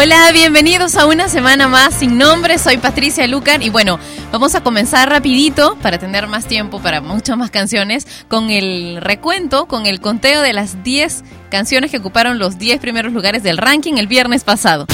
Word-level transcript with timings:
Hola, 0.00 0.30
bienvenidos 0.30 0.94
a 0.94 1.06
una 1.06 1.28
semana 1.28 1.66
más 1.66 1.92
sin 1.92 2.18
nombre. 2.18 2.56
Soy 2.58 2.76
Patricia 2.76 3.26
Lucar 3.26 3.64
y 3.64 3.68
bueno, 3.68 3.98
vamos 4.30 4.54
a 4.54 4.60
comenzar 4.60 5.10
rapidito 5.10 5.76
para 5.82 5.98
tener 5.98 6.28
más 6.28 6.46
tiempo 6.46 6.80
para 6.80 7.00
muchas 7.00 7.36
más 7.36 7.50
canciones 7.50 8.06
con 8.28 8.50
el 8.50 8.98
recuento, 9.00 9.66
con 9.66 9.86
el 9.86 10.00
conteo 10.00 10.40
de 10.40 10.52
las 10.52 10.84
10 10.84 11.24
canciones 11.50 11.90
que 11.90 11.96
ocuparon 11.96 12.38
los 12.38 12.58
10 12.58 12.78
primeros 12.78 13.12
lugares 13.12 13.42
del 13.42 13.58
ranking 13.58 13.94
el 13.94 14.06
viernes 14.06 14.44
pasado. 14.44 14.86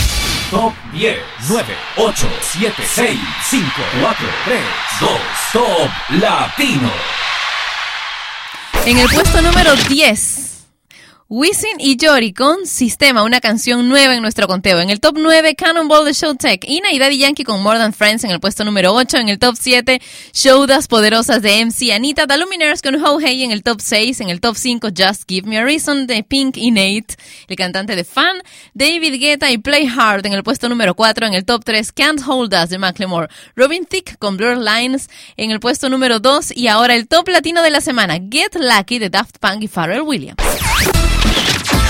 Top 0.51 0.73
10, 0.95 1.19
9, 1.51 1.65
8, 1.99 2.27
7, 2.41 2.75
6, 2.83 3.21
5, 3.51 3.67
4, 4.01 4.27
3, 4.47 4.61
2, 5.01 5.11
Top 5.53 5.91
Latino. 6.19 6.91
En 8.87 8.97
el 8.97 9.09
puesto 9.11 9.43
número 9.43 9.77
10 9.77 10.44
Wisin 11.31 11.77
y 11.79 11.97
Yori 11.97 12.35
con 12.35 12.67
Sistema, 12.67 13.23
una 13.23 13.41
canción 13.41 13.89
nueva 13.89 14.15
en 14.15 14.21
nuestro 14.21 14.47
conteo. 14.47 14.81
En 14.81 14.91
el 14.91 15.01
top 15.01 15.17
9, 15.19 15.55
Cannonball 15.55 16.05
de 16.05 16.13
Showtech. 16.13 16.69
Ina 16.69 16.93
y 16.93 16.99
Daddy 16.99 17.17
Yankee 17.17 17.45
con 17.45 17.63
More 17.63 17.79
Than 17.79 17.95
Friends 17.95 18.25
en 18.25 18.31
el 18.31 18.41
puesto 18.41 18.63
número 18.63 18.93
8. 18.93 19.17
En 19.17 19.31
el 19.31 19.39
top 19.39 19.57
7, 19.59 20.03
Showdas 20.35 20.87
Poderosas 20.87 21.41
de 21.41 21.65
MC 21.65 21.93
Anita. 21.93 22.27
The 22.27 22.37
Luminaires 22.37 22.83
con 22.83 23.03
Ho 23.03 23.19
Hey 23.21 23.43
en 23.43 23.53
el 23.53 23.63
top 23.63 23.81
6. 23.81 24.21
En 24.21 24.29
el 24.29 24.43
top 24.43 24.55
5, 24.55 24.89
Just 24.95 25.23
Give 25.27 25.49
Me 25.49 25.57
a 25.57 25.65
Reason 25.65 26.07
de 26.07 26.23
Pink 26.25 26.59
y 26.59 26.71
Nate, 26.71 27.17
el 27.49 27.57
cantante 27.57 27.97
de 27.97 28.05
Fan. 28.05 28.43
David 28.75 29.19
Guetta 29.19 29.51
y 29.51 29.57
Play 29.57 29.89
Hard 29.89 30.27
en 30.27 30.35
el 30.35 30.43
puesto 30.43 30.69
número 30.69 30.95
4. 30.95 31.27
En 31.27 31.33
el 31.33 31.47
top 31.47 31.65
3, 31.65 31.91
Can't 31.93 32.21
Hold 32.29 32.55
Us 32.55 32.69
de 32.69 32.77
Macklemore. 32.77 33.29
Robin 33.57 33.87
Thicke 33.87 34.19
con 34.19 34.37
Blur 34.37 34.59
Lines 34.59 35.09
en 35.39 35.51
el 35.51 35.59
puesto 35.59 35.89
número 35.89 36.21
2. 36.21 36.55
Y 36.55 36.69
ahora 36.69 36.95
el 36.95 37.09
top 37.09 37.29
latino 37.29 37.63
de 37.63 37.71
la 37.71 37.81
semana, 37.81 38.19
Get 38.31 38.57
Lucky 38.57 38.99
de 38.99 39.09
Daft 39.09 39.39
Punk 39.39 39.63
y 39.63 39.69
Pharrell 39.69 40.03
Williams. 40.03 40.37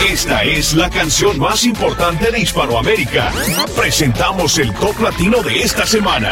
Esta 0.02 0.42
es 0.44 0.74
la 0.74 0.90
canción 0.90 1.38
más 1.38 1.64
importante 1.64 2.30
de 2.30 2.40
Hispanoamérica. 2.40 3.32
Presentamos 3.76 4.58
el 4.58 4.72
top 4.74 5.00
latino 5.00 5.42
de 5.42 5.60
esta 5.60 5.86
semana. 5.86 6.30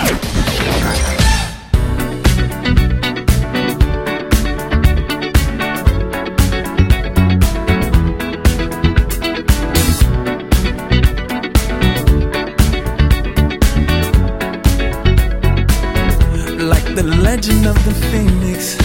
Like 16.59 16.95
the 16.95 17.03
legend 17.03 17.67
of 17.67 17.77
the 17.85 17.95
phoenix, 18.11 18.77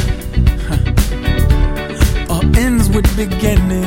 all 2.29 2.43
ends 2.57 2.89
with 2.89 3.05
beginnings. 3.15 3.86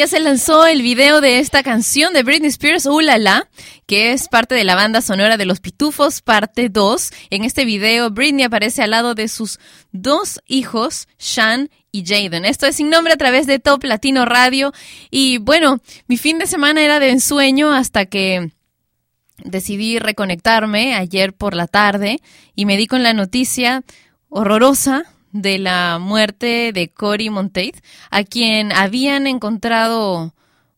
Ya 0.00 0.06
se 0.06 0.18
lanzó 0.18 0.66
el 0.66 0.80
video 0.80 1.20
de 1.20 1.40
esta 1.40 1.62
canción 1.62 2.14
de 2.14 2.22
Britney 2.22 2.48
Spears, 2.48 2.86
Ulala, 2.86 3.50
que 3.84 4.12
es 4.12 4.28
parte 4.28 4.54
de 4.54 4.64
la 4.64 4.74
banda 4.74 5.02
sonora 5.02 5.36
de 5.36 5.44
Los 5.44 5.60
Pitufos, 5.60 6.22
parte 6.22 6.70
2. 6.70 7.10
En 7.28 7.44
este 7.44 7.66
video, 7.66 8.10
Britney 8.10 8.44
aparece 8.44 8.82
al 8.82 8.92
lado 8.92 9.14
de 9.14 9.28
sus 9.28 9.60
dos 9.92 10.40
hijos, 10.46 11.06
Sean 11.18 11.68
y 11.92 12.06
Jaden. 12.06 12.46
Esto 12.46 12.64
es 12.64 12.76
sin 12.76 12.88
nombre 12.88 13.12
a 13.12 13.18
través 13.18 13.46
de 13.46 13.58
Top 13.58 13.84
Latino 13.84 14.24
Radio. 14.24 14.72
Y 15.10 15.36
bueno, 15.36 15.82
mi 16.06 16.16
fin 16.16 16.38
de 16.38 16.46
semana 16.46 16.80
era 16.80 16.98
de 16.98 17.10
ensueño 17.10 17.70
hasta 17.70 18.06
que 18.06 18.52
decidí 19.44 19.98
reconectarme 19.98 20.94
ayer 20.94 21.34
por 21.34 21.52
la 21.52 21.66
tarde 21.66 22.22
y 22.54 22.64
me 22.64 22.78
di 22.78 22.86
con 22.86 23.02
la 23.02 23.12
noticia 23.12 23.82
horrorosa 24.30 25.04
de 25.32 25.58
la 25.58 25.98
muerte 26.00 26.72
de 26.72 26.88
Cory 26.88 27.30
Monteith, 27.30 27.76
a 28.10 28.24
quien 28.24 28.72
habían 28.72 29.26
encontrado 29.26 30.34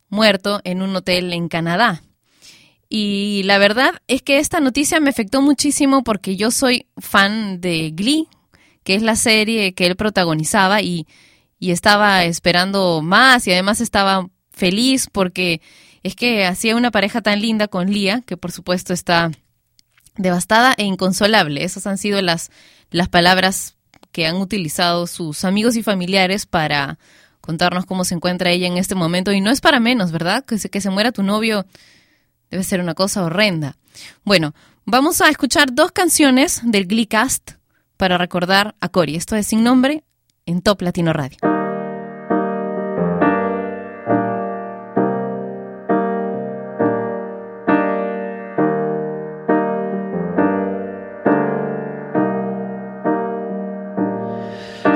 muerto 0.08 0.60
en 0.64 0.82
un 0.82 0.94
hotel 0.94 1.32
en 1.32 1.48
Canadá. 1.48 2.02
Y 2.88 3.42
la 3.44 3.56
verdad 3.56 3.94
es 4.06 4.20
que 4.20 4.38
esta 4.38 4.60
noticia 4.60 5.00
me 5.00 5.08
afectó 5.08 5.40
muchísimo 5.40 6.04
porque 6.04 6.36
yo 6.36 6.50
soy 6.50 6.86
fan 6.98 7.60
de 7.60 7.90
Glee, 7.90 8.28
que 8.84 8.94
es 8.94 9.02
la 9.02 9.16
serie 9.16 9.72
que 9.72 9.86
él 9.86 9.96
protagonizaba 9.96 10.82
y, 10.82 11.06
y 11.58 11.70
estaba 11.70 12.24
esperando 12.24 13.00
más 13.00 13.46
y 13.46 13.52
además 13.52 13.80
estaba 13.80 14.28
feliz 14.50 15.08
porque 15.10 15.62
es 16.02 16.14
que 16.14 16.44
hacía 16.44 16.76
una 16.76 16.90
pareja 16.90 17.22
tan 17.22 17.40
linda 17.40 17.68
con 17.68 17.90
Lia, 17.90 18.22
que 18.26 18.36
por 18.36 18.52
supuesto 18.52 18.92
está 18.92 19.30
devastada 20.16 20.74
e 20.76 20.84
inconsolable. 20.84 21.64
Esas 21.64 21.86
han 21.86 21.96
sido 21.96 22.20
las, 22.20 22.50
las 22.90 23.08
palabras 23.08 23.76
que 24.12 24.26
han 24.26 24.36
utilizado 24.36 25.06
sus 25.06 25.44
amigos 25.44 25.76
y 25.76 25.82
familiares 25.82 26.46
para 26.46 26.98
contarnos 27.40 27.86
cómo 27.86 28.04
se 28.04 28.14
encuentra 28.14 28.50
ella 28.50 28.66
en 28.66 28.76
este 28.76 28.94
momento. 28.94 29.32
Y 29.32 29.40
no 29.40 29.50
es 29.50 29.60
para 29.60 29.80
menos, 29.80 30.12
¿verdad? 30.12 30.44
Que 30.44 30.58
se, 30.58 30.70
que 30.70 30.80
se 30.80 30.90
muera 30.90 31.12
tu 31.12 31.22
novio 31.22 31.66
debe 32.50 32.62
ser 32.62 32.80
una 32.80 32.94
cosa 32.94 33.24
horrenda. 33.24 33.76
Bueno, 34.24 34.54
vamos 34.84 35.20
a 35.20 35.28
escuchar 35.28 35.74
dos 35.74 35.90
canciones 35.90 36.60
del 36.62 36.86
Glee 36.86 37.06
Cast 37.06 37.52
para 37.96 38.18
recordar 38.18 38.76
a 38.80 38.88
Cory. 38.88 39.16
Esto 39.16 39.36
es 39.36 39.46
sin 39.46 39.64
nombre 39.64 40.04
en 40.46 40.60
Top 40.60 40.82
Latino 40.82 41.12
Radio. 41.12 41.51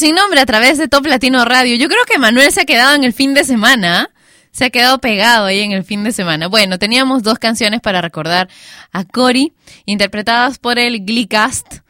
sin 0.00 0.14
nombre 0.14 0.40
a 0.40 0.46
través 0.46 0.78
de 0.78 0.88
Top 0.88 1.04
Latino 1.04 1.44
Radio. 1.44 1.76
Yo 1.76 1.86
creo 1.88 2.02
que 2.06 2.18
Manuel 2.18 2.50
se 2.52 2.62
ha 2.62 2.64
quedado 2.64 2.94
en 2.94 3.04
el 3.04 3.12
fin 3.12 3.34
de 3.34 3.44
semana. 3.44 4.10
Se 4.50 4.64
ha 4.64 4.70
quedado 4.70 4.98
pegado 4.98 5.44
ahí 5.44 5.60
en 5.60 5.72
el 5.72 5.84
fin 5.84 6.04
de 6.04 6.12
semana. 6.12 6.48
Bueno, 6.48 6.78
teníamos 6.78 7.22
dos 7.22 7.38
canciones 7.38 7.82
para 7.82 8.00
recordar 8.00 8.48
a 8.92 9.04
Cory, 9.04 9.52
interpretadas 9.84 10.58
por 10.58 10.78
el 10.78 11.04
Glee 11.04 11.26
Cast. 11.26 11.80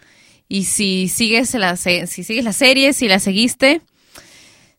Y 0.48 0.64
si 0.64 1.06
sigues 1.06 1.54
la, 1.54 1.76
si 1.76 2.04
sigues 2.04 2.44
la 2.44 2.52
serie, 2.52 2.94
si 2.94 3.06
la 3.06 3.20
seguiste, 3.20 3.80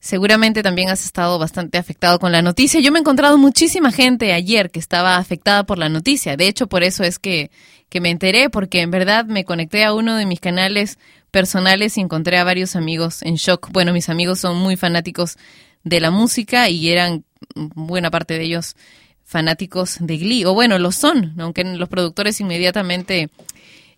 seguramente 0.02 0.62
también 0.62 0.90
has 0.90 1.06
estado 1.06 1.40
bastante 1.40 1.78
afectado 1.78 2.20
con 2.20 2.34
la 2.34 2.42
noticia. 2.42 2.82
Yo 2.82 2.92
me 2.92 3.00
he 3.00 3.02
encontrado 3.02 3.38
muchísima 3.38 3.94
gente 3.94 4.34
ayer 4.34 4.72
que 4.72 4.80
estaba 4.80 5.16
afectada 5.16 5.64
por 5.64 5.78
la 5.78 5.88
noticia. 5.88 6.36
De 6.36 6.50
hecho, 6.50 6.68
por 6.68 6.84
eso 6.84 7.06
es 7.06 7.18
que, 7.18 7.50
que 7.88 8.02
me 8.02 8.10
enteré, 8.10 8.50
porque 8.50 8.82
en 8.82 8.92
verdad 8.92 9.24
me 9.24 9.46
conecté 9.46 9.86
a 9.86 9.94
uno 9.94 10.18
de 10.18 10.26
mis 10.26 10.42
canales 10.42 11.00
personales 11.32 11.98
y 11.98 12.02
encontré 12.02 12.38
a 12.38 12.44
varios 12.44 12.76
amigos 12.76 13.22
en 13.24 13.36
shock. 13.36 13.72
Bueno, 13.72 13.94
mis 13.94 14.10
amigos 14.10 14.40
son 14.40 14.58
muy 14.58 14.76
fanáticos 14.78 15.38
de 15.84 16.00
la 16.00 16.12
música 16.12 16.70
y 16.70 16.90
eran 16.90 17.24
buena 17.56 18.12
parte 18.12 18.38
de 18.38 18.44
ellos 18.44 18.76
fanáticos 19.24 19.98
de 20.00 20.18
Glee. 20.18 20.46
O 20.46 20.54
bueno, 20.54 20.78
lo 20.78 20.92
son, 20.92 21.34
aunque 21.40 21.64
los 21.64 21.90
productores 21.90 22.40
inmediatamente 22.42 23.30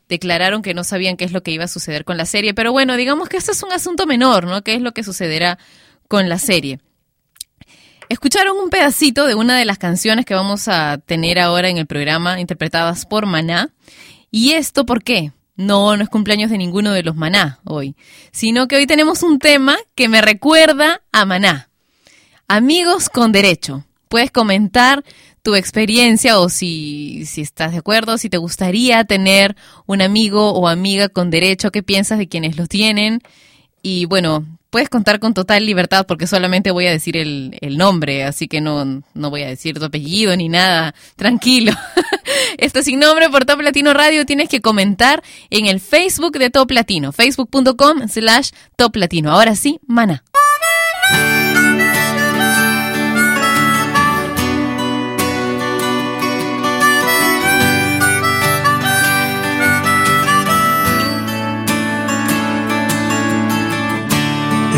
declararon 0.08 0.62
que 0.62 0.74
no 0.74 0.84
sabían 0.84 1.18
qué 1.18 1.26
es 1.26 1.32
lo 1.32 1.44
que 1.44 1.52
iba 1.52 1.64
a 1.64 1.68
suceder 1.68 2.06
con 2.06 2.18
la 2.18 2.26
serie. 2.26 2.54
Pero 2.54 2.72
bueno, 2.72 2.96
digamos 2.96 3.30
que 3.30 3.38
esto 3.38 3.52
es 3.52 3.64
un 3.64 3.72
asunto 3.72 4.06
menor, 4.06 4.46
¿no? 4.46 4.62
¿Qué 4.62 4.76
es 4.76 4.82
lo 4.82 4.94
que 4.94 5.04
sucederá 5.04 5.58
con 6.14 6.30
la 6.30 6.38
serie. 6.38 6.80
Escucharon 8.08 8.56
un 8.58 8.70
pedacito 8.70 9.26
de 9.26 9.34
una 9.34 9.58
de 9.58 9.66
las 9.66 9.80
canciones 9.80 10.26
que 10.26 10.36
vamos 10.36 10.68
a 10.68 11.00
tener 11.00 11.40
ahora 11.40 11.70
en 11.70 11.78
el 11.80 11.88
programa, 11.88 12.40
interpretadas 12.40 13.08
por 13.08 13.26
Maná. 13.26 13.72
¿Y 14.30 14.52
esto 14.52 14.86
por 14.86 15.04
qué? 15.04 15.32
No, 15.56 15.96
no 15.96 16.04
es 16.04 16.10
cumpleaños 16.10 16.50
de 16.50 16.58
ninguno 16.58 16.92
de 16.92 17.04
los 17.04 17.16
Maná 17.16 17.60
hoy, 17.64 17.96
sino 18.32 18.68
que 18.68 18.76
hoy 18.76 18.88
tenemos 18.88 19.22
un 19.22 19.40
tema 19.40 19.78
que 19.96 20.10
me 20.10 20.22
recuerda 20.22 21.02
a 21.12 21.26
Maná. 21.26 21.70
Amigos 22.48 23.10
con 23.10 23.32
derecho. 23.32 23.86
Puedes 24.10 24.32
comentar 24.32 25.04
tu 25.44 25.56
experiencia 25.56 26.40
o 26.40 26.50
si, 26.50 27.26
si 27.26 27.42
estás 27.42 27.74
de 27.74 27.80
acuerdo, 27.80 28.18
si 28.18 28.30
te 28.30 28.38
gustaría 28.38 29.04
tener 29.04 29.56
un 29.86 30.02
amigo 30.02 30.54
o 30.54 30.68
amiga 30.68 31.10
con 31.10 31.30
derecho, 31.30 31.72
qué 31.72 31.84
piensas 31.84 32.18
de 32.18 32.28
quienes 32.28 32.58
lo 32.58 32.66
tienen. 32.66 33.22
Y 33.82 34.06
bueno, 34.06 34.46
puedes 34.74 34.90
contar 34.90 35.20
con 35.20 35.36
total 35.36 35.68
libertad 35.68 36.08
porque 36.08 36.26
solamente 36.26 36.72
voy 36.72 36.88
a 36.88 36.92
decir 36.92 37.16
el, 37.16 37.56
el 37.62 37.78
nombre, 37.78 38.24
así 38.24 38.48
que 38.48 38.60
no, 38.60 39.04
no 39.14 39.30
voy 39.30 39.44
a 39.44 39.48
decir 39.48 39.78
tu 39.78 39.86
apellido 39.86 40.36
ni 40.36 40.50
nada. 40.50 40.96
Tranquilo. 41.16 41.74
Esto 42.58 42.82
sin 42.82 42.98
nombre 42.98 43.30
por 43.30 43.46
Top 43.46 43.62
Latino 43.62 43.94
Radio. 43.94 44.26
Tienes 44.26 44.50
que 44.50 44.62
comentar 44.62 45.22
en 45.52 45.68
el 45.68 45.80
Facebook 45.80 46.40
de 46.40 46.50
Top 46.50 46.72
Latino, 46.72 47.12
facebook.com 47.12 48.08
slash 48.08 48.50
Top 48.76 48.96
Latino. 48.96 49.32
Ahora 49.32 49.56
sí, 49.56 49.80
mana. 49.86 50.23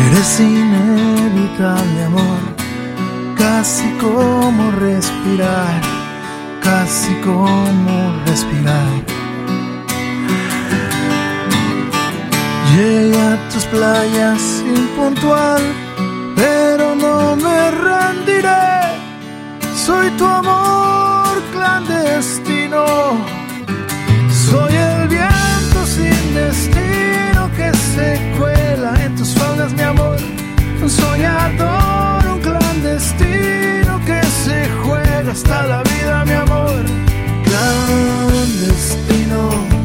Eres 0.06 0.38
inevitable, 0.38 2.04
amor, 2.04 2.40
casi 3.36 3.88
como 4.00 4.70
respirar, 4.70 5.80
casi 6.62 7.12
como 7.24 8.14
respirar. 8.24 8.92
Llegué 12.72 13.20
a 13.20 13.48
tus 13.50 13.64
playas 13.64 14.62
impuntual, 14.64 15.62
pero 16.36 16.94
no 16.94 17.34
me 17.34 17.70
rendiré. 17.72 18.76
Soy 19.74 20.08
tu 20.10 20.24
amor 20.24 21.42
clandestino. 21.52 22.84
Soy 24.50 24.72
el 24.72 25.08
viento 25.08 25.78
sin 25.84 26.34
destino 26.34 27.50
que 27.56 27.72
se 27.74 28.34
cuela 28.38 28.55
mi 29.74 29.82
amor. 29.82 30.16
Un 30.82 30.90
soñador, 30.90 32.26
un 32.34 32.40
clandestino 32.40 34.00
que 34.04 34.20
se 34.44 34.68
juega 34.82 35.32
hasta 35.32 35.66
la 35.66 35.82
vida, 35.82 36.24
mi 36.24 36.32
amor. 36.32 36.84
Clandestino. 37.44 39.75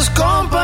los 0.00 0.08
compas. 0.10 0.59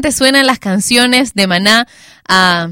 te 0.00 0.12
suenan 0.12 0.46
las 0.46 0.58
canciones 0.58 1.34
de 1.34 1.46
Maná 1.46 1.86
a 2.28 2.68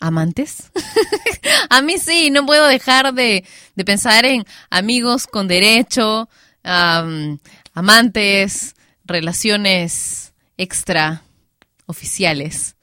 amantes? 0.00 0.70
a 1.70 1.80
mí 1.82 1.98
sí, 1.98 2.30
no 2.30 2.44
puedo 2.44 2.66
dejar 2.66 3.14
de, 3.14 3.44
de 3.74 3.84
pensar 3.84 4.24
en 4.24 4.44
amigos 4.70 5.26
con 5.26 5.48
derecho, 5.48 6.28
amantes, 7.74 8.74
relaciones 9.04 10.32
extra 10.56 11.22
oficiales 11.86 12.75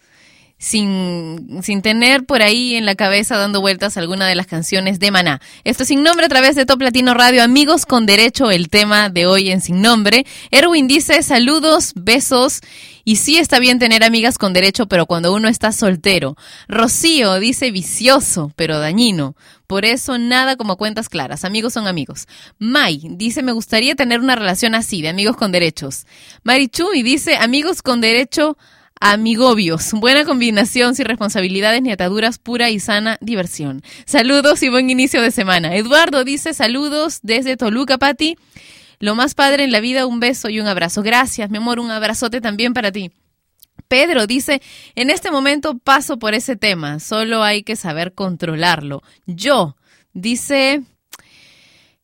sin, 0.64 1.60
sin 1.62 1.82
tener 1.82 2.26
por 2.26 2.42
ahí 2.42 2.76
en 2.76 2.86
la 2.86 2.96
cabeza 2.96 3.38
dando 3.38 3.60
vueltas 3.60 3.98
alguna 3.98 4.28
de 4.28 4.36
las 4.36 4.48
canciones 4.48 4.98
de 4.98 5.12
Maná. 5.12 5.42
Esto 5.66 5.84
es 5.84 5.90
Sin 5.90 6.04
Nombre 6.04 6.26
a 6.26 6.30
través 6.30 6.56
de 6.56 6.66
Top 6.66 6.82
Latino 6.82 7.14
Radio. 7.14 7.44
Amigos 7.44 7.86
con 7.86 8.06
derecho, 8.06 8.50
el 8.50 8.70
tema 8.70 9.10
de 9.10 9.26
hoy 9.26 9.52
en 9.52 9.60
Sin 9.60 9.82
Nombre. 9.82 10.26
Erwin 10.52 10.88
dice 10.88 11.22
saludos, 11.22 11.92
besos. 11.96 12.62
Y 13.04 13.18
sí 13.18 13.38
está 13.38 13.60
bien 13.60 13.78
tener 13.78 14.06
amigas 14.06 14.38
con 14.38 14.54
derecho, 14.54 14.88
pero 14.88 15.06
cuando 15.06 15.34
uno 15.34 15.50
está 15.50 15.74
soltero. 15.74 16.38
Rocío 16.70 17.42
dice 17.42 17.70
vicioso, 17.70 18.54
pero 18.56 18.80
dañino. 18.80 19.36
Por 19.68 19.84
eso 19.84 20.18
nada 20.18 20.56
como 20.56 20.78
cuentas 20.78 21.10
claras. 21.10 21.44
Amigos 21.44 21.74
son 21.74 21.88
amigos. 21.88 22.26
Mai 22.58 23.02
dice 23.04 23.44
me 23.44 23.52
gustaría 23.52 23.96
tener 23.96 24.22
una 24.22 24.38
relación 24.38 24.76
así, 24.76 25.02
de 25.02 25.10
amigos 25.10 25.36
con 25.36 25.52
derechos. 25.52 26.06
Marichuy 26.44 27.04
dice 27.04 27.36
amigos 27.36 27.82
con 27.82 28.00
derecho 28.00 28.58
Amigobios, 29.06 29.92
buena 29.92 30.24
combinación 30.24 30.96
sin 30.96 31.04
responsabilidades 31.04 31.82
ni 31.82 31.92
ataduras, 31.92 32.40
pura 32.40 32.70
y 32.70 32.80
sana 32.80 33.18
diversión. 33.20 33.84
Saludos 34.06 34.64
y 34.64 34.70
buen 34.70 34.90
inicio 34.90 35.22
de 35.22 35.32
semana. 35.32 35.76
Eduardo 35.76 36.24
dice 36.24 36.54
saludos 36.54 37.20
desde 37.22 37.58
Toluca, 37.58 37.98
Pati. 37.98 38.38
Lo 39.00 39.14
más 39.14 39.36
padre 39.36 39.66
en 39.66 39.74
la 39.74 39.82
vida, 39.82 40.06
un 40.06 40.22
beso 40.22 40.48
y 40.48 40.62
un 40.62 40.68
abrazo. 40.68 41.04
Gracias, 41.04 41.50
mi 41.50 41.58
amor, 41.58 41.82
un 41.82 41.92
abrazote 41.92 42.40
también 42.40 42.74
para 42.74 42.94
ti. 42.94 43.12
Pedro 43.90 44.26
dice, 44.26 44.62
en 44.96 45.10
este 45.10 45.32
momento 45.32 45.78
paso 45.80 46.18
por 46.18 46.34
ese 46.34 46.56
tema, 46.56 47.02
solo 47.02 47.44
hay 47.44 47.64
que 47.64 47.76
saber 47.76 48.14
controlarlo. 48.14 49.04
Yo, 49.26 49.76
dice, 50.14 50.82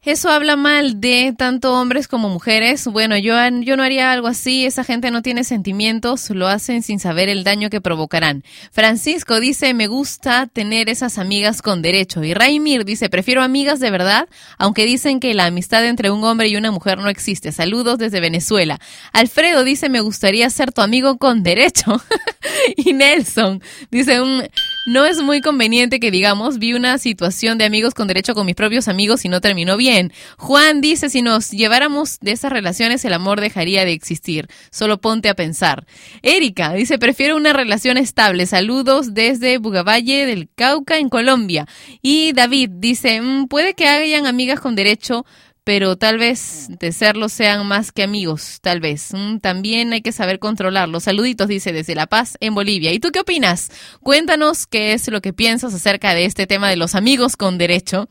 eso 0.05 0.29
habla 0.29 0.55
mal 0.55 1.01
de 1.01 1.35
tanto 1.37 1.73
hombres 1.73 2.07
como 2.07 2.29
mujeres. 2.29 2.85
Bueno, 2.87 3.17
yo, 3.17 3.35
yo 3.61 3.75
no 3.75 3.83
haría 3.83 4.13
algo 4.13 4.27
así. 4.27 4.65
Esa 4.65 4.85
gente 4.85 5.11
no 5.11 5.21
tiene 5.21 5.43
sentimientos, 5.43 6.29
lo 6.29 6.47
hacen 6.47 6.83
sin 6.83 6.99
saber 6.99 7.27
el 7.27 7.43
daño 7.43 7.69
que 7.69 7.81
provocarán. 7.81 8.43
Francisco 8.71 9.41
dice, 9.41 9.73
me 9.73 9.87
gusta 9.87 10.47
tener 10.47 10.87
esas 10.87 11.17
amigas 11.17 11.61
con 11.61 11.81
derecho. 11.81 12.23
Y 12.23 12.33
Raimir 12.33 12.85
dice, 12.85 13.09
prefiero 13.09 13.43
amigas 13.43 13.81
de 13.81 13.91
verdad, 13.91 14.29
aunque 14.57 14.85
dicen 14.85 15.19
que 15.19 15.33
la 15.33 15.45
amistad 15.45 15.85
entre 15.85 16.11
un 16.11 16.23
hombre 16.23 16.47
y 16.47 16.55
una 16.55 16.71
mujer 16.71 16.99
no 16.99 17.09
existe. 17.09 17.51
Saludos 17.51 17.97
desde 17.97 18.21
Venezuela. 18.21 18.79
Alfredo 19.11 19.65
dice, 19.65 19.89
me 19.89 19.99
gustaría 19.99 20.49
ser 20.49 20.71
tu 20.71 20.81
amigo 20.81 21.17
con 21.17 21.43
derecho. 21.43 22.01
y 22.77 22.93
Nelson 22.93 23.61
dice, 23.91 24.21
un, 24.21 24.43
no 24.89 25.05
es 25.05 25.21
muy 25.21 25.39
conveniente 25.39 25.99
que 25.99 26.09
digamos, 26.09 26.57
vi 26.57 26.73
una 26.73 26.97
situación 26.97 27.59
de 27.59 27.65
amigos 27.65 27.93
con 27.93 28.07
derecho 28.07 28.33
con 28.33 28.47
mis 28.47 28.55
propios 28.55 28.87
amigos 28.87 29.23
y 29.23 29.29
no 29.29 29.39
terminó 29.39 29.77
bien. 29.77 30.11
Juan 30.37 30.81
dice, 30.81 31.11
si 31.11 31.21
nos 31.21 31.51
lleváramos 31.51 32.17
de 32.21 32.31
esas 32.31 32.51
relaciones, 32.51 33.05
el 33.05 33.13
amor 33.13 33.39
dejaría 33.39 33.85
de 33.85 33.93
existir. 33.93 34.47
Solo 34.71 34.99
ponte 34.99 35.29
a 35.29 35.35
pensar. 35.35 35.85
Erika 36.23 36.73
dice, 36.73 36.97
prefiero 36.97 37.35
una 37.35 37.53
relación 37.53 37.97
estable. 37.97 38.47
Saludos 38.47 39.13
desde 39.13 39.59
Bugavalle 39.59 40.25
del 40.25 40.49
Cauca, 40.55 40.97
en 40.97 41.09
Colombia. 41.09 41.67
Y 42.01 42.33
David 42.33 42.71
dice, 42.73 43.21
"Mm, 43.21 43.45
puede 43.47 43.75
que 43.75 43.87
hayan 43.87 44.25
amigas 44.25 44.59
con 44.59 44.75
derecho, 44.75 45.23
pero 45.69 45.97
tal 45.97 46.17
vez 46.17 46.65
de 46.79 46.91
serlo 46.91 47.29
sean 47.29 47.67
más 47.67 47.91
que 47.91 48.01
amigos, 48.01 48.57
tal 48.59 48.79
vez. 48.79 49.13
Mm, 49.13 49.37
también 49.37 49.93
hay 49.93 50.01
que 50.01 50.11
saber 50.11 50.39
controlarlo. 50.39 50.99
Saluditos, 50.99 51.47
dice 51.47 51.71
desde 51.71 51.93
La 51.93 52.07
Paz, 52.07 52.37
en 52.39 52.55
Bolivia. 52.55 52.91
¿Y 52.91 52.99
tú 52.99 53.11
qué 53.11 53.19
opinas? 53.19 53.69
Cuéntanos 54.01 54.65
qué 54.65 54.93
es 54.93 55.07
lo 55.09 55.21
que 55.21 55.31
piensas 55.31 55.71
acerca 55.75 56.15
de 56.15 56.25
este 56.25 56.47
tema 56.47 56.71
de 56.71 56.75
los 56.75 56.95
amigos 56.95 57.37
con 57.37 57.59
derecho. 57.59 58.09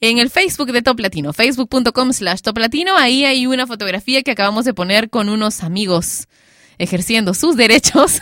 En 0.00 0.18
el 0.18 0.28
Facebook 0.28 0.72
de 0.72 0.82
Top 0.82 0.98
Latino, 0.98 1.32
facebook.com 1.32 2.12
slash 2.12 2.40
Top 2.40 2.58
Latino, 2.58 2.96
ahí 2.96 3.24
hay 3.24 3.46
una 3.46 3.68
fotografía 3.68 4.24
que 4.24 4.32
acabamos 4.32 4.64
de 4.64 4.74
poner 4.74 5.08
con 5.08 5.28
unos 5.28 5.62
amigos 5.62 6.26
ejerciendo 6.78 7.32
sus 7.32 7.54
derechos. 7.54 8.18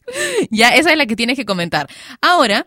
ya, 0.50 0.74
esa 0.74 0.90
es 0.90 0.98
la 0.98 1.06
que 1.06 1.14
tienes 1.14 1.36
que 1.36 1.44
comentar. 1.44 1.88
Ahora, 2.20 2.66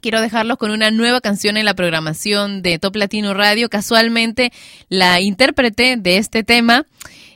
quiero 0.00 0.20
dejarlos 0.20 0.58
con 0.58 0.70
una 0.70 0.90
nueva 0.90 1.20
canción 1.20 1.56
en 1.56 1.64
la 1.64 1.74
programación 1.74 2.62
de 2.62 2.78
Top 2.78 2.96
Latino 2.96 3.34
Radio. 3.34 3.68
Casualmente, 3.68 4.52
la 4.88 5.20
intérprete 5.20 5.96
de 5.96 6.18
este 6.18 6.44
tema 6.44 6.86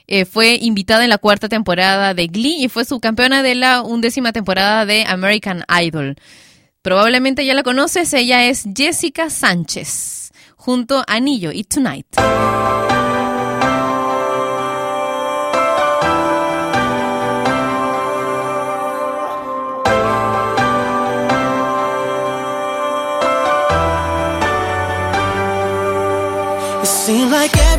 eh, 0.07 0.25
fue 0.25 0.55
invitada 0.61 1.03
en 1.03 1.09
la 1.09 1.17
cuarta 1.17 1.47
temporada 1.47 2.13
de 2.13 2.27
Glee 2.27 2.63
y 2.63 2.69
fue 2.69 2.85
subcampeona 2.85 3.43
de 3.43 3.55
la 3.55 3.81
undécima 3.81 4.33
temporada 4.33 4.85
de 4.85 5.05
American 5.05 5.63
Idol. 5.81 6.15
Probablemente 6.81 7.45
ya 7.45 7.53
la 7.53 7.63
conoces, 7.63 8.13
ella 8.13 8.45
es 8.47 8.65
Jessica 8.75 9.29
Sánchez, 9.29 10.31
junto 10.55 10.99
a 10.99 11.05
Anillo 11.07 11.51
y 11.51 11.63
Tonight. 11.63 12.07
It 27.11 27.15
seems 27.15 27.31
like 27.33 27.70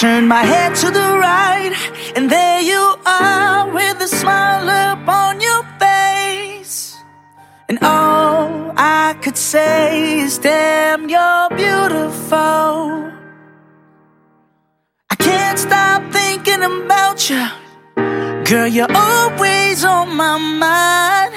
turn 0.00 0.28
my 0.28 0.42
head 0.42 0.74
to 0.74 0.90
the 0.90 1.08
right, 1.18 1.72
and 2.16 2.30
there 2.30 2.60
you 2.60 2.96
are 3.06 3.70
with 3.72 3.98
a 4.02 4.08
smile 4.08 4.68
upon 4.92 5.40
your 5.40 5.62
face. 5.80 6.94
And 7.68 7.78
all 7.80 8.72
I 8.76 9.16
could 9.22 9.38
say 9.38 10.20
is, 10.20 10.38
damn, 10.38 11.08
you're 11.08 11.48
beautiful. 11.56 13.10
I 15.08 15.16
can't 15.18 15.58
stop 15.58 16.02
thinking 16.12 16.62
about 16.62 17.30
you. 17.30 17.46
Girl, 18.44 18.68
you're 18.68 18.94
always 18.94 19.82
on 19.82 20.14
my 20.14 20.36
mind. 20.36 21.32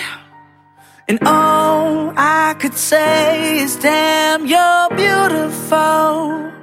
And 1.07 1.20
all 1.26 2.12
I 2.18 2.55
could 2.60 2.76
say 2.76 3.60
is, 3.60 3.78
damn, 3.78 4.45
you're 4.45 4.89
beautiful. 4.89 6.59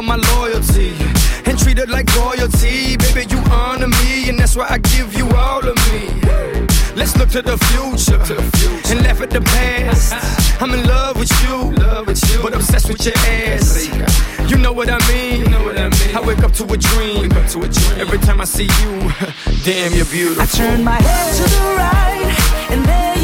Her 0.00 0.06
my 0.06 0.16
loyalty 0.34 0.94
and 1.46 1.58
treat 1.58 1.78
her 1.78 1.86
like 1.86 2.06
royalty. 2.16 2.96
Baby, 2.96 3.26
you 3.30 3.38
honor 3.50 3.88
me, 3.88 4.28
and 4.28 4.38
that's 4.38 4.56
why 4.56 4.66
I 4.68 4.78
give 4.78 5.14
you 5.14 5.28
all 5.30 5.66
of 5.66 5.76
me. 5.92 6.08
Let's 6.94 7.16
look 7.16 7.30
to 7.30 7.42
the 7.42 7.56
future, 7.68 8.20
and 8.90 9.04
laugh 9.04 9.20
at 9.20 9.30
the 9.30 9.40
past. 9.40 10.62
I'm 10.62 10.72
in 10.74 10.86
love 10.86 11.18
with 11.18 11.32
you, 11.42 11.72
but 12.42 12.54
obsessed 12.54 12.88
with 12.88 13.04
your 13.04 13.16
ass. 13.16 13.88
You 14.50 14.56
know 14.58 14.72
what 14.72 14.88
I 14.90 14.98
mean? 15.12 15.46
I 16.14 16.20
wake 16.26 16.40
up 16.40 16.52
to 16.54 16.64
a 16.64 16.76
dream. 16.76 17.32
Every 17.32 18.18
time 18.18 18.40
I 18.40 18.44
see 18.44 18.68
you, 18.82 18.92
damn, 19.64 19.92
you're 19.94 20.06
beautiful. 20.06 20.42
I 20.42 20.46
turn 20.46 20.84
my 20.84 21.00
head 21.00 21.34
to 21.36 21.42
the 21.42 21.64
right, 21.76 22.70
and 22.70 22.84
there 22.84 23.19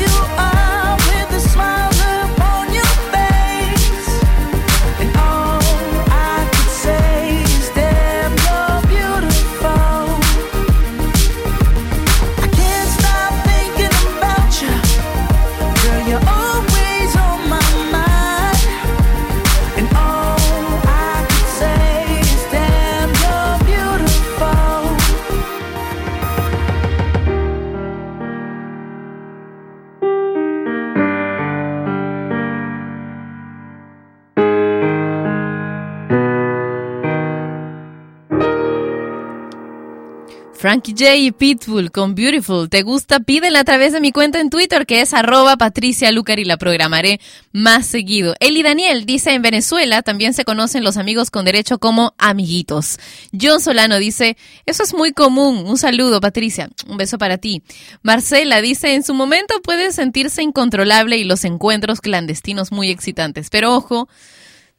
J 40.80 41.16
y 41.16 41.30
Pitbull 41.32 41.90
con 41.90 42.14
Beautiful. 42.14 42.68
¿Te 42.68 42.82
gusta? 42.82 43.20
Pídela 43.20 43.60
a 43.60 43.64
través 43.64 43.92
de 43.92 44.00
mi 44.00 44.12
cuenta 44.12 44.40
en 44.40 44.50
Twitter 44.50 44.86
que 44.86 45.00
es 45.00 45.14
arroba 45.14 45.56
Patricia 45.56 46.10
Lucar 46.12 46.38
y 46.38 46.44
la 46.44 46.56
programaré 46.56 47.20
más 47.52 47.86
seguido. 47.86 48.34
Eli 48.40 48.62
Daniel 48.62 49.06
dice 49.06 49.32
en 49.32 49.42
Venezuela 49.42 50.02
también 50.02 50.34
se 50.34 50.44
conocen 50.44 50.84
los 50.84 50.96
amigos 50.96 51.30
con 51.30 51.44
derecho 51.44 51.78
como 51.78 52.14
amiguitos. 52.18 52.98
John 53.38 53.60
Solano 53.60 53.98
dice, 53.98 54.36
eso 54.66 54.82
es 54.82 54.94
muy 54.94 55.12
común. 55.12 55.64
Un 55.66 55.78
saludo 55.78 56.20
Patricia. 56.20 56.68
Un 56.88 56.96
beso 56.96 57.18
para 57.18 57.38
ti. 57.38 57.62
Marcela 58.02 58.60
dice, 58.60 58.94
en 58.94 59.02
su 59.02 59.14
momento 59.14 59.60
puede 59.62 59.92
sentirse 59.92 60.42
incontrolable 60.42 61.16
y 61.16 61.24
los 61.24 61.44
encuentros 61.44 62.00
clandestinos 62.00 62.72
muy 62.72 62.90
excitantes. 62.90 63.50
Pero 63.50 63.74
ojo, 63.74 64.08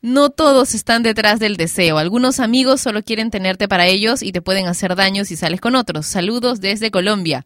no 0.02 0.30
todos 0.30 0.74
están 0.74 1.04
detrás 1.04 1.40
del 1.40 1.58
deseo. 1.58 1.98
Algunos 1.98 2.40
amigos 2.40 2.82
solo 2.82 3.04
quieren 3.04 3.32
tenerte 3.32 3.68
para 3.68 3.88
ellos 3.88 4.22
y 4.22 4.32
te 4.32 4.42
pueden 4.42 4.68
hacer 4.68 4.96
daño 4.96 5.26
si 5.26 5.36
sales 5.36 5.62
con 5.62 5.76
otros. 5.76 6.06
Saludos 6.06 6.62
desde 6.62 6.92
Colombia. 6.92 7.46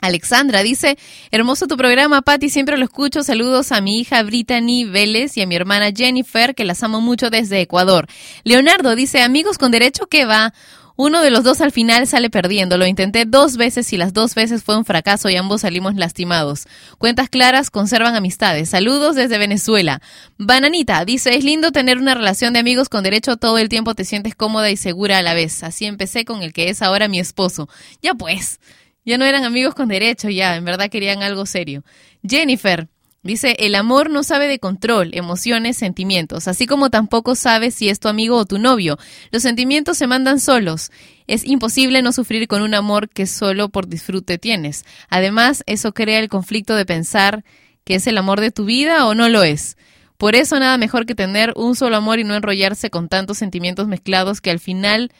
Alexandra 0.00 0.62
dice, 0.62 0.96
hermoso 1.30 1.66
tu 1.66 1.76
programa, 1.76 2.22
Patti, 2.22 2.48
siempre 2.48 2.78
lo 2.78 2.84
escucho. 2.84 3.22
Saludos 3.22 3.70
a 3.70 3.80
mi 3.80 4.00
hija 4.00 4.22
Brittany 4.22 4.84
Vélez 4.84 5.36
y 5.36 5.42
a 5.42 5.46
mi 5.46 5.54
hermana 5.56 5.90
Jennifer, 5.94 6.54
que 6.54 6.64
las 6.64 6.82
amo 6.82 7.00
mucho 7.00 7.28
desde 7.28 7.60
Ecuador. 7.60 8.06
Leonardo 8.44 8.96
dice, 8.96 9.22
amigos 9.22 9.58
con 9.58 9.70
derecho, 9.70 10.06
¿qué 10.06 10.24
va? 10.24 10.54
Uno 11.02 11.22
de 11.22 11.30
los 11.30 11.44
dos 11.44 11.62
al 11.62 11.72
final 11.72 12.06
sale 12.06 12.28
perdiendo. 12.28 12.76
Lo 12.76 12.84
intenté 12.84 13.24
dos 13.24 13.56
veces 13.56 13.90
y 13.94 13.96
las 13.96 14.12
dos 14.12 14.34
veces 14.34 14.62
fue 14.62 14.76
un 14.76 14.84
fracaso 14.84 15.30
y 15.30 15.36
ambos 15.36 15.62
salimos 15.62 15.94
lastimados. 15.94 16.66
Cuentas 16.98 17.30
claras 17.30 17.70
conservan 17.70 18.16
amistades. 18.16 18.68
Saludos 18.68 19.16
desde 19.16 19.38
Venezuela. 19.38 20.02
Bananita 20.36 21.02
dice, 21.06 21.34
es 21.34 21.42
lindo 21.42 21.72
tener 21.72 21.96
una 21.96 22.12
relación 22.14 22.52
de 22.52 22.58
amigos 22.58 22.90
con 22.90 23.02
derecho. 23.02 23.38
Todo 23.38 23.56
el 23.56 23.70
tiempo 23.70 23.94
te 23.94 24.04
sientes 24.04 24.34
cómoda 24.34 24.70
y 24.70 24.76
segura 24.76 25.16
a 25.16 25.22
la 25.22 25.32
vez. 25.32 25.62
Así 25.62 25.86
empecé 25.86 26.26
con 26.26 26.42
el 26.42 26.52
que 26.52 26.68
es 26.68 26.82
ahora 26.82 27.08
mi 27.08 27.18
esposo. 27.18 27.66
Ya 28.02 28.12
pues, 28.12 28.60
ya 29.02 29.16
no 29.16 29.24
eran 29.24 29.44
amigos 29.44 29.74
con 29.74 29.88
derecho, 29.88 30.28
ya, 30.28 30.54
en 30.56 30.66
verdad 30.66 30.90
querían 30.90 31.22
algo 31.22 31.46
serio. 31.46 31.82
Jennifer. 32.28 32.88
Dice, 33.22 33.54
el 33.58 33.74
amor 33.74 34.08
no 34.08 34.22
sabe 34.22 34.48
de 34.48 34.58
control, 34.58 35.10
emociones, 35.12 35.76
sentimientos, 35.76 36.48
así 36.48 36.66
como 36.66 36.88
tampoco 36.88 37.34
sabe 37.34 37.70
si 37.70 37.90
es 37.90 38.00
tu 38.00 38.08
amigo 38.08 38.36
o 38.38 38.46
tu 38.46 38.58
novio. 38.58 38.98
Los 39.30 39.42
sentimientos 39.42 39.98
se 39.98 40.06
mandan 40.06 40.40
solos. 40.40 40.90
Es 41.26 41.44
imposible 41.44 42.00
no 42.00 42.12
sufrir 42.12 42.48
con 42.48 42.62
un 42.62 42.72
amor 42.74 43.10
que 43.10 43.26
solo 43.26 43.68
por 43.68 43.88
disfrute 43.88 44.38
tienes. 44.38 44.86
Además, 45.10 45.62
eso 45.66 45.92
crea 45.92 46.18
el 46.18 46.30
conflicto 46.30 46.74
de 46.74 46.86
pensar 46.86 47.44
que 47.84 47.96
es 47.96 48.06
el 48.06 48.16
amor 48.16 48.40
de 48.40 48.52
tu 48.52 48.64
vida 48.64 49.06
o 49.06 49.14
no 49.14 49.28
lo 49.28 49.42
es. 49.42 49.76
Por 50.16 50.34
eso 50.34 50.58
nada 50.58 50.78
mejor 50.78 51.04
que 51.04 51.14
tener 51.14 51.52
un 51.56 51.76
solo 51.76 51.96
amor 51.96 52.20
y 52.20 52.24
no 52.24 52.34
enrollarse 52.34 52.88
con 52.88 53.10
tantos 53.10 53.36
sentimientos 53.36 53.86
mezclados 53.86 54.40
que 54.40 54.50
al 54.50 54.60
final 54.60 55.12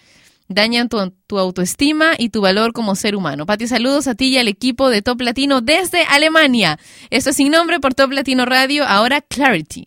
dañan 0.51 0.89
tu, 0.89 0.99
tu 1.27 1.39
autoestima 1.39 2.13
y 2.19 2.29
tu 2.29 2.43
valor 2.43 2.73
como 2.73 2.95
ser 2.97 3.17
humano. 3.17 3.47
Pati, 3.47 3.67
saludos 3.69 4.07
a 4.09 4.15
ti 4.15 4.27
y 4.27 4.39
al 4.39 4.49
equipo 4.49 4.91
de 4.91 5.01
Top 5.01 5.21
Latino 5.23 5.63
desde 5.63 6.03
Alemania. 6.05 6.79
Esto 7.09 7.31
es 7.31 7.37
sin 7.37 7.51
nombre 7.51 7.81
por 7.81 7.95
Top 7.95 8.13
Latino 8.13 8.45
Radio, 8.45 8.85
ahora 8.85 9.23
Clarity. 9.23 9.87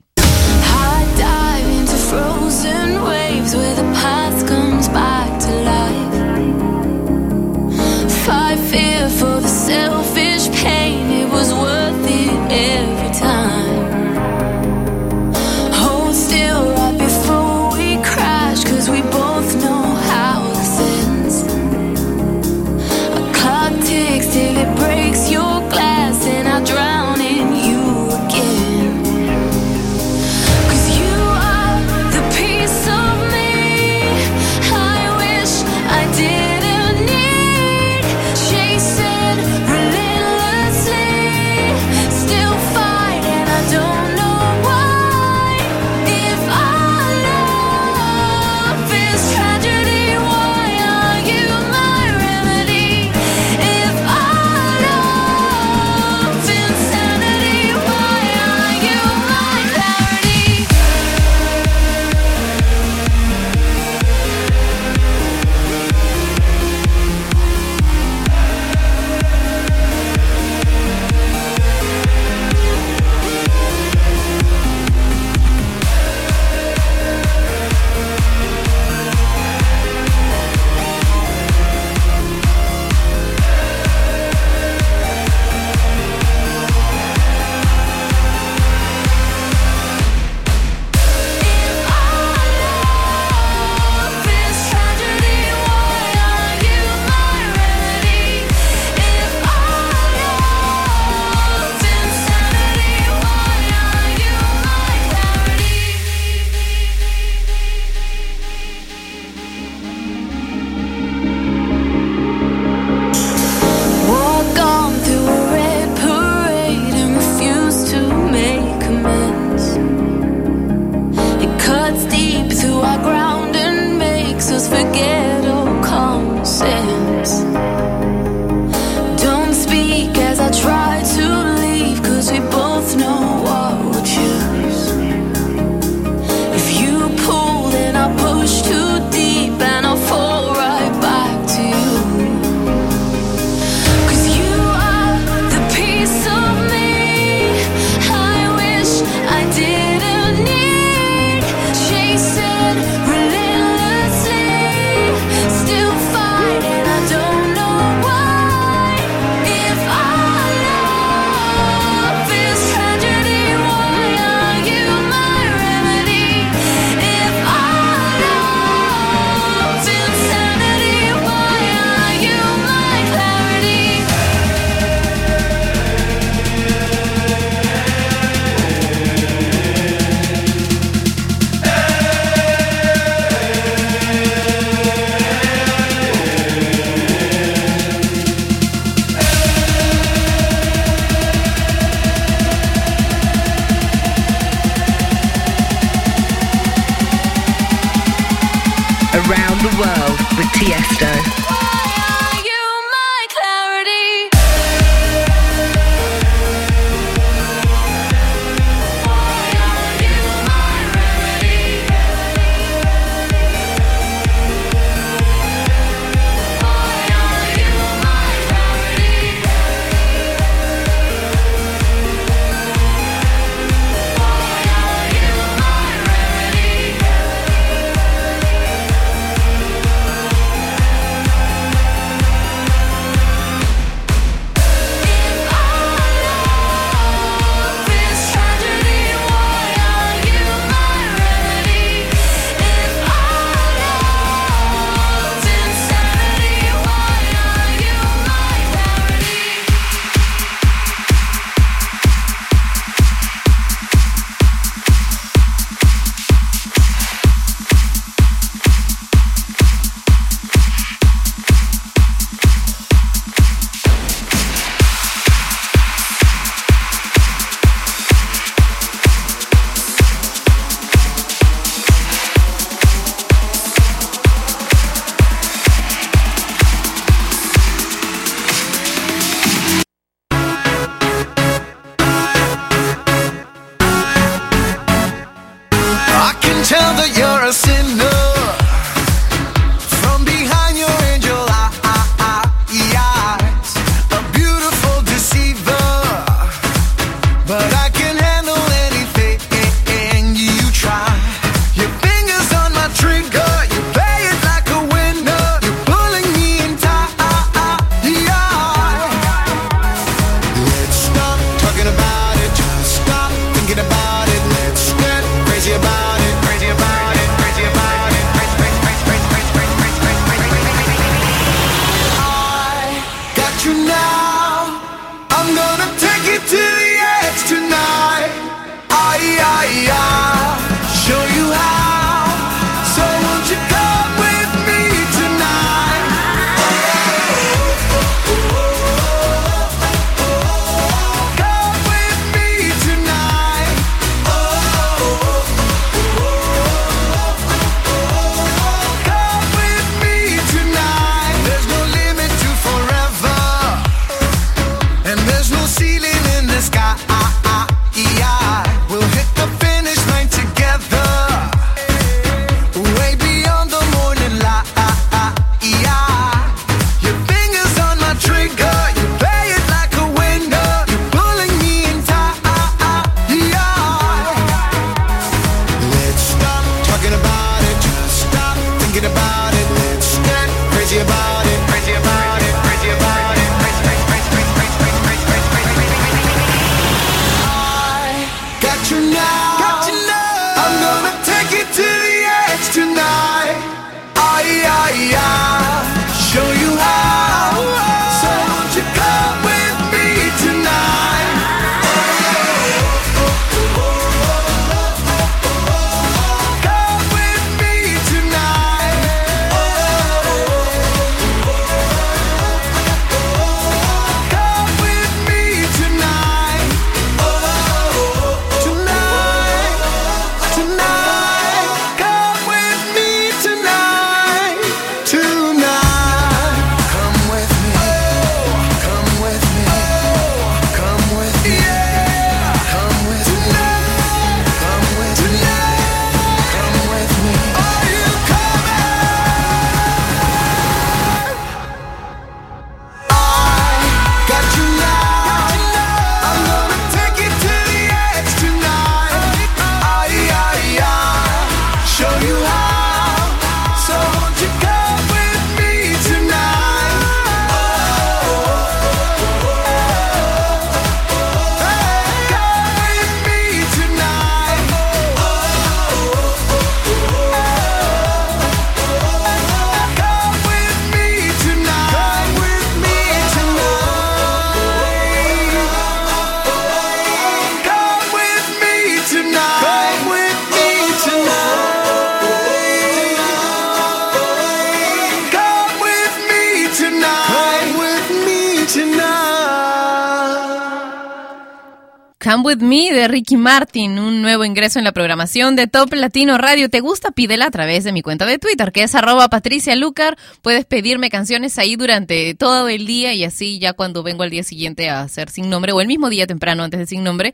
De 493.03 493.09
Ricky 493.09 493.35
Martin, 493.35 493.99
un 493.99 494.21
nuevo 494.21 494.45
ingreso 494.45 494.79
en 494.79 494.85
la 494.85 494.93
programación 494.93 495.57
de 495.57 495.67
Top 495.67 495.91
Latino 495.93 496.37
Radio. 496.37 496.69
¿Te 496.69 496.79
gusta? 496.79 497.11
Pídela 497.11 497.47
a 497.47 497.51
través 497.51 497.83
de 497.83 497.91
mi 497.91 498.01
cuenta 498.01 498.25
de 498.25 498.39
Twitter, 498.39 498.71
que 498.71 498.81
es 498.81 498.95
arroba 498.95 499.27
Patricia 499.27 499.75
Lucar. 499.75 500.17
Puedes 500.41 500.63
pedirme 500.63 501.09
canciones 501.09 501.57
ahí 501.57 501.75
durante 501.75 502.33
todo 502.33 502.69
el 502.69 502.85
día 502.85 503.13
y 503.13 503.25
así 503.25 503.59
ya 503.59 503.73
cuando 503.73 504.03
vengo 504.03 504.23
al 504.23 504.29
día 504.29 504.43
siguiente 504.43 504.89
a 504.89 505.01
hacer 505.01 505.29
sin 505.29 505.49
nombre 505.49 505.73
o 505.73 505.81
el 505.81 505.87
mismo 505.87 506.09
día 506.09 506.27
temprano 506.27 506.63
antes 506.63 506.79
de 506.79 506.85
sin 506.85 507.03
nombre, 507.03 507.33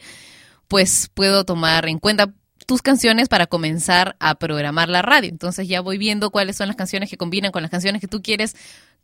pues 0.67 1.11
puedo 1.13 1.43
tomar 1.43 1.87
en 1.87 1.99
cuenta 1.99 2.33
tus 2.65 2.81
canciones 2.81 3.29
para 3.29 3.45
comenzar 3.45 4.15
a 4.19 4.39
programar 4.39 4.89
la 4.89 5.03
radio. 5.03 5.29
Entonces 5.29 5.67
ya 5.67 5.81
voy 5.81 5.99
viendo 5.99 6.31
cuáles 6.31 6.55
son 6.55 6.65
las 6.65 6.77
canciones 6.77 7.11
que 7.11 7.17
combinan 7.17 7.51
con 7.51 7.61
las 7.61 7.69
canciones 7.69 8.01
que 8.01 8.07
tú 8.07 8.23
quieres 8.23 8.55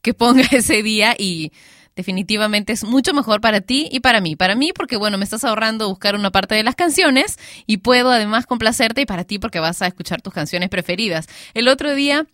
que 0.01 0.15
ponga 0.15 0.45
ese 0.51 0.81
día 0.81 1.15
y 1.15 1.51
definitivamente 1.95 2.73
es 2.73 2.83
mucho 2.83 3.13
mejor 3.13 3.41
para 3.41 3.61
ti 3.61 3.87
y 3.91 4.01
para 4.01 4.21
mí. 4.21 4.35
Para 4.35 4.55
mí 4.55 4.71
porque, 4.73 4.97
bueno, 4.97 5.17
me 5.17 5.23
estás 5.23 5.43
ahorrando 5.43 5.87
buscar 5.89 6.15
una 6.15 6.31
parte 6.31 6.55
de 6.55 6.63
las 6.63 6.75
canciones 6.75 7.37
y 7.65 7.77
puedo 7.77 8.11
además 8.11 8.45
complacerte 8.45 9.01
y 9.01 9.05
para 9.05 9.23
ti 9.23 9.39
porque 9.39 9.59
vas 9.59 9.81
a 9.81 9.87
escuchar 9.87 10.21
tus 10.21 10.33
canciones 10.33 10.69
preferidas. 10.69 11.27
El 11.53 11.67
otro 11.67 11.95
día 11.95 12.25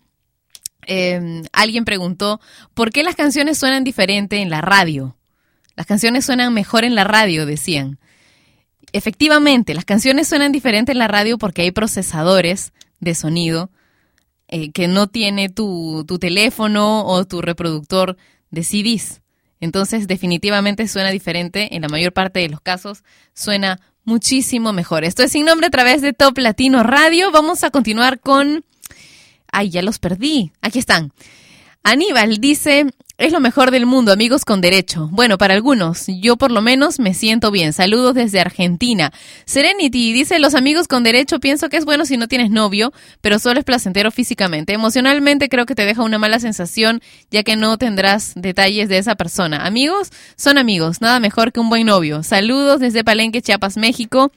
eh, 0.86 1.42
alguien 1.52 1.84
preguntó, 1.84 2.40
¿por 2.74 2.90
qué 2.90 3.02
las 3.02 3.14
canciones 3.14 3.58
suenan 3.58 3.84
diferente 3.84 4.42
en 4.42 4.50
la 4.50 4.60
radio? 4.60 5.16
Las 5.76 5.86
canciones 5.86 6.24
suenan 6.24 6.52
mejor 6.52 6.84
en 6.84 6.94
la 6.94 7.04
radio, 7.04 7.46
decían. 7.46 7.98
Efectivamente, 8.92 9.74
las 9.74 9.84
canciones 9.84 10.28
suenan 10.28 10.52
diferente 10.52 10.92
en 10.92 10.98
la 10.98 11.08
radio 11.08 11.38
porque 11.38 11.62
hay 11.62 11.70
procesadores 11.70 12.72
de 13.00 13.14
sonido 13.14 13.70
eh, 14.48 14.70
que 14.70 14.86
no 14.86 15.06
tiene 15.06 15.48
tu, 15.48 16.04
tu 16.06 16.18
teléfono 16.18 17.06
o 17.06 17.24
tu 17.24 17.40
reproductor 17.40 18.18
de 18.50 18.64
CDs. 18.64 19.21
Entonces, 19.62 20.08
definitivamente 20.08 20.88
suena 20.88 21.10
diferente. 21.10 21.76
En 21.76 21.82
la 21.82 21.88
mayor 21.88 22.12
parte 22.12 22.40
de 22.40 22.48
los 22.48 22.60
casos, 22.60 23.04
suena 23.32 23.78
muchísimo 24.04 24.72
mejor. 24.72 25.04
Esto 25.04 25.22
es 25.22 25.30
sin 25.30 25.46
nombre 25.46 25.68
a 25.68 25.70
través 25.70 26.02
de 26.02 26.12
Top 26.12 26.36
Latino 26.38 26.82
Radio. 26.82 27.30
Vamos 27.30 27.62
a 27.62 27.70
continuar 27.70 28.18
con. 28.18 28.64
Ay, 29.52 29.70
ya 29.70 29.82
los 29.82 30.00
perdí. 30.00 30.50
Aquí 30.62 30.80
están. 30.80 31.12
Aníbal 31.84 32.38
dice, 32.38 32.86
es 33.22 33.30
lo 33.30 33.38
mejor 33.38 33.70
del 33.70 33.86
mundo, 33.86 34.10
amigos 34.10 34.44
con 34.44 34.60
derecho. 34.60 35.08
Bueno, 35.12 35.38
para 35.38 35.54
algunos, 35.54 36.06
yo 36.08 36.36
por 36.36 36.50
lo 36.50 36.60
menos 36.60 36.98
me 36.98 37.14
siento 37.14 37.52
bien. 37.52 37.72
Saludos 37.72 38.14
desde 38.14 38.40
Argentina. 38.40 39.12
Serenity 39.44 40.12
dice, 40.12 40.40
los 40.40 40.56
amigos 40.56 40.88
con 40.88 41.04
derecho 41.04 41.38
pienso 41.38 41.68
que 41.68 41.76
es 41.76 41.84
bueno 41.84 42.04
si 42.04 42.16
no 42.16 42.26
tienes 42.26 42.50
novio, 42.50 42.92
pero 43.20 43.38
solo 43.38 43.60
es 43.60 43.64
placentero 43.64 44.10
físicamente. 44.10 44.72
Emocionalmente 44.72 45.48
creo 45.48 45.66
que 45.66 45.76
te 45.76 45.86
deja 45.86 46.02
una 46.02 46.18
mala 46.18 46.40
sensación, 46.40 47.00
ya 47.30 47.44
que 47.44 47.54
no 47.54 47.78
tendrás 47.78 48.32
detalles 48.34 48.88
de 48.88 48.98
esa 48.98 49.14
persona. 49.14 49.66
Amigos 49.66 50.10
son 50.34 50.58
amigos, 50.58 51.00
nada 51.00 51.20
mejor 51.20 51.52
que 51.52 51.60
un 51.60 51.68
buen 51.68 51.86
novio. 51.86 52.24
Saludos 52.24 52.80
desde 52.80 53.04
Palenque, 53.04 53.40
Chiapas, 53.40 53.76
México. 53.76 54.32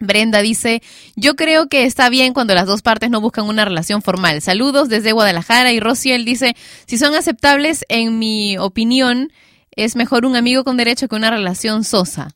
Brenda 0.00 0.42
dice, 0.42 0.82
yo 1.16 1.36
creo 1.36 1.68
que 1.68 1.84
está 1.84 2.08
bien 2.08 2.34
cuando 2.34 2.54
las 2.54 2.66
dos 2.66 2.82
partes 2.82 3.10
no 3.10 3.20
buscan 3.20 3.46
una 3.46 3.64
relación 3.64 4.02
formal. 4.02 4.40
Saludos 4.42 4.88
desde 4.88 5.12
Guadalajara 5.12 5.72
y 5.72 5.80
Rociel 5.80 6.24
dice, 6.24 6.56
si 6.86 6.98
son 6.98 7.14
aceptables, 7.14 7.84
en 7.88 8.18
mi 8.18 8.58
opinión, 8.58 9.32
es 9.72 9.96
mejor 9.96 10.24
un 10.24 10.36
amigo 10.36 10.64
con 10.64 10.76
derecho 10.76 11.08
que 11.08 11.16
una 11.16 11.30
relación 11.30 11.84
sosa. 11.84 12.28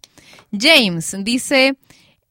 James 0.53 1.17
dice, 1.21 1.77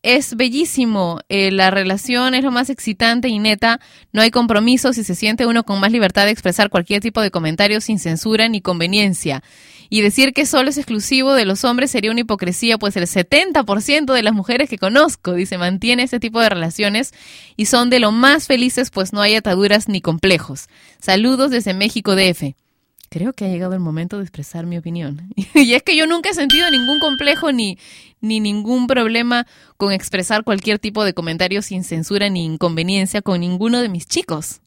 es 0.04 0.36
bellísimo, 0.36 1.20
eh, 1.30 1.52
la 1.52 1.70
relación 1.70 2.34
es 2.34 2.44
lo 2.44 2.52
más 2.52 2.70
excitante 2.70 3.28
y 3.28 3.40
neta, 3.40 3.80
no 4.12 4.22
hay 4.22 4.32
compromisos 4.32 4.98
y 4.98 5.04
se 5.04 5.16
siente 5.16 5.46
uno 5.46 5.64
con 5.64 5.80
más 5.80 5.92
libertad 5.92 6.26
de 6.26 6.32
expresar 6.32 6.70
cualquier 6.70 7.02
tipo 7.02 7.22
de 7.22 7.32
comentario 7.32 7.82
sin 7.82 8.00
censura 8.00 8.48
ni 8.48 8.62
conveniencia. 8.62 9.44
Y 9.94 10.00
decir 10.00 10.32
que 10.32 10.46
solo 10.46 10.70
es 10.70 10.78
exclusivo 10.78 11.34
de 11.34 11.44
los 11.44 11.66
hombres 11.66 11.92
sería 11.92 12.12
una 12.12 12.22
hipocresía, 12.22 12.78
pues 12.78 12.96
el 12.96 13.04
70% 13.04 14.14
de 14.14 14.24
las 14.24 14.34
mujeres 14.34 14.70
que 14.70 14.78
conozco, 14.78 15.34
dice, 15.34 15.58
mantiene 15.58 16.04
este 16.04 16.22
tipo 16.22 16.40
de 16.40 16.48
relaciones 16.48 17.14
y 17.58 17.66
son 17.66 17.90
de 17.90 18.00
lo 18.00 18.14
más 18.14 18.48
felices, 18.48 18.90
pues 18.90 19.12
no 19.12 19.20
hay 19.20 19.36
ataduras 19.36 19.90
ni 19.90 20.00
complejos. 20.00 20.70
Saludos 21.02 21.52
desde 21.52 21.74
México 21.74 22.16
DF. 22.16 22.56
Creo 23.10 23.34
que 23.34 23.44
ha 23.44 23.50
llegado 23.50 23.74
el 23.74 23.82
momento 23.82 24.16
de 24.16 24.24
expresar 24.24 24.66
mi 24.66 24.78
opinión. 24.78 25.34
Y 25.56 25.74
es 25.74 25.84
que 25.84 25.98
yo 25.98 26.08
nunca 26.08 26.30
he 26.30 26.34
sentido 26.36 26.72
ningún 26.72 27.02
complejo 27.02 27.52
ni, 27.52 27.78
ni 28.22 28.40
ningún 28.40 28.88
problema 28.88 29.46
con 29.76 29.92
expresar 29.92 30.46
cualquier 30.46 30.80
tipo 30.80 31.04
de 31.04 31.14
comentario 31.14 31.62
sin 31.62 31.84
censura 31.84 32.30
ni 32.30 32.46
inconveniencia 32.46 33.22
con 33.22 33.42
ninguno 33.42 33.82
de 33.82 33.90
mis 33.90 34.08
chicos. 34.08 34.62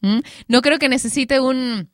¿Mm? 0.00 0.20
No 0.46 0.62
creo 0.62 0.78
que 0.78 0.88
necesite 0.88 1.38
un 1.38 1.90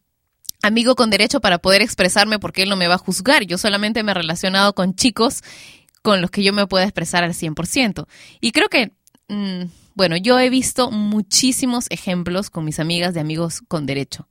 amigo 0.67 0.97
con 0.97 1.11
derecho 1.11 1.41
para 1.41 1.59
poder 1.59 1.83
expresarme 1.83 2.39
porque 2.39 2.63
él 2.63 2.69
no 2.69 2.77
me 2.77 2.89
va 2.89 2.95
a 2.95 2.99
juzgar. 2.99 3.45
Yo 3.45 3.59
solamente 3.59 4.03
me 4.03 4.13
he 4.13 4.15
relacionado 4.15 4.75
con 4.75 4.95
chicos 4.95 5.43
con 6.03 6.21
los 6.21 6.31
que 6.31 6.43
yo 6.43 6.53
me 6.53 6.67
pueda 6.67 6.85
expresar 6.85 7.25
al 7.25 7.35
100%. 7.35 8.07
Y 8.41 8.53
creo 8.53 8.69
que, 8.69 8.93
mm, 9.29 9.65
bueno, 9.95 10.17
yo 10.17 10.39
he 10.39 10.51
visto 10.51 10.91
muchísimos 10.91 11.87
ejemplos 11.91 12.51
con 12.51 12.65
mis 12.65 12.81
amigas 12.81 13.15
de 13.15 13.21
amigos 13.21 13.63
con 13.69 13.87
derecho. 13.87 14.29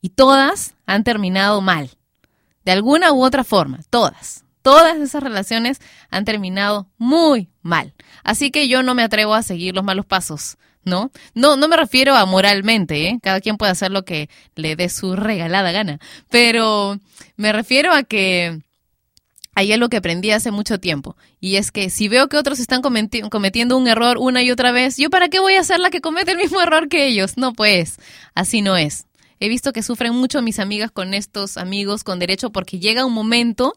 Y 0.00 0.10
todas 0.10 0.74
han 0.86 1.04
terminado 1.04 1.60
mal. 1.60 1.90
De 2.64 2.72
alguna 2.72 3.12
u 3.12 3.24
otra 3.24 3.44
forma, 3.44 3.80
todas. 3.90 4.44
Todas 4.62 4.96
esas 4.98 5.22
relaciones 5.22 5.80
han 6.10 6.24
terminado 6.24 6.88
muy 6.96 7.50
mal. 7.62 7.94
Así 8.22 8.50
que 8.50 8.68
yo 8.68 8.82
no 8.82 8.94
me 8.94 9.02
atrevo 9.02 9.34
a 9.34 9.42
seguir 9.42 9.74
los 9.74 9.84
malos 9.84 10.06
pasos, 10.06 10.56
¿no? 10.84 11.10
No, 11.34 11.56
no 11.56 11.68
me 11.68 11.76
refiero 11.76 12.14
a 12.16 12.26
moralmente, 12.26 13.08
¿eh? 13.08 13.18
Cada 13.22 13.40
quien 13.40 13.56
puede 13.56 13.72
hacer 13.72 13.90
lo 13.90 14.04
que 14.04 14.28
le 14.54 14.76
dé 14.76 14.88
su 14.88 15.16
regalada 15.16 15.72
gana. 15.72 15.98
Pero 16.30 16.98
me 17.36 17.52
refiero 17.52 17.92
a 17.92 18.02
que 18.02 18.60
hay 19.54 19.72
algo 19.72 19.88
que 19.88 19.98
aprendí 19.98 20.30
hace 20.30 20.50
mucho 20.50 20.80
tiempo. 20.80 21.16
Y 21.38 21.56
es 21.56 21.70
que 21.70 21.90
si 21.90 22.08
veo 22.08 22.28
que 22.28 22.38
otros 22.38 22.58
están 22.58 22.82
cometi- 22.82 23.28
cometiendo 23.28 23.76
un 23.76 23.86
error 23.86 24.16
una 24.18 24.42
y 24.42 24.50
otra 24.50 24.72
vez, 24.72 24.96
¿yo 24.96 25.10
para 25.10 25.28
qué 25.28 25.40
voy 25.40 25.54
a 25.54 25.64
ser 25.64 25.78
la 25.78 25.90
que 25.90 26.00
comete 26.00 26.32
el 26.32 26.38
mismo 26.38 26.60
error 26.60 26.88
que 26.88 27.06
ellos? 27.06 27.36
No, 27.36 27.52
pues, 27.52 27.96
así 28.34 28.62
no 28.62 28.76
es. 28.76 29.04
He 29.40 29.48
visto 29.48 29.72
que 29.72 29.82
sufren 29.82 30.14
mucho 30.14 30.40
mis 30.40 30.58
amigas 30.58 30.90
con 30.90 31.14
estos 31.14 31.56
amigos 31.56 32.04
con 32.04 32.18
derecho 32.18 32.50
porque 32.50 32.78
llega 32.78 33.04
un 33.04 33.12
momento 33.12 33.74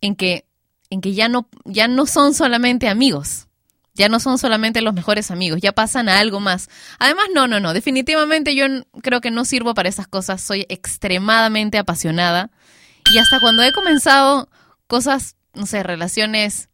en 0.00 0.16
que, 0.16 0.44
en 0.90 1.00
que 1.00 1.14
ya, 1.14 1.28
no, 1.28 1.48
ya 1.64 1.88
no 1.88 2.04
son 2.06 2.34
solamente 2.34 2.88
amigos. 2.88 3.43
Ya 3.94 4.08
no 4.08 4.18
son 4.18 4.38
solamente 4.38 4.82
los 4.82 4.92
mejores 4.92 5.30
amigos, 5.30 5.60
ya 5.60 5.72
pasan 5.72 6.08
a 6.08 6.18
algo 6.18 6.40
más. 6.40 6.68
Además, 6.98 7.26
no, 7.32 7.46
no, 7.46 7.60
no, 7.60 7.72
definitivamente 7.72 8.56
yo 8.56 8.66
creo 9.02 9.20
que 9.20 9.30
no 9.30 9.44
sirvo 9.44 9.74
para 9.74 9.88
esas 9.88 10.08
cosas. 10.08 10.40
Soy 10.40 10.66
extremadamente 10.68 11.78
apasionada. 11.78 12.50
Y 13.12 13.18
hasta 13.18 13.38
cuando 13.38 13.62
he 13.62 13.72
comenzado 13.72 14.48
cosas, 14.88 15.36
no 15.54 15.66
sé, 15.66 15.82
relaciones, 15.82 16.68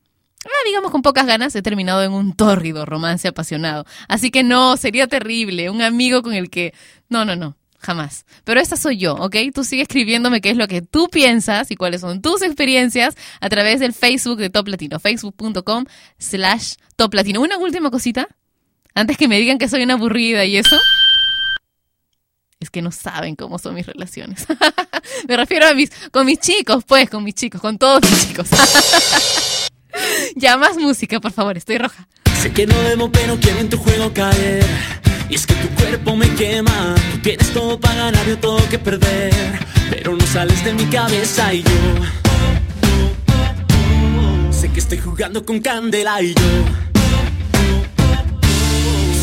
ah, 0.47 0.65
digamos 0.65 0.91
con 0.91 1.03
pocas 1.03 1.27
ganas, 1.27 1.55
he 1.55 1.63
terminado 1.63 2.03
en 2.03 2.13
un 2.13 2.35
tórrido 2.35 2.87
romance 2.87 3.29
apasionado. 3.29 3.85
Así 4.09 4.31
que 4.31 4.43
no, 4.43 4.77
sería 4.79 5.07
terrible. 5.07 5.69
Un 5.71 5.83
amigo 5.83 6.23
con 6.23 6.33
el 6.33 6.49
que... 6.49 6.73
No, 7.09 7.25
no, 7.25 7.37
no. 7.37 7.57
Jamás. 7.81 8.27
Pero 8.45 8.61
esta 8.61 8.77
soy 8.77 8.99
yo, 8.99 9.15
¿ok? 9.15 9.37
Tú 9.55 9.65
sigue 9.65 9.83
escribiéndome 9.83 10.43
qué 10.43 10.51
es 10.51 10.57
lo 10.57 10.69
que 10.69 10.83
tú 10.83 11.09
piensas 11.09 11.71
y 11.71 11.77
cuáles 11.77 12.03
son 12.03 12.21
tus 12.21 12.43
experiencias 12.43 13.17
a 13.41 13.49
través 13.49 13.81
del 13.81 13.95
Facebook 13.95 14.37
de 14.37 14.51
Top 14.51 14.69
Latino, 14.69 15.01
facebook.com 15.01 15.87
slash 16.19 16.75
Top 16.97 17.15
Latino. 17.15 17.41
Una 17.41 17.57
última 17.57 17.91
cosita, 17.91 18.29
antes 18.95 19.17
que 19.17 19.29
me 19.29 19.39
digan 19.39 19.57
que 19.57 19.67
soy 19.67 19.83
una 19.83 19.95
aburrida 19.95 20.45
y 20.45 20.59
eso. 20.59 20.77
Es 22.61 22.69
que 22.69 22.83
no 22.83 22.93
saben 22.93 23.35
cómo 23.35 23.59
son 23.59 23.75
mis 23.75 23.87
relaciones. 23.87 24.47
me 25.29 25.37
refiero 25.39 25.67
a 25.67 25.73
mis, 25.73 25.91
con 26.11 26.27
mis 26.27 26.39
chicos, 26.39 26.85
pues, 26.87 27.09
con 27.09 27.25
mis 27.25 27.35
chicos, 27.35 27.63
con 27.63 27.79
todos 27.79 28.03
mis 28.03 28.29
chicos. 28.29 28.49
ya 30.37 30.59
más 30.59 30.77
música, 30.77 31.19
por 31.19 31.33
favor, 31.33 31.57
estoy 31.57 31.79
roja. 31.79 32.07
Sé 32.43 32.53
que 32.53 32.67
no 32.67 32.79
debo, 32.83 33.11
pero 33.11 33.39
quiero 33.41 33.61
en 33.61 33.71
tu 33.71 33.79
juego 33.79 34.13
caer. 34.13 34.67
Y 35.31 35.37
es 35.37 35.47
que 35.47 35.55
tu 35.55 35.69
cuerpo 35.77 36.17
me 36.17 36.29
quema. 36.35 36.95
Tú 37.13 37.19
tienes 37.19 37.53
todo 37.53 37.79
para 37.79 37.95
ganar, 37.95 38.27
yo 38.27 38.37
todo 38.39 38.59
que 38.69 38.81
perder. 38.81 39.33
Pero 39.89 40.17
no 40.17 40.27
sales 40.27 40.65
de 40.65 40.75
mi 40.75 40.87
cabeza 40.87 41.55
y 41.55 41.63
yo. 41.63 41.71
Sé 44.51 44.69
que 44.73 44.81
estoy 44.81 44.99
jugando 44.99 45.45
con 45.45 45.61
candela 45.61 46.21
y 46.21 46.35
yo. 46.35 46.43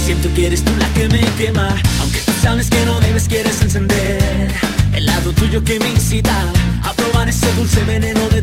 Siento 0.06 0.34
que 0.34 0.48
eres 0.48 0.64
tú 0.64 0.72
la 0.80 0.88
que 0.94 1.10
me 1.10 1.20
quema. 1.38 1.76
Aunque 2.00 2.20
tú 2.20 2.32
sabes 2.42 2.70
que 2.70 2.86
no 2.86 2.98
debes, 3.02 3.28
quieres 3.28 3.62
encender. 3.62 4.54
El 4.94 5.06
lado 5.06 5.34
tuyo 5.34 5.62
que 5.64 5.78
me 5.78 5.90
incita 5.90 6.34
a 6.84 6.94
probar 6.94 7.28
ese 7.28 7.52
dulce 7.56 7.84
veneno 7.84 8.30
de 8.30 8.37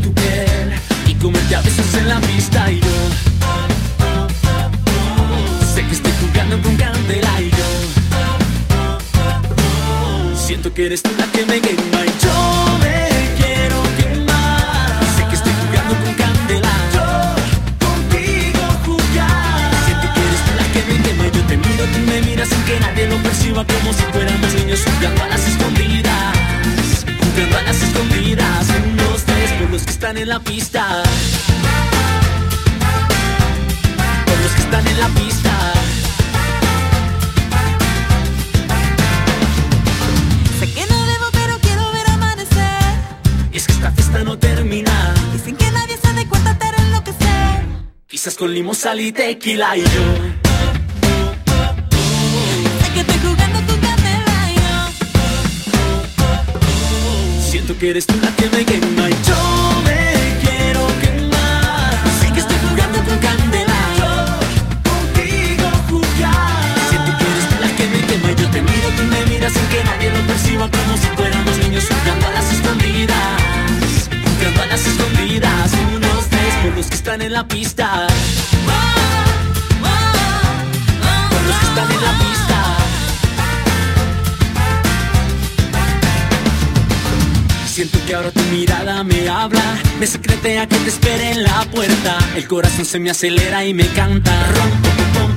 que 10.84 10.88
eres 10.88 11.02
tú 11.02 11.10
la 11.16 11.24
que 11.32 11.46
me 11.46 11.62
quema 11.62 12.04
y 12.04 12.12
yo 12.22 12.78
me 12.82 13.08
quiero 13.38 13.82
quemar. 13.96 15.00
Sé 15.16 15.24
que 15.30 15.36
estoy 15.36 15.52
jugando 15.62 15.94
con 16.04 16.12
candela. 16.12 16.74
Yo 16.94 17.06
contigo 17.86 18.64
jugar. 18.84 19.70
Siento 19.86 20.06
que 20.12 20.20
eres 20.28 20.42
tú 20.44 20.52
la 20.60 20.66
que 20.74 20.80
me 20.88 20.96
quema 21.02 21.24
yo 21.32 21.42
te 21.46 21.56
miro, 21.56 21.84
tú 21.86 22.00
me 22.00 22.20
miras 22.20 22.48
sin 22.50 22.62
que 22.64 22.80
nadie 22.80 23.06
lo 23.08 23.16
perciba 23.22 23.64
Como 23.64 23.92
si 23.94 24.02
fuéramos 24.12 24.52
niños 24.52 24.80
jugando 24.84 25.22
a 25.22 25.28
las 25.28 25.48
escondidas. 25.48 26.36
Jugando 27.18 27.56
a 27.56 27.62
las 27.62 27.82
escondidas. 27.82 28.66
Unos 28.92 29.22
tres 29.24 29.52
por 29.52 29.70
los 29.70 29.82
que 29.84 29.90
están 29.90 30.18
en 30.18 30.28
la 30.28 30.40
pista 30.40 31.03
fresas 48.34 48.36
con 48.36 48.52
limón, 48.52 48.74
sal 48.74 49.00
y 49.00 49.12
tequila 49.12 49.76
y 49.76 49.82
yo. 49.82 49.88
Sé 52.80 52.92
que 52.92 53.00
estoy 53.00 53.18
jugando 53.18 53.58
tu 53.60 53.80
candela 53.80 54.50
y 54.50 54.54
yo 54.56 54.72
Siento 57.50 57.78
que 57.78 57.90
eres 57.90 58.06
tú 58.06 58.14
la 58.22 58.30
que 58.36 58.48
me 58.50 58.64
quema 58.64 59.10
y 59.10 59.16
yo 59.28 59.36
me 59.84 60.00
quiero 60.42 60.86
quemar. 61.02 61.94
Sé 62.20 62.32
que 62.32 62.40
estoy 62.40 62.56
jugando 62.68 62.98
con 63.08 63.18
candela. 63.18 63.78
Yo 63.98 64.10
contigo 64.90 65.66
jugar. 65.90 66.74
Siento 66.90 67.10
que 67.18 67.24
eres 67.32 67.46
tú 67.50 67.56
la 67.60 67.70
que 67.76 67.84
me 67.92 68.00
quema 68.06 68.28
y 68.30 68.34
yo 68.40 68.46
te 68.50 68.60
miro, 68.62 68.88
tú 68.96 69.02
me 69.04 69.20
miras 69.26 69.52
sin 69.52 69.66
que 69.72 69.84
nadie 69.84 70.10
lo 70.10 70.20
perciba 70.26 70.70
como 70.70 70.96
si 70.96 71.08
fuéramos 71.16 71.58
niños 71.58 71.84
jugando 71.88 72.26
a 72.26 72.30
las 72.30 72.52
escondidas. 72.52 74.08
Jugando 74.38 74.62
a 74.62 74.66
las 74.66 74.86
escondidas. 74.86 76.03
Por 76.64 76.74
los 76.78 76.86
que 76.86 76.94
están 76.94 77.20
en 77.20 77.34
la 77.34 77.46
pista. 77.46 78.06
Por 81.28 81.42
los 81.42 81.56
que 81.58 81.66
están 81.66 81.92
en 81.92 82.00
la 82.00 82.18
pista. 82.18 82.76
Siento 87.66 87.98
que 88.06 88.14
ahora 88.14 88.30
tu 88.30 88.40
mirada 88.44 89.04
me 89.04 89.28
habla, 89.28 89.60
me 90.00 90.06
secretea 90.06 90.66
que 90.66 90.76
te 90.76 90.88
espere 90.88 91.32
en 91.32 91.42
la 91.42 91.66
puerta. 91.70 92.16
El 92.34 92.48
corazón 92.48 92.86
se 92.86 92.98
me 92.98 93.10
acelera 93.10 93.62
y 93.66 93.74
me 93.74 93.86
canta. 93.88 94.32
Pom. 95.12 95.30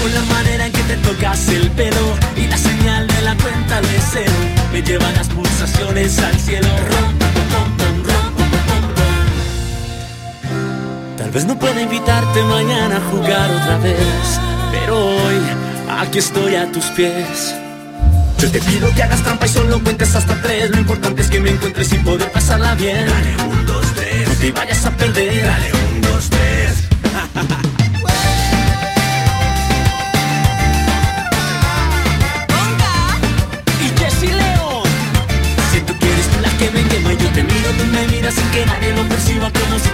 Con 0.00 0.14
la 0.14 0.22
manera 0.22 0.66
en 0.68 0.72
que 0.72 0.82
te 0.84 0.96
tocas 0.96 1.48
el 1.50 1.70
pelo 1.72 2.16
y 2.34 2.46
la 2.46 2.56
señal 2.56 3.06
de 3.06 3.20
la 3.20 3.36
cuenta 3.36 3.82
de 3.82 4.00
cero 4.10 4.32
me 4.72 4.80
lleva 4.80 5.12
las 5.12 5.28
pulsaciones 5.28 6.18
al 6.18 6.40
cielo. 6.40 7.19
Tal 11.30 11.34
vez 11.36 11.44
no 11.44 11.56
pueda 11.56 11.80
invitarte 11.80 12.42
mañana 12.42 12.96
a 12.96 13.00
jugar 13.08 13.48
otra 13.52 13.78
vez, 13.78 14.40
pero 14.72 14.98
hoy 14.98 15.38
aquí 16.00 16.18
estoy 16.18 16.56
a 16.56 16.72
tus 16.72 16.86
pies. 16.86 17.54
Yo 18.36 18.50
te 18.50 18.58
pido 18.58 18.92
que 18.96 19.04
hagas 19.04 19.22
trampa 19.22 19.46
y 19.46 19.48
solo 19.48 19.78
cuentes 19.78 20.12
hasta 20.16 20.34
tres. 20.42 20.70
Lo 20.70 20.78
importante 20.78 21.22
es 21.22 21.30
que 21.30 21.38
me 21.38 21.50
encuentres 21.50 21.86
sin 21.86 22.02
poder 22.02 22.32
pasarla 22.32 22.74
bien. 22.74 23.06
Dale 23.06 23.48
un, 23.48 23.64
dos, 23.64 23.86
tres. 23.94 24.28
No 24.28 24.34
te 24.34 24.50
vayas 24.50 24.84
a 24.84 24.90
perder. 24.90 25.46
Dale 25.46 25.72
un, 25.72 26.00
dos, 26.00 26.30
tres. 26.30 26.88
y 34.22 34.26
León. 34.26 34.82
Eres 36.00 36.26
tú 36.26 36.40
la 36.42 36.50
que 36.58 36.70
me 36.72 36.82
quema 36.88 37.12
y 37.12 37.16
yo 37.18 37.28
te 37.28 37.44
miro, 37.44 37.70
tú 37.78 37.84
me 37.86 38.06
miras 38.08 38.34
sin 38.34 38.50
que 38.50 38.66
nadie 38.66 38.92
lo 38.96 39.08
perciba 39.08 39.48
como 39.52 39.78
si 39.78 39.89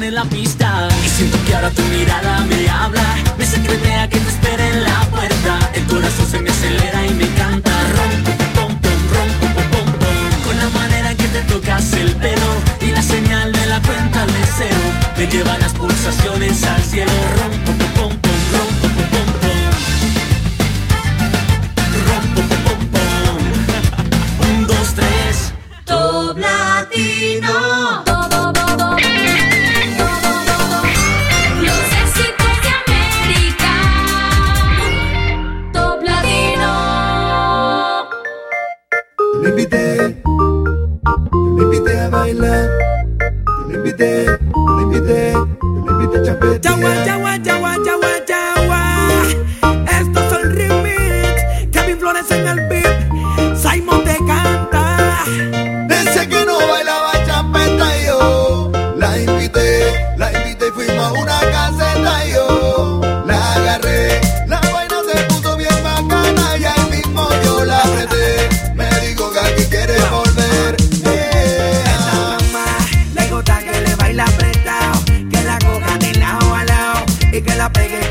están 0.00 0.04
en 0.04 0.14
la 0.14 0.24
pista. 0.24 0.88
Y 1.04 1.08
siento 1.08 1.38
que 1.46 1.54
ahora 1.54 1.70
tu 1.70 1.82
mirada 1.82 2.40
me 2.46 2.68
habla. 2.68 3.02
Me 3.38 3.44
secretea 3.44 4.08
que 4.08 4.18
te 4.18 4.28
espera 4.28 4.68
en 4.68 4.84
la 4.84 5.00
puerta. 5.10 5.70
El 5.74 5.84
corazón 5.84 6.26
se 6.30 6.38
me 6.40 6.50
acelera 6.50 7.06
y 7.06 7.14
me 7.14 7.28
canta. 7.34 7.70
Rompo, 7.96 8.30
pom, 8.54 8.80
pom, 8.80 9.00
rompo, 9.14 9.46
pom, 9.54 9.66
pom, 9.70 9.92
pom. 10.00 10.42
Con 10.44 10.56
la 10.58 10.68
manera 10.70 11.10
en 11.10 11.16
que 11.16 11.28
te 11.28 11.42
tocas 11.42 11.92
el 11.94 12.14
pelo 12.16 12.50
y 12.80 12.90
la 12.92 13.02
señal 13.02 13.52
de 13.52 13.66
la 13.66 13.80
cuenta 13.80 14.26
de 14.26 14.42
cero 14.58 14.84
me 15.16 15.26
lleva 15.26 15.58
las 15.58 15.72
pulsaciones 15.72 16.62
al 16.64 16.82
cielo. 16.82 17.12
Rompo, 17.38 17.72
pom, 17.72 17.78
pom, 17.78 18.08
pom, 18.08 18.19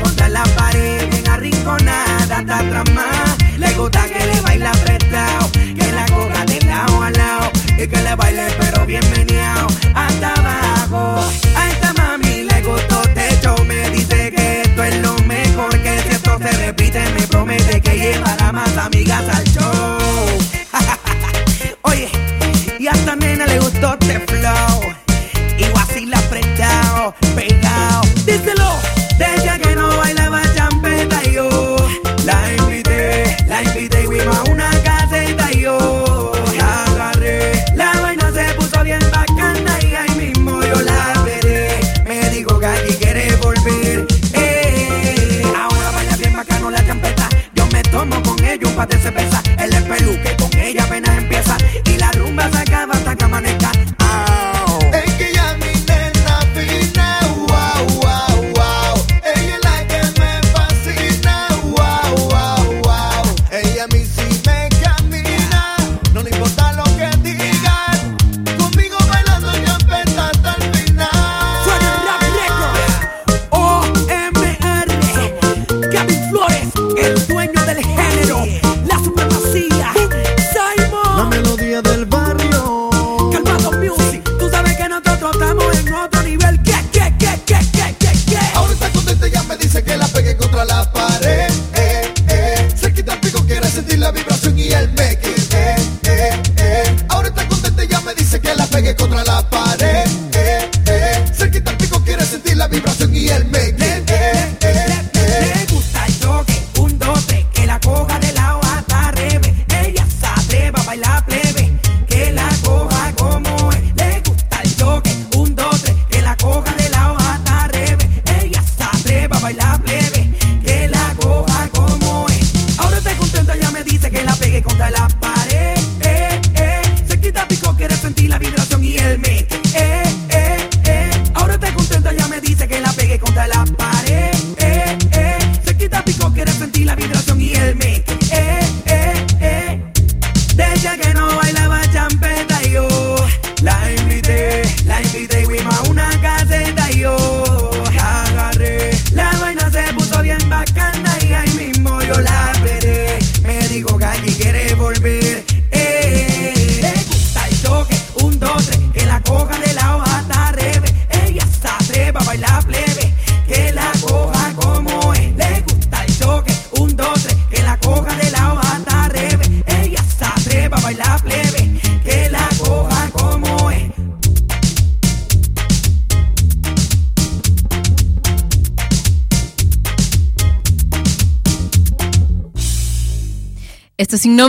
contra 0.02 0.28
la 0.28 0.42
pared. 0.56 1.08
Bien 1.10 1.28
arrinconada 1.28 2.38
atrás 2.38 2.84
más. 2.94 3.36
Le 3.58 3.72
gusta 3.74 4.04
que 4.08 4.26
le 4.26 4.40
baile 4.40 4.66
apretado. 4.66 5.50
Que 5.52 5.92
la 5.92 6.06
coja 6.06 6.44
de 6.46 6.60
lado 6.62 7.02
a 7.02 7.10
lado. 7.10 7.50
Y 7.76 7.86
que 7.86 8.02
le 8.02 8.14
baile 8.14 8.46
pero 8.58 8.86
bien 8.86 9.04
meneado 9.10 9.66
hasta 9.94 10.32
abajo. 10.34 11.30
A 11.56 11.70
esta 11.70 11.92
mami 11.94 12.42
le 12.42 12.62
gustó 12.62 13.02
techo. 13.14 13.54
Me 13.64 13.90
dice 13.90 14.32
que 14.32 14.62
esto 14.62 14.84
es 14.84 14.96
lo 15.02 15.14
mejor. 15.24 15.70
Que 15.82 16.00
si 16.02 16.08
esto 16.10 16.38
se 16.38 16.50
repite 16.52 17.00
me 17.18 17.26
promete 17.26 17.80
que 17.80 17.98
llevará 17.98 18.52
más 18.52 18.76
amigas 18.76 19.24
al 19.28 19.44
show. 19.44 19.98
Oye, 21.82 22.08
y 22.78 22.86
a 22.86 22.92
esta 22.92 23.16
nena 23.16 23.46
le 23.46 23.58
gustó 23.58 23.96
este 24.00 24.20
flow. 24.20 24.80
Y 25.58 25.64
así 25.78 26.06
la 26.06 26.18
apretado, 26.18 27.14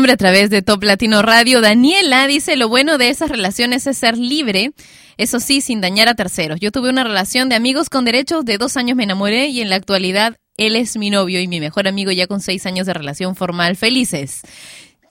a 0.10 0.18
través 0.18 0.50
de 0.50 0.62
Top 0.62 0.84
Latino 0.84 1.22
Radio. 1.22 1.62
Daniela 1.62 2.26
dice, 2.26 2.56
lo 2.56 2.68
bueno 2.68 2.98
de 2.98 3.10
esas 3.10 3.30
relaciones 3.30 3.86
es 3.86 3.98
ser 3.98 4.18
libre, 4.18 4.72
eso 5.18 5.40
sí, 5.40 5.62
sin 5.62 5.80
dañar 5.80 6.08
a 6.08 6.16
terceros. 6.16 6.60
Yo 6.60 6.72
tuve 6.72 6.90
una 6.90 7.04
relación 7.04 7.50
de 7.50 7.56
amigos 7.56 7.90
con 7.90 8.04
derechos, 8.04 8.44
de 8.44 8.58
dos 8.58 8.78
años 8.78 8.98
me 8.98 9.04
enamoré 9.04 9.48
y 9.48 9.62
en 9.62 9.70
la 9.70 9.76
actualidad 9.76 10.38
él 10.58 10.76
es 10.76 10.98
mi 10.98 11.12
novio 11.12 11.40
y 11.40 11.48
mi 11.48 11.60
mejor 11.60 11.88
amigo 11.88 12.12
ya 12.12 12.26
con 12.26 12.42
seis 12.42 12.66
años 12.66 12.88
de 12.88 12.94
relación 12.94 13.36
formal. 13.36 13.76
Felices. 13.76 14.42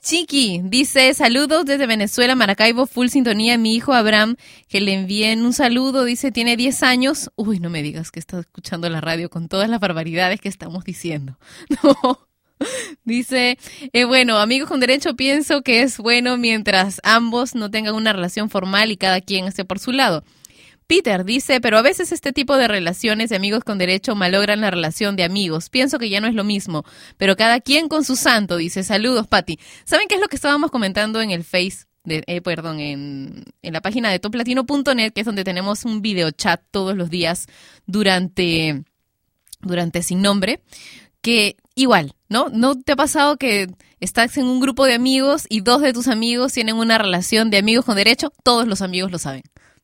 Chiqui 0.01 0.61
dice, 0.63 1.13
saludos 1.13 1.63
desde 1.65 1.85
Venezuela, 1.85 2.35
Maracaibo, 2.35 2.87
full 2.87 3.07
sintonía. 3.07 3.57
Mi 3.57 3.75
hijo 3.75 3.93
Abraham, 3.93 4.35
que 4.67 4.81
le 4.81 4.93
envíen 4.93 5.45
un 5.45 5.53
saludo, 5.53 6.03
dice, 6.03 6.31
tiene 6.31 6.57
10 6.57 6.83
años. 6.83 7.31
Uy, 7.35 7.59
no 7.59 7.69
me 7.69 7.83
digas 7.83 8.11
que 8.11 8.19
está 8.19 8.39
escuchando 8.39 8.89
la 8.89 8.99
radio 8.99 9.29
con 9.29 9.47
todas 9.47 9.69
las 9.69 9.79
barbaridades 9.79 10.41
que 10.41 10.49
estamos 10.49 10.83
diciendo. 10.83 11.37
No. 11.83 12.30
Dice, 13.03 13.57
eh, 13.93 14.05
bueno, 14.05 14.37
amigos 14.37 14.69
con 14.69 14.79
derecho, 14.79 15.15
pienso 15.15 15.61
que 15.61 15.81
es 15.81 15.97
bueno 15.97 16.37
mientras 16.37 16.99
ambos 17.03 17.55
no 17.55 17.71
tengan 17.71 17.95
una 17.95 18.13
relación 18.13 18.49
formal 18.49 18.91
y 18.91 18.97
cada 18.97 19.21
quien 19.21 19.45
esté 19.45 19.65
por 19.65 19.79
su 19.79 19.91
lado. 19.91 20.23
Peter 20.87 21.23
dice, 21.23 21.61
pero 21.61 21.77
a 21.77 21.81
veces 21.81 22.11
este 22.11 22.33
tipo 22.33 22.57
de 22.57 22.67
relaciones 22.67 23.29
de 23.29 23.37
amigos 23.37 23.63
con 23.63 23.77
derecho 23.77 24.13
malogran 24.13 24.59
la 24.59 24.71
relación 24.71 25.15
de 25.15 25.23
amigos. 25.23 25.69
Pienso 25.69 25.97
que 25.99 26.09
ya 26.09 26.19
no 26.19 26.27
es 26.27 26.35
lo 26.35 26.43
mismo, 26.43 26.83
pero 27.15 27.37
cada 27.37 27.61
quien 27.61 27.87
con 27.87 28.03
su 28.03 28.17
santo, 28.17 28.57
dice, 28.57 28.83
saludos, 28.83 29.25
Patti. 29.25 29.57
¿Saben 29.85 30.09
qué 30.09 30.15
es 30.15 30.21
lo 30.21 30.27
que 30.27 30.35
estábamos 30.35 30.69
comentando 30.69 31.21
en 31.21 31.31
el 31.31 31.45
Face? 31.45 31.85
De, 32.03 32.23
eh, 32.27 32.41
perdón, 32.41 32.81
en, 32.81 33.45
en 33.61 33.73
la 33.73 33.79
página 33.79 34.09
de 34.09 34.19
toplatino.net, 34.19 35.13
que 35.13 35.21
es 35.21 35.25
donde 35.25 35.45
tenemos 35.45 35.85
un 35.85 36.01
video 36.01 36.31
chat 36.31 36.61
todos 36.71 36.97
los 36.97 37.09
días 37.09 37.47
durante, 37.85 38.83
durante 39.61 40.03
Sin 40.03 40.21
Nombre, 40.21 40.61
que 41.21 41.57
igual, 41.75 42.15
¿no? 42.29 42.49
¿No 42.49 42.79
te 42.79 42.93
ha 42.93 42.95
pasado 42.95 43.37
que 43.37 43.67
estás 43.99 44.35
en 44.37 44.45
un 44.45 44.59
grupo 44.59 44.85
de 44.85 44.93
amigos 44.93 45.45
y 45.49 45.61
dos 45.61 45.81
de 45.81 45.93
tus 45.93 46.07
amigos 46.07 46.53
tienen 46.53 46.75
una 46.75 46.97
relación 46.97 47.49
de 47.49 47.57
amigos 47.57 47.85
con 47.85 47.95
derecho? 47.95 48.31
Todos 48.43 48.67
los 48.67 48.81
amigos 48.81 49.11
lo 49.11 49.19
saben. 49.19 49.43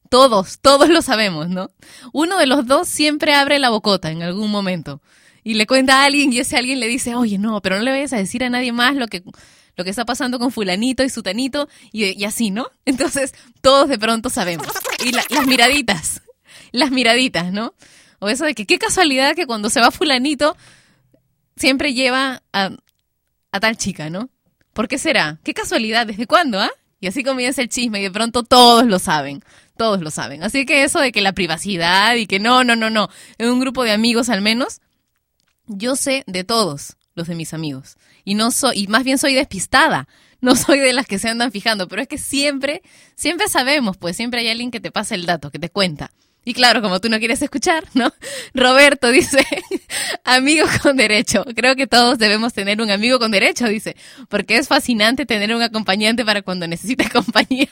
Todos, 0.10 0.60
todos 0.62 0.90
lo 0.90 1.02
sabemos, 1.02 1.50
¿no? 1.50 1.70
Uno 2.14 2.38
de 2.38 2.46
los 2.48 2.66
dos 2.66 2.88
siempre 2.88 3.34
abre 3.34 3.60
la 3.60 3.70
bocota 3.70 4.10
en 4.10 4.24
algún 4.24 4.50
momento 4.50 5.02
y 5.44 5.56
le 5.56 5.68
cuenta 5.68 6.02
a 6.02 6.06
alguien 6.06 6.32
y 6.32 6.40
ese 6.40 6.58
alguien 6.58 6.80
le 6.80 6.88
dice, 6.88 7.16
oye, 7.16 7.38
no, 7.38 7.62
pero 7.62 7.78
no 7.78 7.84
le 7.84 7.92
vayas 7.92 8.14
a 8.14 8.18
decir 8.18 8.44
a 8.44 8.50
nadie 8.50 8.72
más 8.72 8.96
lo 8.96 9.08
que, 9.08 9.22
lo 9.76 9.84
que 9.84 9.90
está 9.90 10.06
pasando 10.06 10.40
con 10.40 10.52
fulanito 10.52 11.04
y 11.04 11.10
sutanito 11.10 11.68
y, 11.92 12.06
y 12.20 12.24
así, 12.24 12.52
¿no? 12.52 12.68
Entonces, 12.86 13.34
todos 13.62 13.90
de 13.90 14.00
pronto 14.00 14.30
sabemos. 14.30 14.68
Y 15.06 15.12
la- 15.12 15.26
las 15.30 15.46
miraditas, 15.46 16.22
las 16.72 16.90
miraditas, 16.92 17.52
¿no? 17.52 17.74
O 18.20 18.30
eso 18.30 18.46
de 18.46 18.56
que 18.56 18.66
qué 18.66 18.80
casualidad 18.80 19.36
que 19.36 19.46
cuando 19.46 19.70
se 19.70 19.80
va 19.82 19.92
fulanito 19.92 20.56
siempre 21.58 21.93
lleva 21.93 22.43
a, 22.53 22.72
a 23.51 23.60
tal 23.60 23.78
chica, 23.78 24.10
¿no? 24.10 24.30
¿Por 24.74 24.88
qué 24.88 24.97
será? 24.97 25.39
¿Qué 25.43 25.53
casualidad? 25.53 26.08
¿Desde 26.08 26.28
cuándo, 26.28 26.60
ah? 26.60 26.72
Y 26.99 27.08
así 27.08 27.24
comienza 27.24 27.62
el 27.62 27.70
chisme 27.70 27.99
y 27.99 28.03
de 28.03 28.12
pronto 28.12 28.43
todos 28.43 28.86
lo 28.86 28.99
saben, 28.99 29.43
todos 29.76 30.01
lo 30.01 30.10
saben. 30.10 30.43
Así 30.43 30.66
que 30.66 30.84
eso 30.84 30.99
de 30.99 31.12
que 31.12 31.22
la 31.22 31.34
privacidad 31.34 32.16
y 32.16 32.26
que 32.26 32.39
no, 32.39 32.64
no, 32.64 32.76
no, 32.76 32.89
no, 32.89 33.10
en 33.38 33.49
un 33.49 33.60
grupo 33.60 33.84
de 33.84 33.91
amigos 33.91 34.30
al 34.30 34.41
menos, 34.41 34.82
yo 35.68 35.95
sé 35.95 36.24
de 36.28 36.43
todos 36.43 36.97
los 37.14 37.28
de 37.28 37.36
mis 37.36 37.53
amigos. 37.53 37.97
Y 38.24 38.36
no 38.36 38.51
soy, 38.51 38.84
y 38.84 38.88
más 38.88 39.03
bien 39.03 39.18
soy 39.18 39.34
despistada. 39.34 40.08
No 40.39 40.55
soy 40.55 40.78
de 40.78 40.93
las 40.93 41.08
que 41.08 41.18
se 41.18 41.30
andan 41.30 41.51
fijando, 41.51 41.88
pero 41.88 41.99
es 41.99 42.08
que 42.08 42.20
siempre, 42.20 42.84
siempre 43.16 43.47
sabemos, 43.47 43.97
pues 43.97 44.16
siempre 44.16 44.41
hay 44.41 44.49
alguien 44.49 44.70
que 44.70 44.80
te 44.80 44.91
pasa 44.91 45.16
el 45.16 45.26
dato, 45.26 45.49
que 45.49 45.58
te 45.58 45.72
cuenta. 45.72 46.12
Y 46.48 46.54
claro, 46.54 46.82
como 46.82 47.02
tú 47.02 47.10
no 47.10 47.20
quieres 47.20 47.41
escuchar, 47.41 47.84
¿no? 47.93 48.14
Roberto 48.54 49.12
dice, 49.12 49.45
amigo 50.24 50.66
con 50.82 50.95
derecho. 50.95 51.43
Creo 51.54 51.76
que 51.76 51.88
todos 51.88 52.18
debemos 52.18 52.54
tener 52.54 52.82
un 52.82 52.89
amigo 52.89 53.20
con 53.20 53.32
derecho, 53.32 53.68
dice, 53.68 53.98
porque 54.30 54.56
es 54.56 54.70
fascinante 54.70 55.26
tener 55.26 55.54
un 55.54 55.62
acompañante 55.62 56.24
para 56.24 56.43
cuando 56.43 56.66
necesites 56.66 57.10
compañía. 57.12 57.68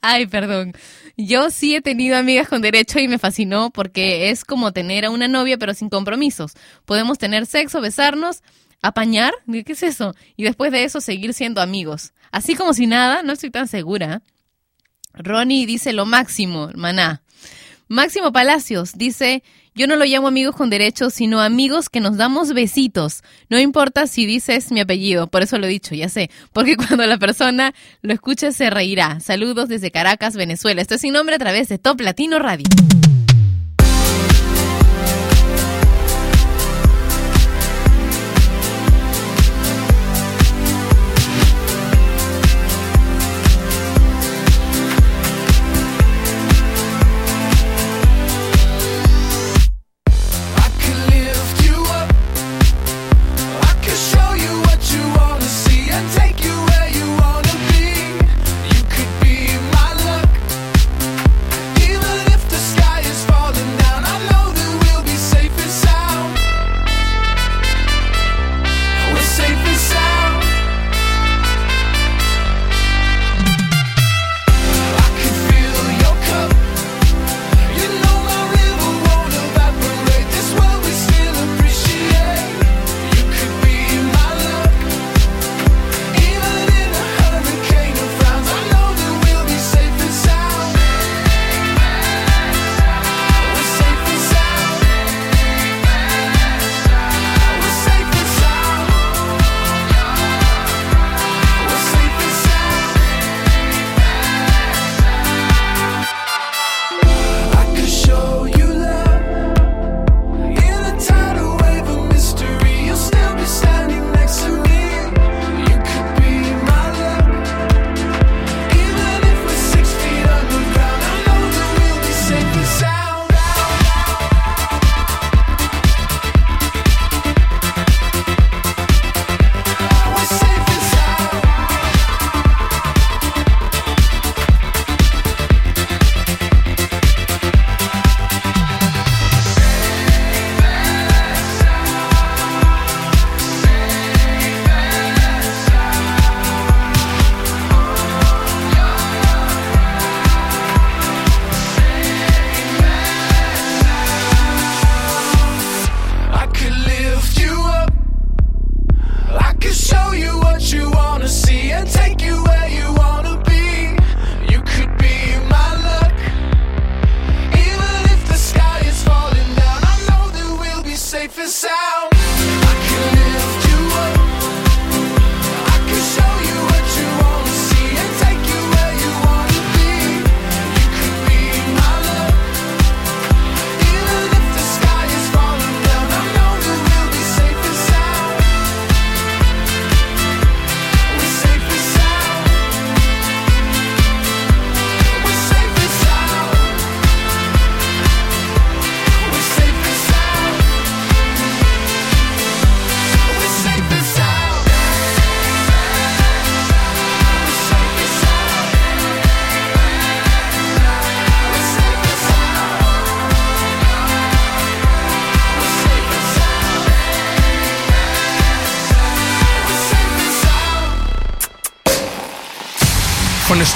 Ay, 0.00 0.26
perdón. 0.26 0.72
Yo 1.16 1.50
sí 1.50 1.76
he 1.76 1.80
tenido 1.80 2.16
amigas 2.16 2.48
con 2.48 2.60
derecho 2.60 2.98
y 2.98 3.06
me 3.06 3.20
fascinó 3.20 3.70
porque 3.70 4.30
es 4.30 4.44
como 4.44 4.72
tener 4.72 5.04
a 5.04 5.10
una 5.10 5.28
novia 5.28 5.58
pero 5.58 5.74
sin 5.74 5.88
compromisos. 5.88 6.54
Podemos 6.84 7.18
tener 7.18 7.46
sexo, 7.46 7.80
besarnos, 7.80 8.42
apañar, 8.82 9.32
¿qué 9.46 9.74
es 9.74 9.84
eso? 9.84 10.12
Y 10.36 10.42
después 10.42 10.72
de 10.72 10.82
eso 10.82 11.00
seguir 11.00 11.34
siendo 11.34 11.60
amigos. 11.60 12.14
Así 12.32 12.56
como 12.56 12.74
si 12.74 12.88
nada, 12.88 13.22
no 13.22 13.32
estoy 13.32 13.50
tan 13.50 13.68
segura. 13.68 14.22
Ronnie 15.18 15.66
dice 15.66 15.92
lo 15.92 16.06
máximo, 16.06 16.70
maná. 16.74 17.22
Máximo 17.88 18.32
Palacios 18.32 18.92
dice, 18.96 19.42
yo 19.74 19.86
no 19.86 19.96
lo 19.96 20.04
llamo 20.04 20.28
amigos 20.28 20.56
con 20.56 20.70
derechos, 20.70 21.14
sino 21.14 21.40
amigos 21.40 21.88
que 21.88 22.00
nos 22.00 22.16
damos 22.16 22.52
besitos. 22.52 23.22
No 23.48 23.58
importa 23.58 24.06
si 24.06 24.26
dices 24.26 24.72
mi 24.72 24.80
apellido, 24.80 25.28
por 25.28 25.42
eso 25.42 25.56
lo 25.56 25.66
he 25.66 25.70
dicho, 25.70 25.94
ya 25.94 26.08
sé, 26.08 26.30
porque 26.52 26.76
cuando 26.88 27.06
la 27.06 27.16
persona 27.16 27.74
lo 28.02 28.12
escuche 28.12 28.52
se 28.52 28.70
reirá. 28.70 29.20
Saludos 29.20 29.68
desde 29.68 29.90
Caracas, 29.90 30.36
Venezuela. 30.36 30.82
Esto 30.82 30.96
es 30.96 31.00
sin 31.00 31.12
nombre 31.12 31.36
a 31.36 31.38
través 31.38 31.68
de 31.68 31.78
Top 31.78 32.00
Latino 32.00 32.38
Radio. 32.38 32.66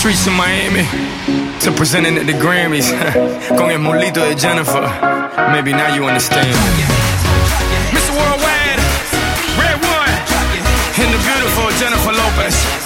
Streets 0.03 0.26
of 0.26 0.32
Miami 0.32 0.82
to 1.61 1.70
presenting 1.70 2.18
at 2.18 2.26
the 2.26 2.32
Grammys 2.32 2.90
con 3.57 3.70
el 3.70 3.78
mulito 3.78 4.18
de 4.18 4.34
Jennifer. 4.34 4.82
Maybe 5.52 5.70
now 5.70 5.94
you 5.94 6.02
understand. 6.02 6.51
Mr. 7.94 8.10
Worldwide, 8.10 8.82
Redwood, 9.55 10.10
and 10.98 11.14
the 11.14 11.22
beautiful 11.22 11.70
Jennifer 11.78 12.10
Lopez. 12.10 12.81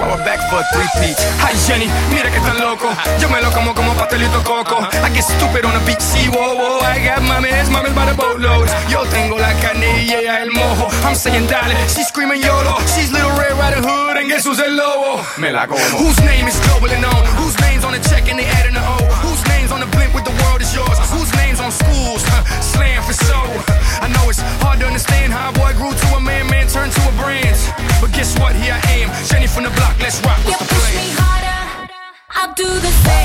We're 0.00 0.16
back 0.24 0.40
for 0.48 0.64
three-peat. 0.72 1.18
Hi 1.44 1.52
Jenny, 1.68 1.84
mira 2.08 2.30
que 2.32 2.40
tan 2.40 2.58
loco. 2.58 2.88
Yo 3.20 3.28
me 3.28 3.40
lo 3.42 3.52
como 3.52 3.74
como 3.74 3.92
pastelito 3.94 4.42
coco. 4.42 4.80
I 4.80 5.10
get 5.12 5.24
stupid 5.24 5.64
on 5.64 5.74
the 5.76 5.82
beat, 5.84 6.00
see, 6.00 6.26
whoa, 6.32 6.56
whoa. 6.56 6.80
I 6.80 7.04
got 7.04 7.20
mames, 7.20 7.68
mames 7.68 7.94
by 7.94 8.06
the 8.06 8.14
boatloads. 8.16 8.72
Yo 8.88 9.04
tengo 9.12 9.38
la 9.38 9.52
carne 9.60 10.02
y 10.02 10.12
ella 10.14 10.40
el 10.40 10.50
mojo. 10.52 10.88
I'm 11.04 11.14
saying 11.14 11.46
dale, 11.46 11.76
she's 11.86 12.08
screaming 12.08 12.40
YOLO. 12.40 12.80
She's 12.96 13.12
Little 13.12 13.30
Red 13.36 13.52
Riding 13.60 13.84
Hood 13.84 14.16
and 14.16 14.28
guess 14.28 14.46
who's 14.46 14.58
el 14.58 14.74
lobo? 14.74 15.22
Me 15.38 15.52
la 15.52 15.66
como. 15.66 15.80
Whose 16.00 16.18
name 16.24 16.48
is 16.48 16.56
globally 16.64 16.98
known? 17.00 17.22
Whose 17.36 17.60
name's 17.60 17.84
on 17.84 17.92
the 17.92 18.00
check 18.00 18.28
and 18.30 18.38
they 18.38 18.46
adding 18.46 18.74
the 18.74 18.80
O? 18.80 19.04
Whose 19.20 19.44
name's 19.52 19.70
on 19.70 19.80
the 19.80 19.86
blimp 19.92 20.14
with 20.14 20.24
the 20.24 20.34
world 20.42 20.62
is 20.62 20.74
yours? 20.74 20.96
Whose 21.12 21.30
name's 21.36 21.60
on 21.60 21.70
schools? 21.70 22.24
Huh, 22.24 22.42
slam 22.62 23.02
for 23.04 23.12
show. 23.12 23.69
I 24.00 24.08
know 24.08 24.28
it's 24.30 24.40
hard 24.64 24.80
to 24.80 24.86
understand 24.86 25.32
how 25.32 25.50
a 25.50 25.52
boy 25.52 25.72
grew 25.74 25.92
to 25.92 26.06
a 26.16 26.20
man, 26.20 26.48
man 26.50 26.66
turned 26.68 26.92
to 26.92 27.02
a 27.08 27.12
brand. 27.20 27.56
But 28.00 28.12
guess 28.12 28.38
what? 28.38 28.56
Here 28.56 28.72
I 28.72 28.90
am, 29.04 29.08
Jenny 29.28 29.46
from 29.46 29.64
the 29.64 29.70
block. 29.70 29.96
Let's 30.00 30.20
rock. 30.24 30.40
What's 30.44 30.58
the 30.58 30.64
push 30.64 30.94
me 30.96 31.12
harder, 31.20 31.94
I'll 32.30 32.54
do 32.54 32.64
the 32.64 32.92
same. 33.04 33.19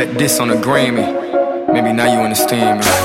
Bet 0.00 0.16
this 0.16 0.40
on 0.40 0.48
a 0.48 0.54
Grammy. 0.54 1.74
Maybe 1.74 1.92
now 1.92 2.10
you 2.10 2.20
understand 2.20 2.80
me. 2.80 2.99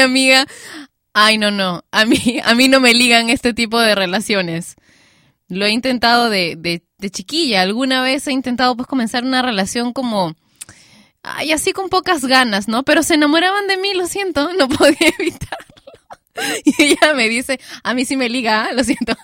Amiga, 0.00 0.46
ay 1.12 1.38
no, 1.38 1.50
no, 1.50 1.84
a 1.90 2.04
mí, 2.04 2.40
a 2.44 2.54
mí 2.54 2.68
no 2.68 2.80
me 2.80 2.94
ligan 2.94 3.30
este 3.30 3.54
tipo 3.54 3.78
de 3.80 3.94
relaciones. 3.94 4.76
Lo 5.48 5.66
he 5.66 5.70
intentado 5.70 6.30
de, 6.30 6.56
de, 6.56 7.10
chiquilla. 7.10 7.62
Alguna 7.62 8.02
vez 8.02 8.26
he 8.28 8.32
intentado 8.32 8.76
pues 8.76 8.86
comenzar 8.86 9.24
una 9.24 9.42
relación 9.42 9.92
como, 9.92 10.36
ay, 11.24 11.50
así 11.50 11.72
con 11.72 11.88
pocas 11.88 12.24
ganas, 12.24 12.68
¿no? 12.68 12.84
Pero 12.84 13.02
se 13.02 13.14
enamoraban 13.14 13.66
de 13.66 13.76
mí, 13.76 13.92
lo 13.94 14.06
siento, 14.06 14.52
no 14.58 14.68
podía 14.68 15.12
evitarlo. 15.18 15.66
Y 16.64 16.82
ella 16.82 17.12
me 17.14 17.28
dice, 17.28 17.60
a 17.82 17.92
mí 17.92 18.04
sí 18.04 18.16
me 18.16 18.28
liga, 18.30 18.64
¿ah? 18.64 18.72
lo 18.72 18.82
siento. 18.84 19.14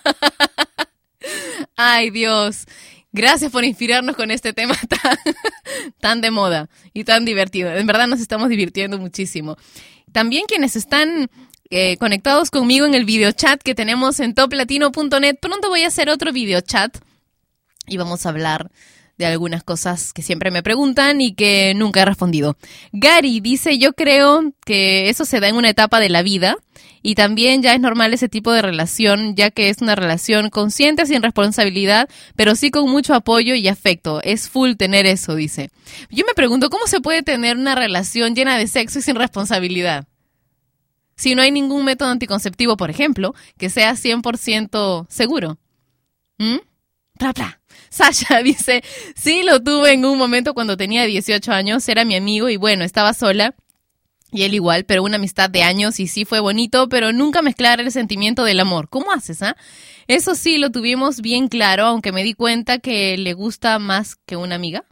Ay, 1.75 2.11
Dios. 2.11 2.65
Gracias 3.11 3.51
por 3.51 3.63
inspirarnos 3.63 4.15
con 4.15 4.29
este 4.29 4.53
tema 4.53 4.75
tan 5.99 6.21
de 6.21 6.29
moda 6.29 6.69
y 6.93 7.03
tan 7.05 7.25
divertido. 7.25 7.73
En 7.73 7.87
verdad 7.87 8.07
nos 8.07 8.19
estamos 8.19 8.49
divirtiendo 8.49 8.99
muchísimo. 8.99 9.57
También 10.17 10.47
quienes 10.47 10.75
están 10.75 11.29
eh, 11.69 11.95
conectados 11.97 12.49
conmigo 12.49 12.87
en 12.87 12.95
el 12.95 13.05
videochat 13.05 13.61
que 13.61 13.75
tenemos 13.75 14.19
en 14.19 14.33
toplatino.net. 14.33 15.35
Pronto 15.39 15.69
voy 15.69 15.83
a 15.83 15.89
hacer 15.89 16.09
otro 16.09 16.33
videochat 16.33 16.97
y 17.85 17.97
vamos 17.97 18.25
a 18.25 18.29
hablar 18.29 18.71
de 19.17 19.25
algunas 19.25 19.63
cosas 19.63 20.13
que 20.13 20.21
siempre 20.21 20.51
me 20.51 20.63
preguntan 20.63 21.21
y 21.21 21.33
que 21.33 21.73
nunca 21.75 22.01
he 22.01 22.05
respondido. 22.05 22.57
Gary 22.91 23.39
dice, 23.39 23.77
yo 23.77 23.93
creo 23.93 24.53
que 24.65 25.09
eso 25.09 25.25
se 25.25 25.39
da 25.39 25.47
en 25.47 25.55
una 25.55 25.69
etapa 25.69 25.99
de 25.99 26.09
la 26.09 26.21
vida 26.21 26.57
y 27.01 27.15
también 27.15 27.61
ya 27.61 27.73
es 27.73 27.79
normal 27.79 28.13
ese 28.13 28.29
tipo 28.29 28.51
de 28.51 28.61
relación, 28.61 29.35
ya 29.35 29.49
que 29.49 29.69
es 29.69 29.81
una 29.81 29.95
relación 29.95 30.49
consciente, 30.49 31.05
sin 31.05 31.21
responsabilidad, 31.21 32.09
pero 32.35 32.55
sí 32.55 32.69
con 32.69 32.89
mucho 32.89 33.13
apoyo 33.13 33.55
y 33.55 33.67
afecto. 33.67 34.21
Es 34.23 34.49
full 34.49 34.73
tener 34.73 35.05
eso, 35.05 35.35
dice. 35.35 35.69
Yo 36.09 36.25
me 36.25 36.33
pregunto, 36.33 36.69
¿cómo 36.69 36.85
se 36.85 37.01
puede 37.01 37.23
tener 37.23 37.57
una 37.57 37.75
relación 37.75 38.35
llena 38.35 38.57
de 38.57 38.67
sexo 38.67 38.99
y 38.99 39.01
sin 39.01 39.15
responsabilidad? 39.15 40.05
Si 41.15 41.33
no 41.33 41.41
hay 41.41 41.51
ningún 41.51 41.83
método 41.85 42.09
anticonceptivo, 42.09 42.77
por 42.77 42.91
ejemplo, 42.91 43.33
que 43.57 43.71
sea 43.71 43.93
100% 43.93 45.07
seguro. 45.09 45.57
¿Mm? 46.37 46.57
Bla. 47.17 47.59
Sasha 47.97 48.37
dice, 48.43 48.83
sí, 49.15 49.43
lo 49.43 49.61
tuve 49.61 49.93
en 49.93 50.05
un 50.05 50.17
momento 50.17 50.53
cuando 50.53 50.77
tenía 50.77 51.05
18 51.05 51.51
años, 51.51 51.87
era 51.89 52.05
mi 52.05 52.15
amigo 52.15 52.49
y 52.49 52.57
bueno, 52.57 52.83
estaba 52.83 53.13
sola. 53.13 53.55
Y 54.29 54.43
él 54.43 54.53
igual, 54.53 54.83
pero 54.83 55.03
una 55.03 55.15
amistad 55.15 55.49
de 55.49 55.63
años 55.63 56.01
y 56.01 56.07
sí 56.07 56.25
fue 56.25 56.41
bonito, 56.41 56.89
pero 56.89 57.13
nunca 57.13 57.41
mezclar 57.41 57.79
el 57.79 57.91
sentimiento 57.93 58.43
del 58.43 58.59
amor. 58.59 58.89
¿Cómo 58.89 59.13
haces, 59.13 59.41
ah? 59.41 59.55
Eso 60.07 60.35
sí, 60.35 60.57
lo 60.57 60.69
tuvimos 60.69 61.21
bien 61.21 61.47
claro, 61.47 61.85
aunque 61.85 62.11
me 62.11 62.25
di 62.25 62.33
cuenta 62.33 62.79
que 62.79 63.17
le 63.17 63.33
gusta 63.33 63.79
más 63.79 64.17
que 64.25 64.35
una 64.35 64.55
amiga. 64.55 64.83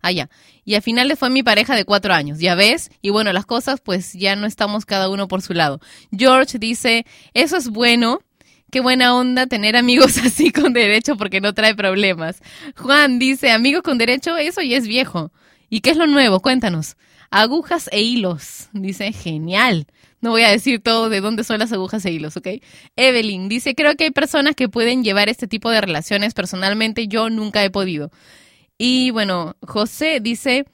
Ah, 0.00 0.12
ya. 0.12 0.30
Y 0.64 0.76
al 0.76 0.82
final 0.82 1.08
le 1.08 1.16
fue 1.16 1.28
mi 1.28 1.42
pareja 1.42 1.74
de 1.74 1.84
cuatro 1.84 2.14
años, 2.14 2.38
ya 2.38 2.54
ves. 2.54 2.90
Y 3.02 3.10
bueno, 3.10 3.32
las 3.32 3.46
cosas 3.46 3.80
pues 3.80 4.12
ya 4.12 4.36
no 4.36 4.46
estamos 4.46 4.86
cada 4.86 5.08
uno 5.08 5.26
por 5.26 5.42
su 5.42 5.54
lado. 5.54 5.80
George 6.16 6.58
dice, 6.58 7.04
eso 7.34 7.56
es 7.56 7.68
bueno. 7.68 8.20
Qué 8.70 8.80
buena 8.80 9.14
onda 9.14 9.46
tener 9.46 9.76
amigos 9.76 10.18
así 10.24 10.50
con 10.50 10.72
derecho 10.72 11.16
porque 11.16 11.40
no 11.40 11.54
trae 11.54 11.74
problemas. 11.74 12.42
Juan 12.76 13.18
dice, 13.18 13.50
amigos 13.50 13.82
con 13.82 13.98
derecho, 13.98 14.36
eso 14.36 14.60
ya 14.60 14.76
es 14.76 14.86
viejo. 14.86 15.32
¿Y 15.70 15.80
qué 15.80 15.90
es 15.90 15.96
lo 15.96 16.06
nuevo? 16.06 16.40
Cuéntanos. 16.40 16.96
Agujas 17.30 17.88
e 17.92 18.02
hilos. 18.02 18.68
Dice, 18.72 19.12
genial. 19.12 19.86
No 20.20 20.30
voy 20.30 20.42
a 20.42 20.50
decir 20.50 20.80
todo 20.80 21.08
de 21.08 21.20
dónde 21.20 21.44
son 21.44 21.60
las 21.60 21.72
agujas 21.72 22.04
e 22.04 22.10
hilos, 22.10 22.36
¿ok? 22.36 22.48
Evelyn 22.96 23.48
dice, 23.48 23.74
creo 23.74 23.94
que 23.94 24.04
hay 24.04 24.10
personas 24.10 24.54
que 24.54 24.68
pueden 24.68 25.04
llevar 25.04 25.28
este 25.28 25.46
tipo 25.46 25.70
de 25.70 25.80
relaciones. 25.80 26.34
Personalmente 26.34 27.06
yo 27.08 27.30
nunca 27.30 27.64
he 27.64 27.70
podido. 27.70 28.10
Y 28.76 29.10
bueno, 29.10 29.56
José 29.62 30.20
dice, 30.20 30.66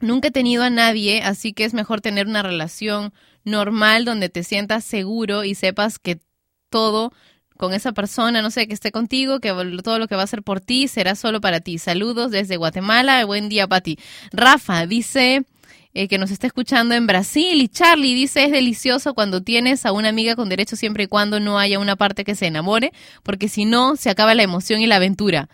nunca 0.00 0.28
he 0.28 0.32
tenido 0.32 0.62
a 0.62 0.70
nadie, 0.70 1.22
así 1.22 1.52
que 1.52 1.64
es 1.64 1.74
mejor 1.74 2.00
tener 2.00 2.26
una 2.26 2.42
relación 2.42 3.12
normal 3.44 4.04
donde 4.04 4.28
te 4.28 4.42
sientas 4.42 4.84
seguro 4.84 5.44
y 5.44 5.54
sepas 5.54 5.98
que 5.98 6.18
todo 6.68 7.12
con 7.56 7.74
esa 7.74 7.92
persona, 7.92 8.40
no 8.40 8.50
sé, 8.50 8.68
que 8.68 8.74
esté 8.74 8.92
contigo, 8.92 9.40
que 9.40 9.52
todo 9.82 9.98
lo 9.98 10.06
que 10.06 10.14
va 10.14 10.22
a 10.22 10.24
hacer 10.24 10.42
por 10.42 10.60
ti 10.60 10.86
será 10.86 11.16
solo 11.16 11.40
para 11.40 11.60
ti. 11.60 11.78
Saludos 11.78 12.30
desde 12.30 12.56
Guatemala, 12.56 13.24
buen 13.24 13.48
día, 13.48 13.66
Pati. 13.66 13.98
Rafa 14.32 14.86
dice 14.86 15.44
eh, 15.92 16.06
que 16.06 16.18
nos 16.18 16.30
está 16.30 16.46
escuchando 16.46 16.94
en 16.94 17.08
Brasil 17.08 17.60
y 17.60 17.68
Charlie 17.68 18.14
dice 18.14 18.44
es 18.44 18.52
delicioso 18.52 19.12
cuando 19.14 19.42
tienes 19.42 19.84
a 19.86 19.92
una 19.92 20.10
amiga 20.10 20.36
con 20.36 20.48
derecho 20.48 20.76
siempre 20.76 21.04
y 21.04 21.06
cuando 21.08 21.40
no 21.40 21.58
haya 21.58 21.80
una 21.80 21.96
parte 21.96 22.24
que 22.24 22.36
se 22.36 22.46
enamore, 22.46 22.92
porque 23.24 23.48
si 23.48 23.64
no, 23.64 23.96
se 23.96 24.08
acaba 24.08 24.36
la 24.36 24.44
emoción 24.44 24.80
y 24.80 24.86
la 24.86 24.96
aventura. 24.96 25.48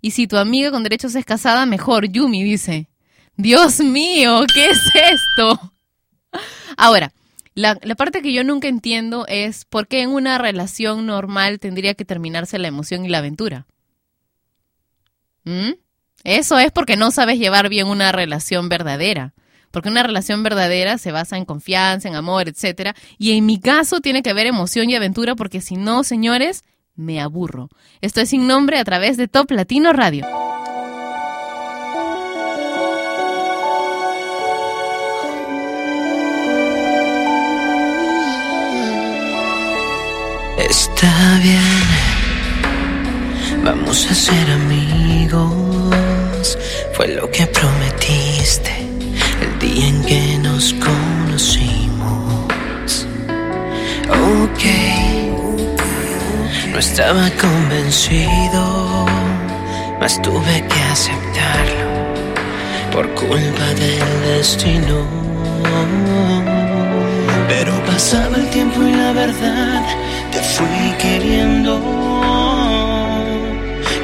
Y 0.00 0.12
si 0.12 0.28
tu 0.28 0.36
amiga 0.36 0.70
con 0.70 0.84
derechos 0.84 1.16
es 1.16 1.24
casada, 1.24 1.66
mejor, 1.66 2.06
Yumi 2.06 2.44
dice. 2.44 2.88
Dios 3.36 3.80
mío, 3.80 4.44
¿qué 4.52 4.70
es 4.70 4.80
esto? 4.94 5.72
Ahora, 6.76 7.12
la, 7.58 7.74
parte 7.96 8.22
que 8.22 8.32
yo 8.32 8.44
nunca 8.44 8.68
entiendo 8.68 9.26
es 9.26 9.64
por 9.64 9.88
qué 9.88 10.02
en 10.02 10.10
una 10.10 10.38
relación 10.38 11.06
normal 11.06 11.58
tendría 11.58 11.94
que 11.94 12.04
terminarse 12.04 12.58
la 12.58 12.68
emoción 12.68 13.04
y 13.04 13.08
la 13.08 13.18
aventura. 13.18 13.66
¿Mm? 15.44 15.72
Eso 16.22 16.58
es 16.58 16.70
porque 16.70 16.96
no 16.96 17.10
sabes 17.10 17.38
llevar 17.38 17.68
bien 17.68 17.88
una 17.88 18.12
relación 18.12 18.68
verdadera. 18.68 19.34
Porque 19.72 19.88
una 19.88 20.04
relación 20.04 20.42
verdadera 20.42 20.98
se 20.98 21.10
basa 21.10 21.36
en 21.36 21.44
confianza, 21.44 22.08
en 22.08 22.14
amor, 22.14 22.48
etc. 22.48 22.96
Y 23.18 23.36
en 23.36 23.44
mi 23.44 23.60
caso 23.60 24.00
tiene 24.00 24.22
que 24.22 24.30
haber 24.30 24.46
emoción 24.46 24.88
y 24.88 24.94
aventura 24.94 25.34
porque 25.34 25.60
si 25.60 25.76
no, 25.76 26.04
señores, 26.04 26.62
me 26.94 27.20
aburro. 27.20 27.70
Esto 28.00 28.20
es 28.20 28.30
sin 28.30 28.46
nombre 28.46 28.78
a 28.78 28.84
través 28.84 29.16
de 29.16 29.26
Top 29.26 29.50
Latino 29.50 29.92
Radio. 29.92 30.26
Está 41.00 41.38
bien, 41.40 41.62
vamos 43.62 44.08
a 44.10 44.14
ser 44.14 44.50
amigos. 44.50 45.38
Fue 46.92 47.06
lo 47.06 47.30
que 47.30 47.46
prometiste 47.46 48.72
el 49.40 49.56
día 49.60 49.86
en 49.86 50.02
que 50.02 50.38
nos 50.38 50.74
conocimos. 50.74 52.48
Ok, 54.10 54.64
no 56.72 56.78
estaba 56.80 57.30
convencido, 57.40 59.06
mas 60.00 60.20
tuve 60.20 60.64
que 60.66 60.82
aceptarlo 60.82 62.12
por 62.90 63.08
culpa 63.14 63.66
del 63.76 64.20
destino. 64.36 65.06
Pero 67.46 67.84
pasaba 67.84 68.34
el 68.36 68.50
tiempo 68.50 68.82
y 68.82 68.90
la 68.90 69.12
verdad 69.12 69.84
te 70.38 70.44
fui 70.44 70.92
queriendo 70.98 71.72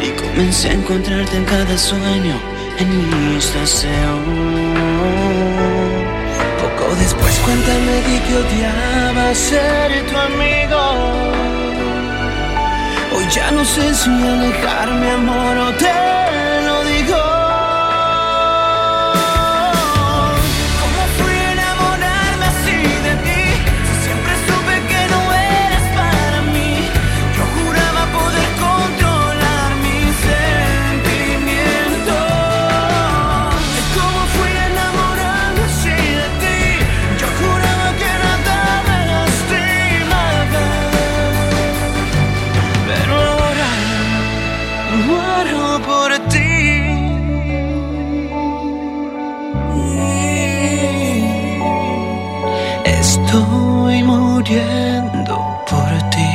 y 0.03 0.09
comencé 0.23 0.71
a 0.71 0.73
encontrarte 0.73 1.37
en 1.37 1.45
cada 1.45 1.79
sueño, 1.79 2.37
en 2.79 2.89
mis 3.11 3.45
deseos. 3.55 4.25
Poco 6.63 6.95
después 6.97 7.35
cuenta 7.45 7.73
me 7.87 7.97
di 8.07 8.19
que 8.27 8.35
odiaba 8.43 9.35
ser 9.35 9.91
tu 10.09 10.17
amigo. 10.31 10.83
Hoy 13.15 13.27
ya 13.31 13.51
no 13.53 13.65
sé 13.65 13.95
si 13.95 14.11
alejarme, 14.11 15.11
amor, 15.11 15.57
o 15.69 15.71
te 15.83 16.54
muriendo 54.45 55.37
por 55.69 55.89
ti. 56.11 56.31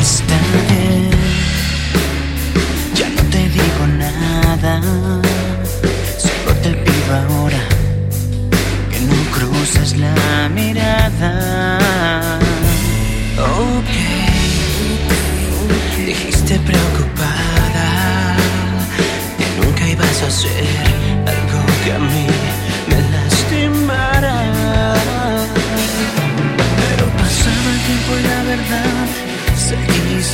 Está 0.00 0.36
bien, 0.68 1.10
ya 2.94 3.08
no 3.08 3.22
te 3.30 3.48
digo 3.48 3.86
nada. 3.98 4.80
Solo 6.16 6.54
te 6.62 6.70
pido 6.74 7.14
ahora 7.14 7.62
que 8.90 9.00
no 9.00 9.16
cruces 9.32 9.96
la 9.98 10.48
mirada. 10.48 11.83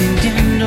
Sintiendo. 0.00 0.66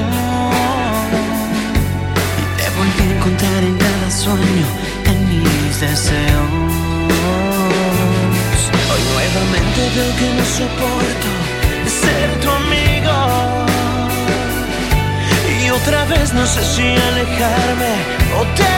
Y 2.42 2.46
te 2.58 2.68
volví 2.78 3.02
a 3.02 3.16
encontrar 3.16 3.62
en 3.70 3.76
cada 3.86 4.10
sueño, 4.24 4.68
en 5.12 5.18
mis 5.30 5.74
deseos. 5.86 6.52
Hoy 8.92 9.02
nuevamente 9.14 9.80
veo 9.96 10.12
que 10.20 10.28
no 10.38 10.46
soporto 10.60 11.30
ser 12.02 12.28
tu 12.42 12.50
amigo. 12.62 13.16
Y 15.62 15.70
otra 15.80 16.02
vez 16.06 16.34
no 16.34 16.46
sé 16.54 16.62
si 16.74 16.86
alejarme 17.10 17.94
o 18.40 18.42
te 18.60 18.74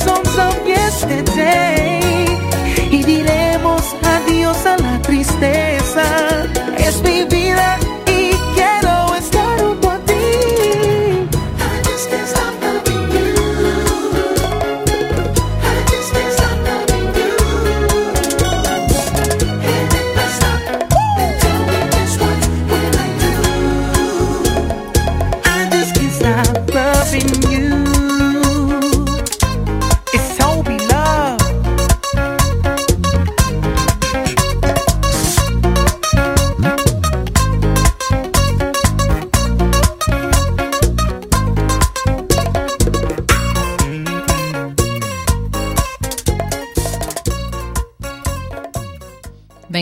songs 0.00 0.36
of 0.38 0.66
yesterday. 0.66 1.79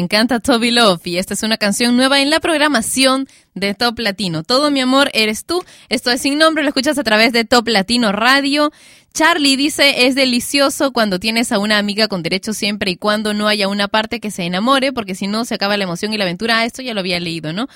Encanta 0.08 0.40
Toby 0.40 0.70
Love 0.70 1.06
y 1.06 1.18
esta 1.18 1.34
es 1.34 1.42
una 1.42 1.58
canción 1.58 1.94
nueva 1.94 2.22
en 2.22 2.30
la 2.30 2.40
programación 2.40 3.28
de 3.54 3.74
Top 3.74 3.98
Latino. 3.98 4.42
Todo 4.42 4.70
mi 4.70 4.80
amor 4.80 5.10
eres 5.12 5.44
tú. 5.44 5.62
Esto 5.90 6.10
es 6.10 6.22
sin 6.22 6.38
nombre, 6.38 6.62
lo 6.62 6.70
escuchas 6.70 6.96
a 6.96 7.04
través 7.04 7.34
de 7.34 7.44
Top 7.44 7.68
Latino 7.68 8.10
Radio. 8.10 8.72
Charlie 9.12 9.56
dice, 9.56 10.06
es 10.06 10.14
delicioso 10.14 10.94
cuando 10.94 11.20
tienes 11.20 11.52
a 11.52 11.58
una 11.58 11.76
amiga 11.76 12.08
con 12.08 12.22
derecho 12.22 12.54
siempre 12.54 12.92
y 12.92 12.96
cuando 12.96 13.34
no 13.34 13.48
haya 13.48 13.68
una 13.68 13.86
parte 13.86 14.18
que 14.18 14.30
se 14.30 14.44
enamore, 14.44 14.94
porque 14.94 15.14
si 15.14 15.26
no 15.26 15.44
se 15.44 15.56
acaba 15.56 15.76
la 15.76 15.84
emoción 15.84 16.14
y 16.14 16.16
la 16.16 16.24
aventura. 16.24 16.60
Ah, 16.60 16.64
esto 16.64 16.80
ya 16.80 16.94
lo 16.94 17.00
había 17.00 17.20
leído, 17.20 17.52
¿no? 17.52 17.68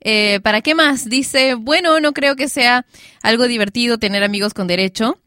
Eh, 0.00 0.38
¿Para 0.44 0.60
qué 0.60 0.76
más? 0.76 1.08
Dice, 1.08 1.54
bueno, 1.54 1.98
no 1.98 2.12
creo 2.12 2.36
que 2.36 2.48
sea 2.48 2.86
algo 3.20 3.48
divertido 3.48 3.98
tener 3.98 4.22
amigos 4.22 4.54
con 4.54 4.68
derecho. 4.68 5.18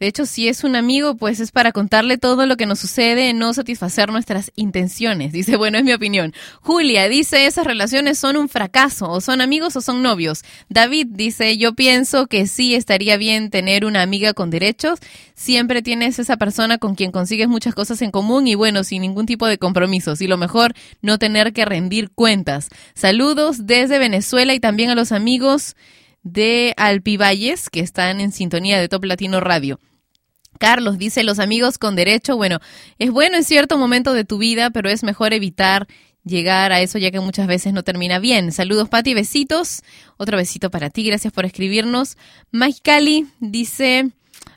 De 0.00 0.06
hecho, 0.06 0.26
si 0.26 0.48
es 0.48 0.64
un 0.64 0.76
amigo, 0.76 1.16
pues 1.16 1.40
es 1.40 1.50
para 1.50 1.72
contarle 1.72 2.18
todo 2.18 2.46
lo 2.46 2.56
que 2.56 2.66
nos 2.66 2.78
sucede, 2.78 3.32
no 3.32 3.52
satisfacer 3.52 4.10
nuestras 4.10 4.52
intenciones. 4.54 5.32
Dice, 5.38 5.56
bueno, 5.56 5.78
es 5.78 5.84
mi 5.84 5.92
opinión. 5.92 6.32
Julia 6.60 7.08
dice, 7.08 7.46
esas 7.46 7.66
relaciones 7.66 8.18
son 8.18 8.36
un 8.36 8.48
fracaso, 8.48 9.10
o 9.10 9.20
son 9.20 9.40
amigos 9.40 9.76
o 9.76 9.80
son 9.80 10.02
novios. 10.02 10.44
David 10.68 11.08
dice, 11.10 11.56
yo 11.56 11.74
pienso 11.74 12.26
que 12.26 12.46
sí 12.46 12.74
estaría 12.74 13.16
bien 13.16 13.50
tener 13.50 13.84
una 13.84 14.02
amiga 14.02 14.34
con 14.34 14.50
derechos. 14.50 15.00
Siempre 15.34 15.82
tienes 15.82 16.18
esa 16.18 16.36
persona 16.36 16.78
con 16.78 16.94
quien 16.94 17.10
consigues 17.10 17.48
muchas 17.48 17.74
cosas 17.74 18.02
en 18.02 18.10
común 18.10 18.46
y 18.46 18.54
bueno, 18.54 18.84
sin 18.84 19.02
ningún 19.02 19.26
tipo 19.26 19.46
de 19.46 19.58
compromisos. 19.58 20.20
Y 20.20 20.26
lo 20.26 20.36
mejor, 20.36 20.74
no 21.02 21.18
tener 21.18 21.52
que 21.52 21.64
rendir 21.64 22.10
cuentas. 22.10 22.68
Saludos 22.94 23.66
desde 23.66 23.98
Venezuela 23.98 24.54
y 24.54 24.60
también 24.60 24.90
a 24.90 24.94
los 24.94 25.12
amigos 25.12 25.76
de 26.22 26.74
Alpivalles 26.76 27.70
que 27.70 27.80
están 27.80 28.20
en 28.20 28.32
sintonía 28.32 28.78
de 28.78 28.88
Top 28.88 29.04
Latino 29.04 29.40
Radio. 29.40 29.78
Carlos 30.58 30.98
dice, 30.98 31.22
los 31.24 31.38
amigos 31.38 31.78
con 31.78 31.96
derecho, 31.96 32.36
bueno, 32.36 32.58
es 32.98 33.10
bueno 33.10 33.36
en 33.36 33.44
cierto 33.44 33.78
momento 33.78 34.12
de 34.12 34.24
tu 34.24 34.38
vida, 34.38 34.70
pero 34.70 34.90
es 34.90 35.02
mejor 35.02 35.32
evitar 35.32 35.86
llegar 36.24 36.72
a 36.72 36.80
eso 36.80 36.98
ya 36.98 37.10
que 37.10 37.20
muchas 37.20 37.46
veces 37.46 37.72
no 37.72 37.82
termina 37.82 38.18
bien. 38.18 38.52
Saludos, 38.52 38.88
Pati, 38.88 39.14
besitos. 39.14 39.82
Otro 40.16 40.36
besito 40.36 40.70
para 40.70 40.90
ti, 40.90 41.04
gracias 41.04 41.32
por 41.32 41.44
escribirnos. 41.44 42.16
Mike 42.52 42.80
Cali 42.82 43.26
dice, 43.40 44.10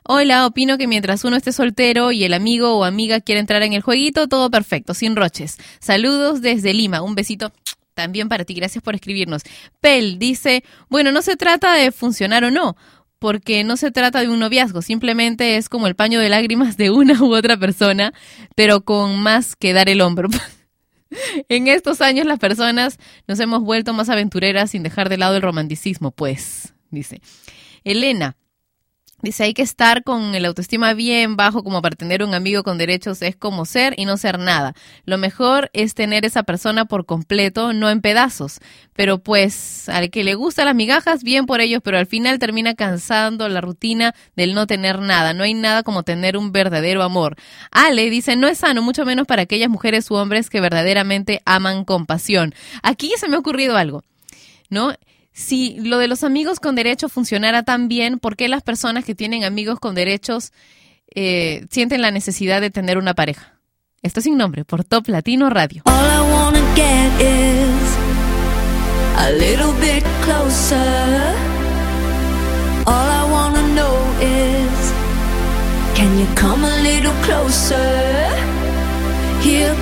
hola, 0.04 0.46
opino 0.46 0.78
que 0.78 0.88
mientras 0.88 1.24
uno 1.24 1.38
esté 1.38 1.52
soltero 1.52 2.12
y 2.12 2.24
el 2.24 2.34
amigo 2.34 2.78
o 2.78 2.84
amiga 2.84 3.22
quiere 3.22 3.40
entrar 3.40 3.64
en 3.64 3.74
el 3.74 3.82
jueguito, 3.82 4.28
todo 4.28 4.52
perfecto, 4.52 4.94
sin 4.94 5.16
roches. 5.16 5.58
Saludos 5.80 6.42
desde 6.42 6.74
Lima, 6.74 7.02
un 7.02 7.16
besito 7.16 7.52
también 7.94 8.30
para 8.30 8.46
ti, 8.46 8.54
gracias 8.54 8.84
por 8.84 8.96
escribirnos. 8.96 9.44
Pel 9.80 10.18
dice, 10.18 10.64
bueno, 10.90 11.12
no 11.12 11.22
se 11.22 11.36
trata 11.36 11.74
de 11.74 11.92
funcionar 11.92 12.44
o 12.44 12.52
no, 12.52 12.76
porque 13.22 13.64
no 13.64 13.78
se 13.78 13.92
trata 13.92 14.22
de 14.22 14.30
un 14.30 14.40
noviazgo, 14.40 14.82
simplemente 14.82 15.56
es 15.58 15.70
como 15.70 15.86
el 15.86 15.94
paño 15.94 16.20
de 16.20 16.28
lágrimas 16.28 16.76
de 16.76 16.90
una 16.90 17.22
u 17.22 17.36
otra 17.36 17.56
persona, 17.56 18.14
pero 18.56 18.82
con 18.82 19.22
más 19.22 19.56
que 19.56 19.74
dar 19.74 19.90
el 19.90 20.02
hombro. 20.02 20.28
en 21.48 21.68
estos 21.68 22.02
años 22.02 22.26
las 22.26 22.40
personas 22.40 22.98
nos 23.28 23.40
hemos 23.40 23.62
vuelto 23.62 23.94
más 23.94 24.10
aventureras 24.10 24.72
sin 24.72 24.82
dejar 24.82 25.08
de 25.08 25.20
lado 25.20 25.36
el 25.36 25.44
romanticismo, 25.44 26.10
pues, 26.10 26.74
dice. 26.90 27.22
Elena, 27.84 28.38
Dice, 29.22 29.44
hay 29.44 29.54
que 29.54 29.62
estar 29.62 30.04
con 30.04 30.34
el 30.34 30.46
autoestima 30.46 30.94
bien 30.94 31.36
bajo 31.36 31.64
como 31.64 31.82
para 31.82 31.96
tener 31.96 32.24
un 32.24 32.34
amigo 32.34 32.64
con 32.64 32.80
derechos 32.80 33.22
es 33.22 33.36
como 33.36 33.66
ser 33.66 33.94
y 33.98 34.06
no 34.06 34.18
ser 34.18 34.40
nada. 34.40 34.74
Lo 35.06 35.20
mejor 35.20 35.70
es 35.74 35.94
tener 35.94 36.26
esa 36.26 36.42
persona 36.42 36.86
por 36.86 37.06
completo, 37.06 37.72
no 37.74 37.92
en 37.92 38.02
pedazos. 38.02 38.60
Pero 38.96 39.20
pues 39.20 39.90
al 39.90 40.10
que 40.10 40.24
le 40.24 40.34
gustan 40.34 40.66
las 40.66 40.76
migajas, 40.76 41.24
bien 41.24 41.46
por 41.46 41.62
ellos, 41.62 41.82
pero 41.84 42.00
al 42.00 42.08
final 42.08 42.40
termina 42.40 42.74
cansando 42.74 43.48
la 43.48 43.62
rutina 43.62 44.16
del 44.36 44.56
no 44.56 44.66
tener 44.66 45.00
nada. 45.00 45.34
No 45.34 45.44
hay 45.44 45.54
nada 45.54 45.84
como 45.84 46.02
tener 46.02 46.36
un 46.36 46.52
verdadero 46.52 47.04
amor. 47.04 47.36
Ale 47.72 48.10
dice, 48.10 48.36
no 48.36 48.48
es 48.48 48.58
sano, 48.58 48.82
mucho 48.82 49.06
menos 49.06 49.28
para 49.28 49.44
aquellas 49.44 49.70
mujeres 49.70 50.10
u 50.10 50.16
hombres 50.16 50.50
que 50.50 50.62
verdaderamente 50.62 51.42
aman 51.46 51.86
con 51.86 52.08
pasión. 52.08 52.56
Aquí 52.82 53.14
se 53.18 53.28
me 53.28 53.36
ha 53.36 53.40
ocurrido 53.40 53.78
algo, 53.78 54.04
¿no? 54.70 54.96
Si 55.42 55.76
lo 55.80 55.98
de 55.98 56.08
los 56.08 56.24
amigos 56.24 56.60
con 56.60 56.76
derecho 56.76 57.10
funcionara 57.10 57.64
tan 57.64 57.88
bien, 57.88 58.20
¿por 58.20 58.36
qué 58.36 58.48
las 58.48 58.62
personas 58.64 59.04
que 59.04 59.16
tienen 59.16 59.44
amigos 59.44 59.80
con 59.80 59.96
derechos 59.96 60.54
eh, 61.14 61.66
sienten 61.70 62.02
la 62.02 62.12
necesidad 62.12 62.62
de 62.62 62.70
tener 62.70 62.98
una 62.98 63.14
pareja? 63.14 63.60
Esto 64.02 64.22
sin 64.22 64.38
nombre, 64.38 64.66
por 64.66 64.84
Top 64.84 65.08
Latino 65.10 65.50
Radio. 65.50 65.84
All 65.86 65.94
I 65.94 66.22
wanna 66.32 66.62
get 66.76 67.22
is 67.22 67.98
a 69.18 69.32
little 69.32 69.74
bit 69.80 70.04
closer. 70.24 71.36
All 72.86 73.10
I 73.10 73.32
wanna 73.32 73.62
know 73.76 73.98
is 74.22 74.94
can 75.96 76.18
you 76.18 76.26
come 76.36 76.64
a 76.64 76.82
little 76.82 77.14
closer? 77.24 78.30
Here 79.44 79.76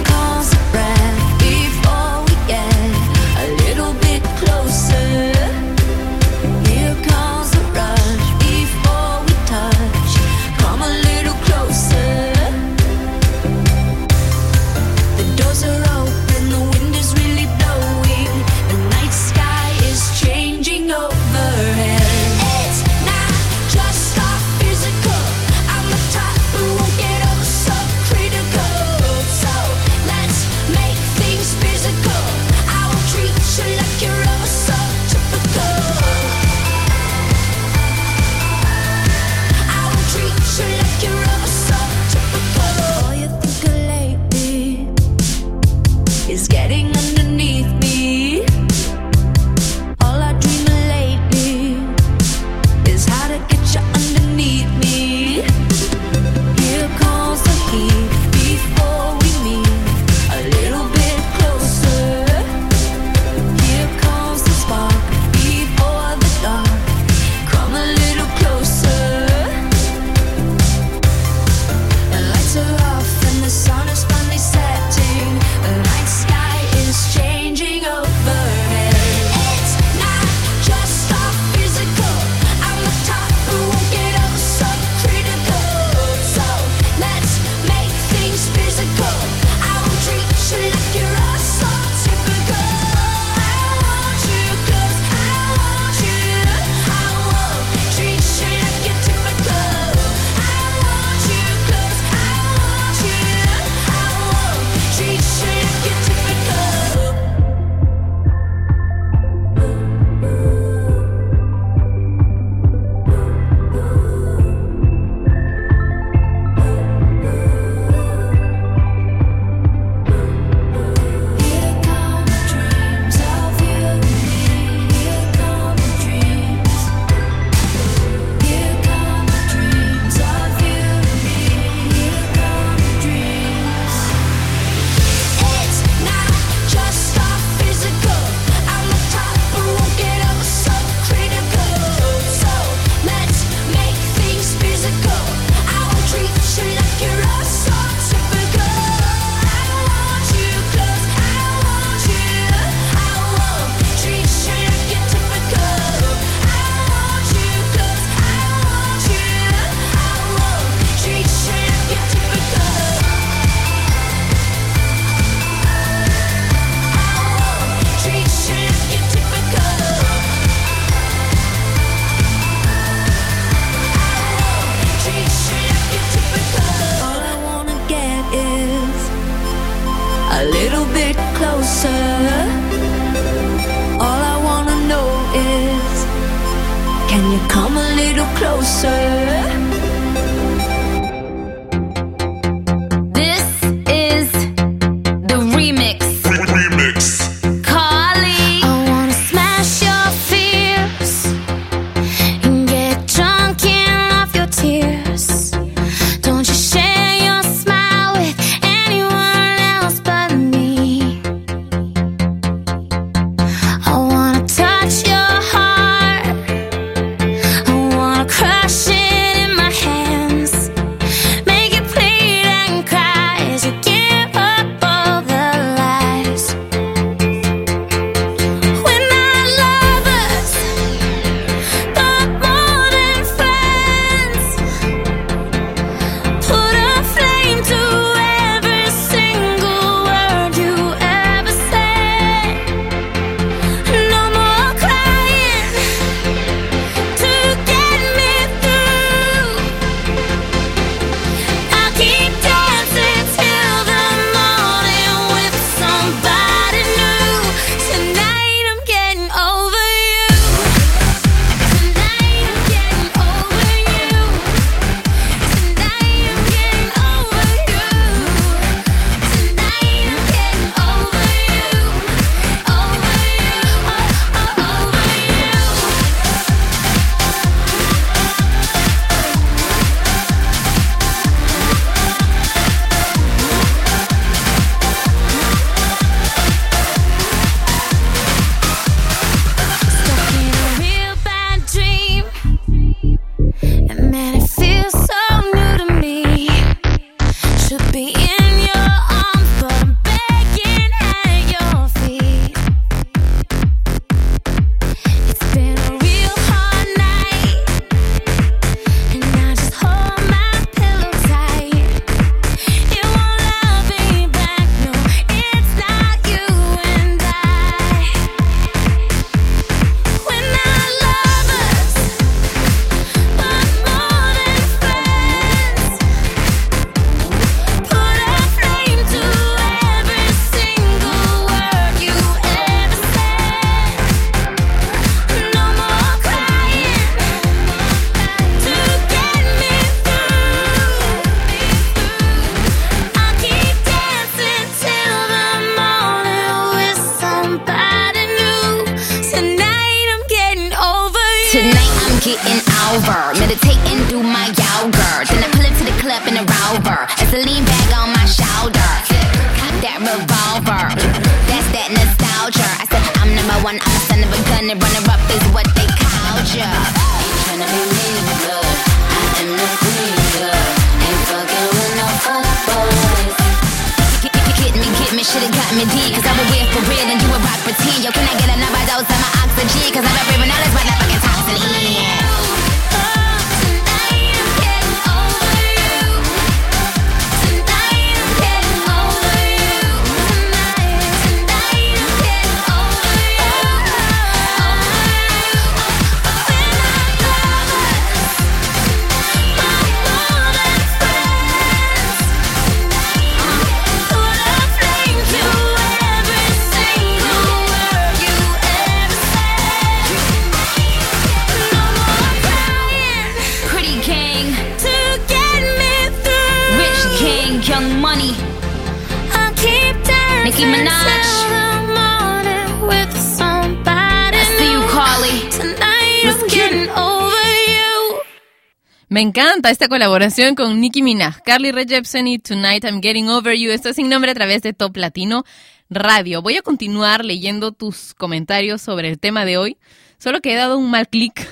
Esta 429.70 429.88
colaboración 429.88 430.56
con 430.56 430.82
Nicki 430.82 431.04
Minaj, 431.04 431.44
Carly 431.46 431.72
Rae 431.72 431.86
Jepsen 431.86 432.26
y 432.26 432.40
Tonight 432.40 432.84
I'm 432.86 433.04
Getting 433.04 433.30
Over 433.30 433.56
You. 433.56 433.70
Esto 433.70 433.90
es 433.90 433.98
sin 433.98 434.10
nombre 434.10 434.32
a 434.32 434.34
través 434.34 434.64
de 434.64 434.74
Top 434.74 434.98
Latino 434.98 435.44
Radio. 435.91 436.41
Voy 436.41 436.58
a 436.58 436.64
continuar 436.64 437.24
leyendo 437.24 437.72
tus 437.72 438.16
comentarios 438.16 438.82
sobre 438.82 439.10
el 439.10 439.20
tema 439.20 439.46
de 439.46 439.58
hoy. 439.58 439.78
Solo 440.18 440.41
que 440.41 440.54
he 440.54 440.56
dado 440.56 440.80
un 440.80 440.90
mal 440.90 441.08
clic, 441.08 441.48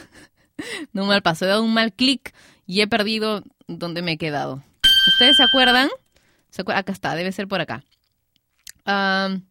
no 0.94 1.04
un 1.04 1.10
mal 1.10 1.22
paso, 1.22 1.46
he 1.46 1.48
dado 1.48 1.64
un 1.64 1.76
mal 1.76 1.94
clic 1.94 2.34
y 2.66 2.82
he 2.82 2.88
perdido 2.88 3.44
donde 3.68 4.02
me 4.02 4.14
he 4.14 4.18
quedado. 4.18 4.64
¿Ustedes 5.10 5.38
se 5.38 5.44
acuerdan? 5.44 5.88
¿Se 6.50 6.66
acuer- 6.66 6.78
Acá 6.78 6.94
está, 6.94 7.14
debe 7.14 7.32
ser 7.32 7.48
por 7.48 7.62
acá. 7.62 7.84
Am, 8.84 9.44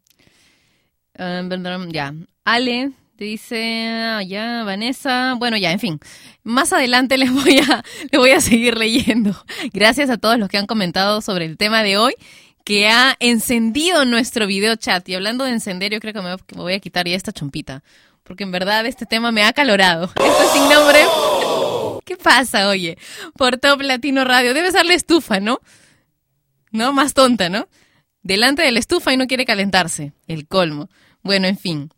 ya. 1.92 2.12
Ale 2.44 2.90
dice, 3.24 3.88
ah, 3.88 4.22
ya, 4.22 4.62
Vanessa. 4.64 5.34
Bueno, 5.38 5.56
ya, 5.56 5.72
en 5.72 5.80
fin. 5.80 6.00
Más 6.42 6.72
adelante 6.72 7.18
les 7.18 7.32
voy 7.32 7.58
a, 7.58 7.82
les 8.10 8.18
voy 8.18 8.30
a 8.30 8.40
seguir 8.40 8.76
leyendo. 8.76 9.34
Gracias 9.72 10.10
a 10.10 10.18
todos 10.18 10.38
los 10.38 10.48
que 10.48 10.58
han 10.58 10.66
comentado 10.66 11.20
sobre 11.20 11.44
el 11.44 11.56
tema 11.56 11.82
de 11.82 11.96
hoy, 11.96 12.14
que 12.64 12.88
ha 12.88 13.16
encendido 13.20 14.04
nuestro 14.04 14.46
video 14.46 14.76
chat. 14.76 15.08
Y 15.08 15.14
hablando 15.14 15.44
de 15.44 15.52
encender, 15.52 15.92
yo 15.92 16.00
creo 16.00 16.12
que 16.12 16.22
me, 16.22 16.36
que 16.46 16.56
me 16.56 16.62
voy 16.62 16.74
a 16.74 16.80
quitar 16.80 17.06
ya 17.06 17.16
esta 17.16 17.32
chompita. 17.32 17.82
Porque 18.22 18.44
en 18.44 18.50
verdad 18.50 18.84
este 18.86 19.06
tema 19.06 19.32
me 19.32 19.44
ha 19.44 19.52
calorado. 19.52 20.04
Esto 20.16 20.42
es 20.42 20.50
sin 20.50 20.68
nombre. 20.68 21.00
¿Qué 22.04 22.16
pasa, 22.16 22.68
oye? 22.68 22.98
Por 23.36 23.58
Top 23.58 23.80
Latino 23.82 24.24
Radio. 24.24 24.52
Debe 24.52 24.70
ser 24.72 24.86
la 24.86 24.94
estufa, 24.94 25.40
¿no? 25.40 25.60
¿No? 26.70 26.92
Más 26.92 27.14
tonta, 27.14 27.48
¿no? 27.48 27.68
Delante 28.22 28.62
de 28.62 28.72
la 28.72 28.80
estufa 28.80 29.12
y 29.12 29.16
no 29.16 29.26
quiere 29.26 29.44
calentarse. 29.44 30.12
El 30.26 30.46
colmo. 30.46 30.88
Bueno, 31.22 31.46
en 31.46 31.56
fin. 31.56 31.90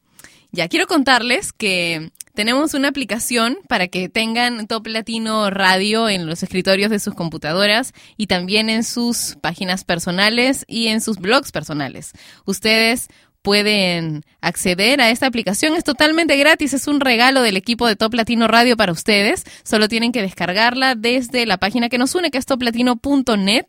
Ya 0.51 0.69
quiero 0.69 0.87
contarles 0.87 1.53
que 1.53 2.11
tenemos 2.35 2.73
una 2.75 2.89
aplicación 2.89 3.59
para 3.69 3.89
que 3.89 4.09
tengan 4.09 4.67
Top 4.67 4.87
Latino 4.87 5.51
Radio 5.51 6.09
en 6.09 6.27
los 6.27 6.43
escritorios 6.43 6.91
de 6.91 7.01
sus 7.01 7.15
computadoras 7.15 7.93
y 8.17 8.29
también 8.29 8.71
en 8.71 8.85
sus 8.85 9.37
páginas 9.41 9.85
personales 9.85 10.65
y 10.69 10.87
en 10.87 11.01
sus 11.01 11.19
blogs 11.19 11.53
personales. 11.53 12.13
Ustedes 12.45 13.09
pueden 13.43 14.25
acceder 14.41 15.01
a 15.01 15.11
esta 15.11 15.27
aplicación. 15.27 15.75
Es 15.75 15.85
totalmente 15.85 16.37
gratis, 16.37 16.75
es 16.75 16.87
un 16.87 17.01
regalo 17.01 17.43
del 17.43 17.57
equipo 17.57 17.87
de 17.87 17.97
Top 17.97 18.15
Latino 18.15 18.47
Radio 18.47 18.77
para 18.77 18.93
ustedes. 18.93 19.45
Solo 19.65 19.89
tienen 19.89 20.13
que 20.13 20.23
descargarla 20.23 20.95
desde 20.95 21.47
la 21.47 21.59
página 21.59 21.89
que 21.89 21.99
nos 21.99 22.15
une, 22.15 22.31
que 22.31 22.39
es 22.39 22.47
toplatino.net. 22.47 23.67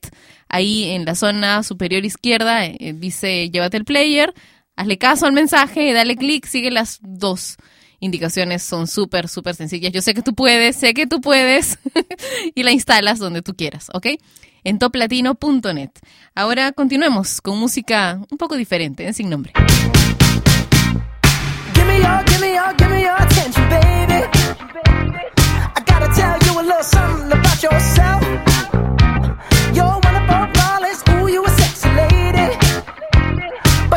Ahí 0.47 0.91
en 0.91 1.06
la 1.06 1.15
zona 1.15 1.64
superior 1.64 2.06
izquierda 2.06 2.65
eh, 2.65 2.93
dice 2.95 3.49
llévate 3.49 3.77
el 3.77 3.85
player, 3.85 4.34
hazle 4.80 4.97
caso 4.97 5.26
al 5.26 5.34
mensaje, 5.34 5.91
dale 5.91 6.15
clic, 6.15 6.45
sigue 6.45 6.72
las 6.72 6.99
dos 7.01 7.57
indicaciones, 7.99 8.64
son 8.64 8.88
súper, 8.88 9.27
súper 9.27 9.53
sencillas. 9.53 9.91
Yo 9.91 10.01
sé 10.01 10.14
que 10.14 10.22
tú 10.22 10.34
puedes, 10.34 10.77
sé 10.77 10.93
que 10.93 11.06
tú 11.06 11.19
puedes 11.19 11.77
y 12.56 12.64
la 12.64 12.72
instalas 12.72 13.19
donde 13.19 13.41
tú 13.41 13.56
quieras, 13.56 13.89
¿ok? 13.93 14.07
En 14.64 14.80
toplatino.net. 14.80 15.89
Ahora 16.34 16.72
continuemos 16.72 17.41
con 17.41 17.60
música 17.60 18.22
un 18.31 18.38
poco 18.38 18.56
diferente, 18.56 19.06
en 19.06 19.14
sin 19.14 19.30
nombre. 19.30 19.51
Give 21.73 21.85
me 21.85 21.97
your, 21.99 22.23
give 22.26 22.39
me 22.39 22.57
give 22.77 22.89
me 22.89 23.01
your 23.01 23.22
attention, 23.22 23.69
baby. 23.69 24.23
I 25.76 25.84
gotta 25.85 26.07
tell 26.15 26.39
you 26.45 26.57
a 26.57 26.64
little 26.64 26.84
something 26.84 27.34
about 27.34 27.61
yourself. 27.61 28.23
You're 29.73 29.99
one 29.99 30.15
of 30.15 30.59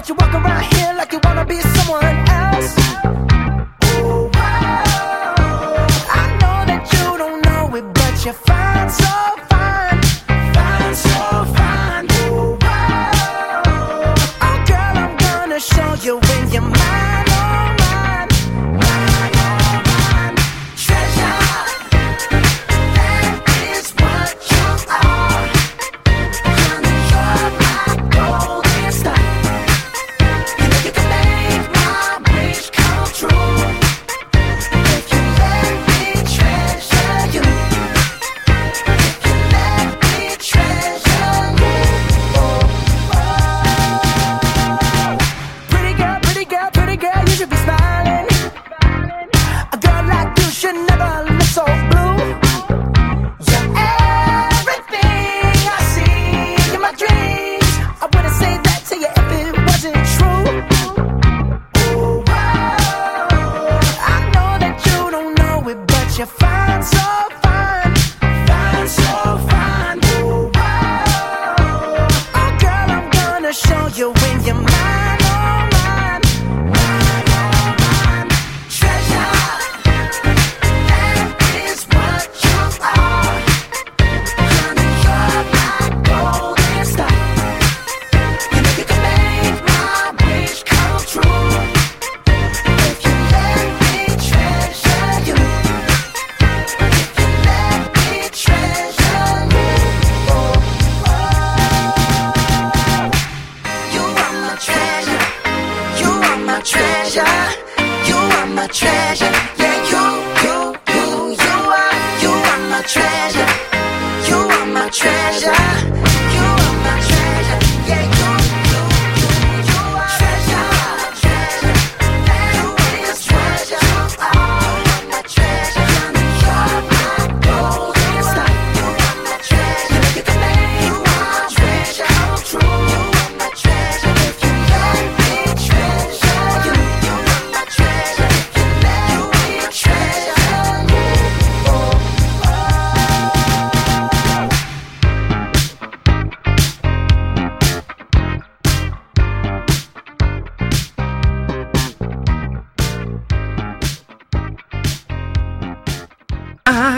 But 0.03 0.09
you 0.09 0.15
walk 0.17 0.35
around 0.35 0.75
here 0.75 0.82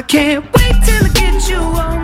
Can't 0.06 0.44
wait 0.44 0.74
till 0.84 1.04
I 1.04 1.10
get 1.14 1.48
you 1.48 1.56
on 1.56 2.03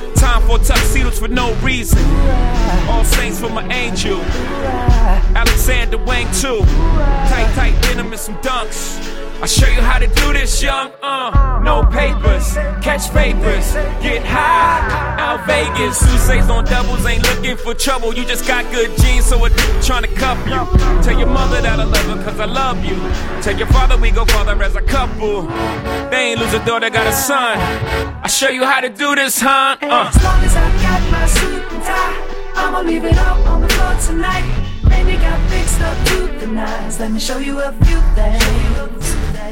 Time 0.21 0.43
for 0.43 0.59
tuxedos 0.59 1.17
for 1.17 1.27
no 1.27 1.51
reason. 1.63 1.97
All 2.87 3.03
saints 3.03 3.39
for 3.39 3.49
my 3.49 3.67
angel. 3.73 4.21
Alexander 5.35 5.97
Wang 5.97 6.27
too. 6.31 6.61
Tight, 7.31 7.51
tight 7.55 7.81
denim 7.81 8.11
and 8.11 8.19
some 8.19 8.35
dunks. 8.37 9.01
I'll 9.41 9.47
show 9.47 9.67
you 9.67 9.81
how 9.81 9.97
to 9.97 10.05
do 10.05 10.33
this, 10.33 10.61
young. 10.61 10.91
Uh, 11.01 11.59
no 11.63 11.83
papers, 11.83 12.53
catch 12.83 13.09
papers, 13.11 13.73
get 13.99 14.23
high. 14.23 15.17
Out 15.19 15.47
Vegas, 15.47 15.97
Sousa's 15.97 16.47
on 16.51 16.65
doubles, 16.65 17.03
ain't 17.07 17.23
looking 17.23 17.57
for 17.57 17.73
trouble. 17.73 18.13
You 18.13 18.23
just 18.23 18.47
got 18.47 18.71
good 18.71 18.95
genes, 18.99 19.25
so 19.25 19.43
a 19.43 19.49
trying 19.81 20.03
to 20.03 20.13
cuff 20.13 20.37
you. 20.45 21.01
Tell 21.01 21.17
your 21.17 21.29
mother 21.29 21.59
that 21.59 21.79
I 21.79 21.83
love 21.83 22.05
her, 22.05 22.23
cause 22.23 22.39
I 22.39 22.45
love 22.45 22.85
you. 22.85 22.95
Tell 23.41 23.57
your 23.57 23.65
father 23.67 23.97
we 23.97 24.11
go 24.11 24.25
father 24.25 24.61
as 24.61 24.75
a 24.75 24.81
couple. 24.83 25.47
They 26.11 26.33
ain't 26.33 26.39
lose 26.39 26.53
a 26.53 26.63
daughter, 26.63 26.91
got 26.91 27.07
a 27.07 27.11
son. 27.11 28.20
I'll 28.31 28.37
show 28.37 28.49
you 28.49 28.63
how 28.63 28.79
to 28.79 28.87
do 28.87 29.13
this, 29.13 29.41
huh? 29.41 29.75
Uh. 29.81 30.07
As 30.07 30.23
long 30.23 30.41
as 30.41 30.55
I 30.55 30.67
got 30.81 31.01
my 31.11 31.25
suit 31.25 31.63
and 31.73 31.83
tie, 31.83 32.15
I'ma 32.55 32.79
leave 32.79 33.03
it 33.03 33.17
all 33.17 33.43
on 33.43 33.59
the 33.61 33.67
floor 33.67 33.93
tonight. 33.99 34.47
And 34.89 35.09
you 35.09 35.17
got 35.17 35.37
fixed 35.49 35.81
up 35.81 35.97
to 36.07 36.39
the 36.39 36.47
nines. 36.47 36.97
Let 36.97 37.11
me 37.11 37.19
show 37.19 37.39
you 37.39 37.59
a 37.59 37.73
few 37.83 37.99
things. 38.15 39.03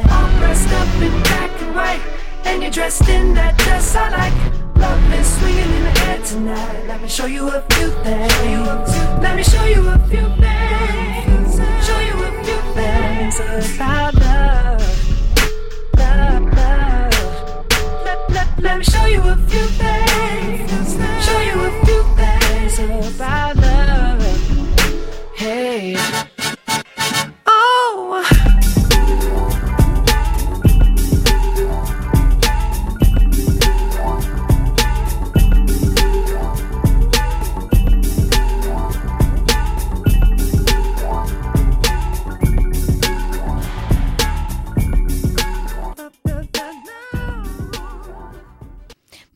All 0.09 0.29
dressed 0.39 0.71
up 0.71 0.87
in 1.03 1.11
black 1.27 1.51
and 1.61 1.75
white, 1.75 2.01
and 2.45 2.61
you're 2.61 2.71
dressed 2.71 3.09
in 3.09 3.33
that 3.33 3.57
dress 3.57 3.97
I 3.97 4.09
like. 4.15 4.37
Love 4.77 5.13
is 5.13 5.27
swinging 5.27 5.71
in 5.77 5.83
the 5.83 5.99
air 6.07 6.21
tonight. 6.23 6.87
Let 6.87 7.01
me 7.01 7.09
show 7.09 7.25
you 7.25 7.49
a 7.49 7.61
few 7.73 7.89
things. 8.07 8.91
Let 9.21 9.35
me 9.35 9.43
show 9.43 9.65
you 9.65 9.89
a 9.89 9.99
few 10.07 10.27
things. 10.39 11.51
Show 11.85 11.99
you 11.99 12.15
a 12.23 12.31
few 12.45 12.59
things 12.79 13.75
about 13.75 14.13
love. 14.15 14.28
Me 18.79 18.85
show 18.85 19.05
you 19.07 19.21
a 19.21 19.35
few 19.35 19.65
things. 19.77 20.08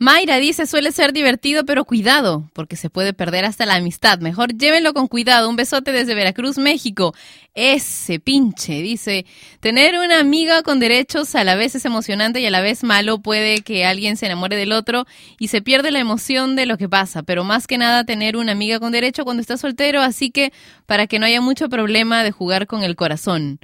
Mayra 0.04 0.36
dice, 0.36 0.68
suele 0.68 0.92
ser 0.92 1.14
divertido, 1.14 1.64
pero 1.64 1.86
cuidado, 1.86 2.50
porque 2.52 2.76
se 2.76 2.90
puede 2.90 3.14
perder 3.14 3.46
hasta 3.46 3.66
la 3.66 3.76
amistad. 3.76 4.20
Mejor 4.20 4.54
llévenlo 4.54 4.94
con 4.94 5.08
cuidado. 5.08 5.50
Un 5.50 5.56
besote 5.56 5.94
desde 5.94 6.14
Veracruz, 6.14 6.58
México. 6.58 7.16
Ese 7.54 8.20
pinche, 8.20 8.82
dice, 8.82 9.26
tener 9.62 9.98
una 9.98 10.20
amiga 10.20 10.62
con 10.62 10.82
derechos 10.82 11.34
a 11.36 11.46
la 11.46 11.56
vez 11.56 11.76
es 11.76 11.86
emocionante 11.86 12.42
y 12.42 12.46
a 12.46 12.52
la 12.52 12.60
vez 12.60 12.84
malo. 12.84 13.20
Puede 13.20 13.62
que 13.62 13.86
alguien 13.86 14.18
se 14.18 14.26
enamore 14.26 14.58
del 14.58 14.74
otro 14.74 15.06
y 15.40 15.48
se 15.48 15.62
pierde 15.62 15.90
la 15.90 16.00
emoción 16.00 16.58
de 16.58 16.66
lo 16.66 16.78
que 16.78 16.90
pasa, 16.90 17.24
pero 17.24 17.46
más 17.46 17.66
que 17.66 17.78
nada 17.78 18.04
tener 18.04 18.36
una 18.36 18.52
amiga 18.52 18.82
con 18.82 18.92
derecho 18.92 19.24
cuando 19.24 19.40
está 19.40 19.56
soltero, 19.56 20.02
así 20.02 20.32
que 20.32 20.52
para 20.86 21.08
que 21.08 21.18
no 21.18 21.28
haya 21.28 21.40
mucho 21.40 21.70
problema 21.70 22.26
de 22.26 22.32
jugar 22.32 22.68
con 22.68 22.84
el 22.84 22.98
corazón. 22.98 23.62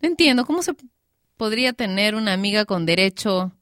No 0.00 0.08
entiendo, 0.08 0.46
¿cómo 0.46 0.62
se 0.62 0.72
podría 1.36 1.74
tener 1.74 2.14
una 2.14 2.32
amiga 2.32 2.64
con 2.64 2.86
derecho 2.86 3.52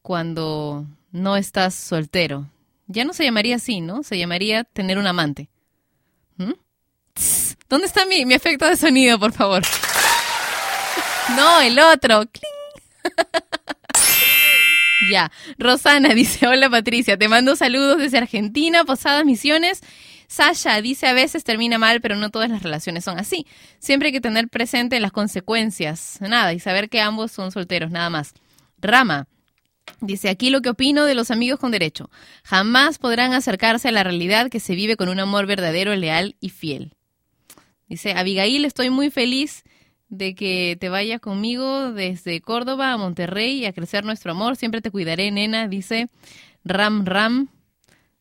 cuando 0.00 0.86
no 1.12 1.36
estás 1.36 1.74
soltero. 1.74 2.50
Ya 2.86 3.04
no 3.04 3.12
se 3.12 3.24
llamaría 3.24 3.56
así, 3.56 3.80
¿no? 3.80 4.02
Se 4.02 4.18
llamaría 4.18 4.64
tener 4.64 4.98
un 4.98 5.06
amante. 5.06 5.48
¿Mm? 6.36 6.52
¿Dónde 7.68 7.86
está 7.86 8.04
mi, 8.04 8.24
mi 8.26 8.34
efecto 8.34 8.66
de 8.66 8.76
sonido, 8.76 9.18
por 9.18 9.32
favor? 9.32 9.62
No, 11.36 11.60
el 11.60 11.78
otro. 11.78 12.24
Ya. 15.10 15.32
Rosana 15.58 16.10
dice, 16.14 16.46
hola 16.46 16.68
Patricia, 16.68 17.16
te 17.16 17.28
mando 17.28 17.56
saludos 17.56 17.98
desde 17.98 18.18
Argentina, 18.18 18.84
Posadas 18.84 19.24
Misiones. 19.24 19.80
Sasha 20.28 20.80
dice, 20.80 21.08
a 21.08 21.12
veces 21.12 21.42
termina 21.42 21.78
mal, 21.78 22.00
pero 22.00 22.14
no 22.16 22.30
todas 22.30 22.50
las 22.50 22.62
relaciones 22.62 23.04
son 23.04 23.18
así. 23.18 23.46
Siempre 23.80 24.08
hay 24.08 24.12
que 24.12 24.20
tener 24.20 24.48
presente 24.48 25.00
las 25.00 25.10
consecuencias. 25.10 26.18
Nada, 26.20 26.52
y 26.52 26.60
saber 26.60 26.88
que 26.88 27.00
ambos 27.00 27.32
son 27.32 27.50
solteros, 27.50 27.90
nada 27.90 28.10
más. 28.10 28.34
Rama. 28.78 29.26
Dice 30.00 30.28
aquí 30.28 30.50
lo 30.50 30.62
que 30.62 30.70
opino 30.70 31.04
de 31.04 31.14
los 31.14 31.30
amigos 31.30 31.58
con 31.58 31.72
derecho. 31.72 32.10
Jamás 32.44 32.98
podrán 32.98 33.32
acercarse 33.32 33.88
a 33.88 33.92
la 33.92 34.04
realidad 34.04 34.50
que 34.50 34.60
se 34.60 34.74
vive 34.74 34.96
con 34.96 35.08
un 35.08 35.20
amor 35.20 35.46
verdadero, 35.46 35.94
leal 35.94 36.36
y 36.40 36.50
fiel. 36.50 36.94
Dice, 37.88 38.12
Abigail, 38.12 38.64
estoy 38.64 38.88
muy 38.88 39.10
feliz 39.10 39.64
de 40.08 40.34
que 40.34 40.76
te 40.80 40.88
vayas 40.88 41.20
conmigo 41.20 41.92
desde 41.92 42.40
Córdoba 42.40 42.92
a 42.92 42.96
Monterrey 42.96 43.58
y 43.58 43.66
a 43.66 43.72
crecer 43.72 44.04
nuestro 44.04 44.32
amor. 44.32 44.56
Siempre 44.56 44.80
te 44.80 44.90
cuidaré, 44.90 45.30
nena, 45.30 45.68
dice 45.68 46.08
Ram 46.64 47.04
Ram 47.04 47.48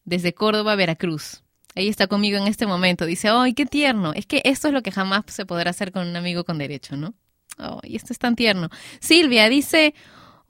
desde 0.06 0.34
Córdoba, 0.34 0.76
Veracruz. 0.76 1.44
Ella 1.76 1.90
está 1.90 2.08
conmigo 2.08 2.38
en 2.38 2.48
este 2.48 2.66
momento. 2.66 3.06
Dice, 3.06 3.30
¡ay, 3.30 3.54
qué 3.54 3.66
tierno! 3.66 4.14
Es 4.14 4.26
que 4.26 4.42
esto 4.44 4.68
es 4.68 4.74
lo 4.74 4.82
que 4.82 4.92
jamás 4.92 5.24
se 5.28 5.46
podrá 5.46 5.70
hacer 5.70 5.92
con 5.92 6.08
un 6.08 6.16
amigo 6.16 6.44
con 6.44 6.58
derecho, 6.58 6.98
¿no? 6.98 7.14
¡Ay, 7.58 7.96
esto 7.96 8.12
es 8.12 8.20
tan 8.20 8.36
tierno! 8.36 8.70
Silvia 9.00 9.50
dice, 9.50 9.94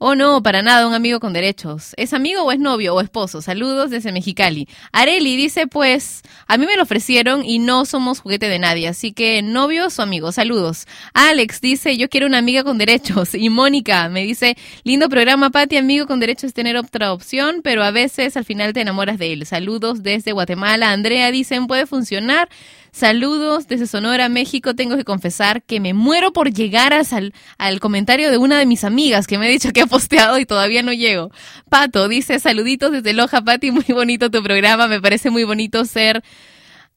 Oh, 0.02 0.14
no, 0.14 0.42
para 0.42 0.62
nada, 0.62 0.86
un 0.86 0.94
amigo 0.94 1.20
con 1.20 1.34
derechos. 1.34 1.92
¿Es 1.98 2.14
amigo 2.14 2.42
o 2.42 2.52
es 2.52 2.58
novio 2.58 2.94
o 2.94 3.02
esposo? 3.02 3.42
Saludos 3.42 3.90
desde 3.90 4.12
Mexicali. 4.12 4.66
Areli 4.92 5.36
dice, 5.36 5.66
pues, 5.66 6.22
a 6.46 6.56
mí 6.56 6.64
me 6.64 6.74
lo 6.76 6.84
ofrecieron 6.84 7.44
y 7.44 7.58
no 7.58 7.84
somos 7.84 8.20
juguete 8.20 8.48
de 8.48 8.58
nadie, 8.58 8.88
así 8.88 9.12
que 9.12 9.42
novios 9.42 9.98
o 9.98 10.02
amigos, 10.02 10.36
saludos. 10.36 10.86
Alex 11.12 11.60
dice, 11.60 11.98
yo 11.98 12.08
quiero 12.08 12.28
una 12.28 12.38
amiga 12.38 12.64
con 12.64 12.78
derechos. 12.78 13.34
Y 13.34 13.50
Mónica 13.50 14.08
me 14.08 14.22
dice, 14.22 14.56
lindo 14.84 15.10
programa, 15.10 15.50
Pati, 15.50 15.76
amigo 15.76 16.06
con 16.06 16.18
derechos 16.18 16.44
es 16.44 16.54
tener 16.54 16.78
otra 16.78 17.12
opción, 17.12 17.60
pero 17.62 17.84
a 17.84 17.90
veces 17.90 18.38
al 18.38 18.46
final 18.46 18.72
te 18.72 18.80
enamoras 18.80 19.18
de 19.18 19.34
él. 19.34 19.44
Saludos 19.44 20.02
desde 20.02 20.32
Guatemala. 20.32 20.92
Andrea 20.92 21.30
dicen, 21.30 21.66
puede 21.66 21.84
funcionar. 21.84 22.48
Saludos 22.92 23.68
desde 23.68 23.86
Sonora, 23.86 24.28
México. 24.28 24.74
Tengo 24.74 24.96
que 24.96 25.04
confesar 25.04 25.62
que 25.62 25.80
me 25.80 25.94
muero 25.94 26.32
por 26.32 26.52
llegar 26.52 26.92
a 26.92 27.04
sal- 27.04 27.32
al 27.58 27.78
comentario 27.80 28.30
de 28.30 28.38
una 28.38 28.58
de 28.58 28.66
mis 28.66 28.84
amigas 28.84 29.26
que 29.26 29.38
me 29.38 29.46
ha 29.46 29.50
dicho 29.50 29.72
que 29.72 29.82
ha 29.82 29.86
posteado 29.86 30.38
y 30.38 30.46
todavía 30.46 30.82
no 30.82 30.92
llego. 30.92 31.30
Pato 31.68 32.08
dice, 32.08 32.38
saluditos 32.40 32.90
desde 32.92 33.12
Loja, 33.12 33.42
Pati, 33.42 33.70
muy 33.72 33.84
bonito 33.88 34.30
tu 34.30 34.42
programa. 34.42 34.88
Me 34.88 35.00
parece 35.00 35.30
muy 35.30 35.44
bonito 35.44 35.84
ser 35.84 36.22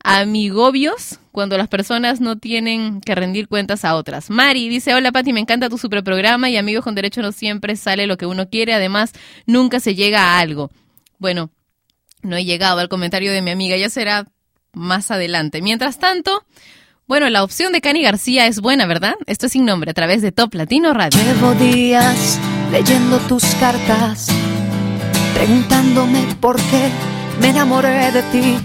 amigobios 0.03 1.19
cuando 1.31 1.57
las 1.57 1.67
personas 1.67 2.19
no 2.19 2.37
tienen 2.37 2.99
que 3.01 3.15
rendir 3.15 3.47
cuentas 3.47 3.85
a 3.85 3.95
otras. 3.95 4.29
Mari 4.29 4.67
dice, 4.69 4.93
hola 4.93 5.11
Pati, 5.11 5.31
me 5.33 5.39
encanta 5.39 5.69
tu 5.69 5.77
super 5.77 6.03
programa 6.03 6.49
y 6.49 6.57
amigos 6.57 6.83
con 6.83 6.95
derecho 6.95 7.21
no 7.21 7.31
siempre 7.31 7.75
sale 7.75 8.05
lo 8.07 8.17
que 8.17 8.25
uno 8.25 8.49
quiere, 8.49 8.73
además 8.73 9.13
nunca 9.45 9.79
se 9.79 9.95
llega 9.95 10.21
a 10.21 10.39
algo. 10.39 10.71
Bueno, 11.19 11.51
no 12.21 12.35
he 12.35 12.43
llegado 12.45 12.79
al 12.79 12.89
comentario 12.89 13.31
de 13.31 13.41
mi 13.41 13.51
amiga, 13.51 13.77
ya 13.77 13.89
será 13.89 14.27
más 14.73 15.11
adelante. 15.11 15.61
Mientras 15.61 15.99
tanto, 15.99 16.45
bueno, 17.07 17.29
la 17.29 17.43
opción 17.43 17.73
de 17.73 17.81
Cani 17.81 18.01
García 18.01 18.47
es 18.47 18.59
buena, 18.59 18.85
¿verdad? 18.85 19.15
Esto 19.25 19.47
es 19.47 19.51
sin 19.51 19.65
nombre 19.65 19.91
a 19.91 19.93
través 19.93 20.21
de 20.21 20.31
Top 20.31 20.53
Latino 20.53 20.93
Radio. 20.93 21.19
Llevo 21.23 21.53
días 21.53 22.39
leyendo 22.71 23.19
tus 23.19 23.43
cartas, 23.55 24.27
preguntándome 25.35 26.25
por 26.39 26.55
qué 26.55 26.89
me 27.39 27.49
enamoré 27.49 28.11
de 28.11 28.23
ti. 28.23 28.57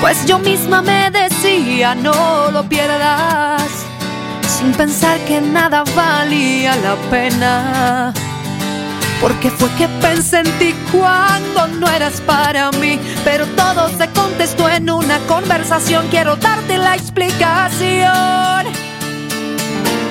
Pues 0.00 0.26
yo 0.26 0.38
misma 0.38 0.80
me 0.80 1.10
decía, 1.10 1.94
no 1.94 2.50
lo 2.52 2.68
pierdas, 2.68 3.62
sin 4.46 4.72
pensar 4.72 5.18
que 5.26 5.40
nada 5.40 5.82
valía 5.96 6.76
la 6.76 6.94
pena. 7.10 8.14
Porque 9.20 9.50
fue 9.50 9.68
que 9.72 9.88
pensé 10.00 10.38
en 10.38 10.58
ti 10.58 10.74
cuando 10.92 11.66
no 11.66 11.88
eras 11.88 12.20
para 12.20 12.70
mí, 12.72 13.00
pero 13.24 13.46
todo 13.46 13.88
se 13.88 14.08
contestó 14.10 14.68
en 14.68 14.90
una 14.90 15.18
conversación. 15.26 16.06
Quiero 16.08 16.36
darte 16.36 16.78
la 16.78 16.94
explicación. 16.94 18.64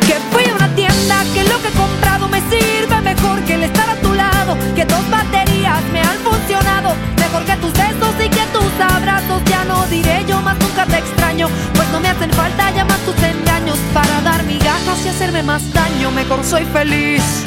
Que 0.06 0.16
fui 0.32 0.44
a 0.52 0.56
una 0.56 0.76
tienda 0.76 1.24
que 1.34 1.44
lo 1.46 1.62
que 1.62 1.70
he 1.70 1.72
comprado 1.72 2.28
me 2.28 2.42
sirve 2.50 3.00
mejor 3.02 3.42
que 3.46 3.54
el 3.54 3.64
estar 3.64 3.90
a 3.90 3.96
tu 3.96 4.14
lado. 4.14 4.58
Que 4.76 4.84
dos 4.84 5.10
baterías 5.10 5.82
me 5.94 6.02
han 6.02 6.18
funcionado 6.18 6.94
mejor 7.18 7.46
que 7.46 7.56
tus 7.58 7.72
besos 7.72 8.14
y 8.20 8.30
que 8.30 8.46
tus 8.52 8.94
abrazos. 8.94 9.42
Ya 9.46 9.64
no 9.64 9.86
diré 9.88 10.26
yo 10.28 10.42
más 10.42 10.58
nunca 10.60 10.86
te 10.86 10.98
extraño, 10.98 11.48
pues 11.74 11.88
no 11.94 12.02
me 12.02 12.10
hacen 12.10 12.30
falta 12.32 12.72
ya 12.72 12.84
más 12.84 13.00
tus 13.00 13.16
engaños 13.24 13.78
para 13.94 14.20
dar 14.22 14.44
migajas 14.44 15.06
y 15.06 15.08
hacerme 15.08 15.44
más 15.44 15.72
daño. 15.72 16.12
Mejor 16.12 16.44
soy 16.44 16.66
feliz 16.66 17.47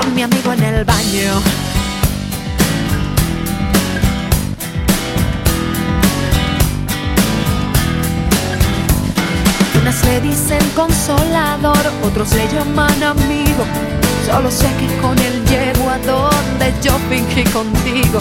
con 0.00 0.14
mi 0.14 0.22
amigo 0.22 0.52
en 0.52 0.62
el 0.62 0.84
baño. 0.84 1.42
Unas 9.80 10.04
le 10.04 10.20
dicen 10.20 10.58
consolador, 10.74 11.78
otros 12.04 12.32
le 12.32 12.48
llaman 12.48 13.02
amigo. 13.02 13.64
Solo 14.26 14.50
sé 14.50 14.68
que 14.78 14.86
con 15.00 15.18
él 15.18 15.44
llego 15.46 15.88
a 15.90 15.98
donde 15.98 16.74
yo 16.82 16.92
fingí 17.08 17.44
contigo. 17.50 18.20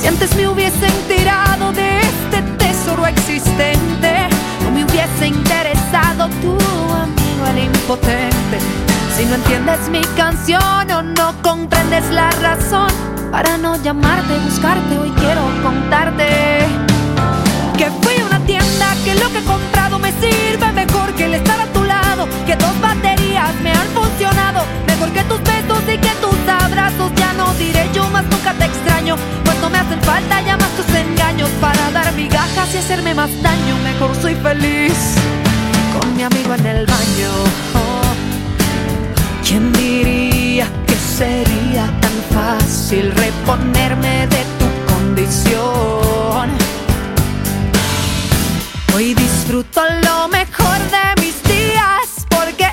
Si 0.00 0.06
antes 0.06 0.34
me 0.36 0.48
hubiesen 0.48 0.92
tirado 1.08 1.72
de 1.72 2.00
este 2.00 2.42
tesoro 2.58 3.06
existente, 3.06 4.28
no 4.64 4.70
me 4.70 4.84
hubiese 4.84 5.26
interesado 5.26 6.28
tu 6.40 6.52
amigo 6.94 7.46
el 7.50 7.64
impotente. 7.64 8.91
Si 9.22 9.28
no 9.28 9.36
entiendes 9.36 9.88
mi 9.88 10.00
canción 10.16 10.90
o 10.90 11.00
no 11.00 11.40
comprendes 11.42 12.10
la 12.10 12.28
razón 12.42 12.90
para 13.30 13.56
no 13.56 13.80
llamarte, 13.80 14.36
buscarte, 14.40 14.98
hoy 14.98 15.10
quiero 15.10 15.42
contarte 15.62 16.26
que 17.78 17.88
fui 18.02 18.20
a 18.20 18.26
una 18.26 18.40
tienda 18.40 18.96
que 19.04 19.14
lo 19.14 19.30
que 19.30 19.38
he 19.38 19.44
comprado 19.44 20.00
me 20.00 20.10
sirve 20.14 20.72
mejor 20.72 21.14
que 21.14 21.26
el 21.26 21.34
estar 21.34 21.60
a 21.60 21.66
tu 21.66 21.84
lado, 21.84 22.26
que 22.46 22.56
dos 22.56 22.80
baterías 22.80 23.54
me 23.62 23.70
han 23.70 23.86
funcionado 23.94 24.64
mejor 24.88 25.12
que 25.12 25.22
tus 25.22 25.40
besos 25.44 25.82
y 25.86 25.98
que 25.98 26.14
tus 26.20 26.36
abrazos. 26.48 27.12
Ya 27.14 27.32
no 27.34 27.54
diré 27.54 27.88
yo 27.94 28.10
más 28.10 28.24
nunca 28.24 28.52
te 28.54 28.64
extraño, 28.64 29.14
pues 29.44 29.56
no 29.60 29.70
me 29.70 29.78
hacen 29.78 30.02
falta 30.02 30.42
ya 30.42 30.56
más 30.56 30.70
tus 30.70 30.92
engaños 30.96 31.48
para 31.60 31.92
dar 31.92 32.12
migajas 32.14 32.74
y 32.74 32.78
hacerme 32.78 33.14
más 33.14 33.30
daño. 33.40 33.78
Mejor 33.84 34.16
soy 34.20 34.34
feliz 34.34 35.14
con 35.96 36.16
mi 36.16 36.24
amigo 36.24 36.54
en 36.54 36.66
el 36.66 36.86
baño. 36.86 37.81
¿Quién 39.52 39.70
diría 39.74 40.66
que 40.86 40.94
sería 40.94 41.84
tan 42.00 42.16
fácil 42.32 43.12
reponerme 43.12 44.26
de 44.28 44.42
tu 44.58 44.94
condición? 44.94 46.48
Hoy 48.94 49.12
disfruto 49.12 49.82
lo 50.06 50.28
mejor 50.28 50.78
de 50.96 51.20
mis 51.20 51.42
días 51.42 52.26
porque 52.30 52.66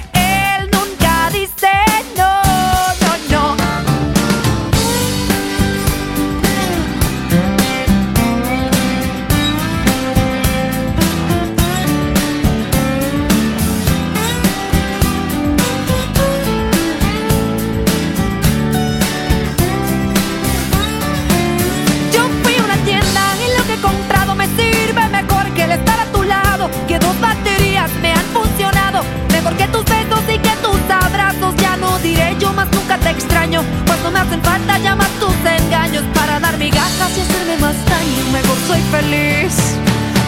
te 33.10 33.16
extraño, 33.16 33.62
pues 33.86 34.00
no 34.04 34.12
me 34.12 34.20
hacen 34.20 34.42
falta 34.44 34.78
ya 34.80 34.96
más 34.96 35.10
tus 35.20 35.34
engaños 35.46 36.04
para 36.14 36.40
dar 36.40 36.58
migajas 36.58 37.18
y 37.18 37.22
hacerme 37.22 37.58
más 37.58 37.76
daño. 37.86 38.32
Mejor 38.32 38.58
soy 38.68 38.82
feliz 38.92 39.54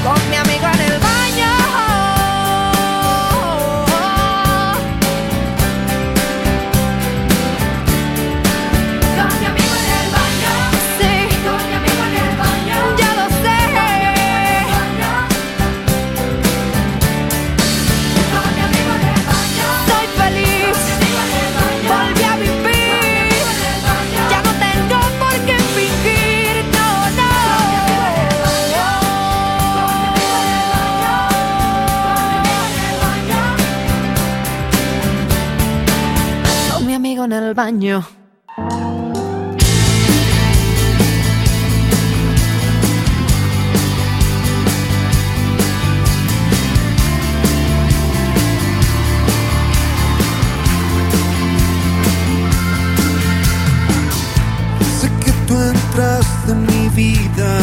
con 0.03 0.29
mi 0.29 0.35
amigo 0.35 0.65
en 0.73 0.91
el 0.91 0.99
baño. 0.99 1.60
En 37.37 37.43
el 37.43 37.53
baño. 37.53 38.03
Sé 54.99 55.09
que 55.23 55.31
tú 55.47 55.55
entraste 55.57 56.51
en 56.51 56.65
mi 56.65 56.89
vida, 56.89 57.59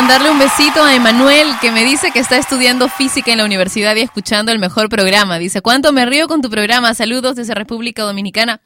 mandarle 0.00 0.30
un 0.30 0.38
besito 0.38 0.84
a 0.84 0.94
Emanuel 0.94 1.48
que 1.60 1.72
me 1.72 1.84
dice 1.84 2.12
que 2.12 2.20
está 2.20 2.36
estudiando 2.36 2.88
física 2.88 3.32
en 3.32 3.38
la 3.38 3.44
universidad 3.44 3.96
y 3.96 4.00
escuchando 4.02 4.52
el 4.52 4.60
mejor 4.60 4.88
programa. 4.88 5.40
Dice, 5.40 5.60
¿cuánto 5.60 5.92
me 5.92 6.06
río 6.06 6.28
con 6.28 6.40
tu 6.40 6.48
programa? 6.48 6.94
Saludos 6.94 7.34
desde 7.34 7.52
República 7.52 8.04
Dominicana. 8.04 8.60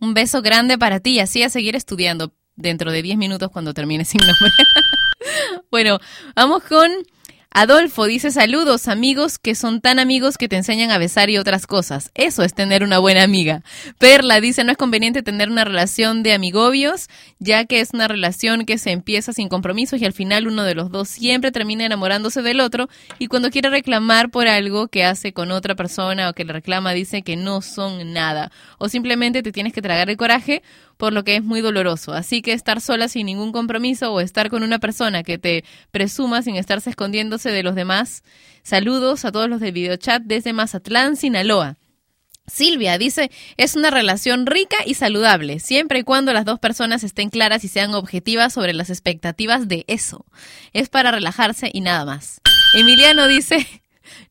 Un 0.00 0.12
beso 0.12 0.42
grande 0.42 0.76
para 0.76 1.00
ti 1.00 1.18
así 1.18 1.42
a 1.42 1.48
seguir 1.48 1.76
estudiando 1.76 2.34
dentro 2.56 2.92
de 2.92 3.00
10 3.00 3.16
minutos 3.16 3.48
cuando 3.50 3.72
termine 3.72 4.04
sin 4.04 4.20
nombre. 4.20 4.50
bueno, 5.70 5.98
vamos 6.34 6.62
con 6.64 6.90
Adolfo. 7.58 8.04
Dice, 8.04 8.32
saludos 8.32 8.86
amigos 8.86 9.38
que 9.38 9.54
son 9.54 9.80
tan 9.80 9.98
amigos 9.98 10.36
que 10.36 10.46
te 10.46 10.56
enseñan 10.56 10.90
a 10.90 10.98
besar 10.98 11.30
y 11.30 11.38
otras 11.38 11.66
cosas. 11.66 12.10
Eso 12.14 12.42
es 12.42 12.52
tener 12.52 12.84
una 12.84 12.98
buena 12.98 13.22
amiga. 13.22 13.62
Perla 13.96 14.42
dice, 14.42 14.62
no 14.62 14.72
es 14.72 14.76
conveniente 14.76 15.22
tener 15.22 15.48
una 15.48 15.64
relación 15.64 16.22
de 16.22 16.34
amigobios, 16.34 17.08
ya 17.38 17.64
que 17.64 17.80
es 17.80 17.94
una 17.94 18.08
relación 18.08 18.66
que 18.66 18.76
se 18.76 18.90
empieza 18.90 19.32
sin 19.32 19.48
compromisos 19.48 20.02
y 20.02 20.04
al 20.04 20.12
final 20.12 20.48
uno 20.48 20.64
de 20.64 20.74
los 20.74 20.90
dos 20.90 21.08
siempre 21.08 21.50
termina 21.50 21.86
enamorándose 21.86 22.42
del 22.42 22.60
otro 22.60 22.90
y 23.18 23.28
cuando 23.28 23.48
quiere 23.48 23.70
reclamar 23.70 24.30
por 24.30 24.48
algo 24.48 24.88
que 24.88 25.04
hace 25.04 25.32
con 25.32 25.50
otra 25.50 25.74
persona 25.74 26.28
o 26.28 26.34
que 26.34 26.44
le 26.44 26.52
reclama 26.52 26.92
dice 26.92 27.22
que 27.22 27.36
no 27.36 27.62
son 27.62 28.12
nada 28.12 28.52
o 28.76 28.90
simplemente 28.90 29.42
te 29.42 29.52
tienes 29.52 29.72
que 29.72 29.80
tragar 29.80 30.10
el 30.10 30.18
coraje 30.18 30.62
por 30.96 31.12
lo 31.12 31.24
que 31.24 31.36
es 31.36 31.44
muy 31.44 31.60
doloroso. 31.60 32.12
Así 32.12 32.42
que 32.42 32.52
estar 32.52 32.80
sola 32.80 33.08
sin 33.08 33.26
ningún 33.26 33.52
compromiso 33.52 34.12
o 34.12 34.20
estar 34.20 34.50
con 34.50 34.62
una 34.62 34.78
persona 34.78 35.22
que 35.22 35.38
te 35.38 35.64
presuma 35.90 36.42
sin 36.42 36.56
estarse 36.56 36.90
escondiéndose 36.90 37.50
de 37.50 37.62
los 37.62 37.74
demás. 37.74 38.22
Saludos 38.62 39.24
a 39.24 39.32
todos 39.32 39.48
los 39.48 39.60
del 39.60 39.72
videochat 39.72 40.22
desde 40.22 40.52
Mazatlán, 40.52 41.16
Sinaloa. 41.16 41.76
Silvia 42.46 42.96
dice, 42.96 43.30
es 43.56 43.74
una 43.74 43.90
relación 43.90 44.46
rica 44.46 44.76
y 44.86 44.94
saludable, 44.94 45.58
siempre 45.58 46.00
y 46.00 46.02
cuando 46.04 46.32
las 46.32 46.44
dos 46.44 46.60
personas 46.60 47.02
estén 47.02 47.28
claras 47.28 47.64
y 47.64 47.68
sean 47.68 47.94
objetivas 47.94 48.52
sobre 48.52 48.72
las 48.72 48.88
expectativas 48.88 49.66
de 49.66 49.84
eso. 49.88 50.24
Es 50.72 50.88
para 50.88 51.10
relajarse 51.10 51.70
y 51.72 51.80
nada 51.80 52.04
más. 52.04 52.40
Emiliano 52.74 53.26
dice, 53.26 53.66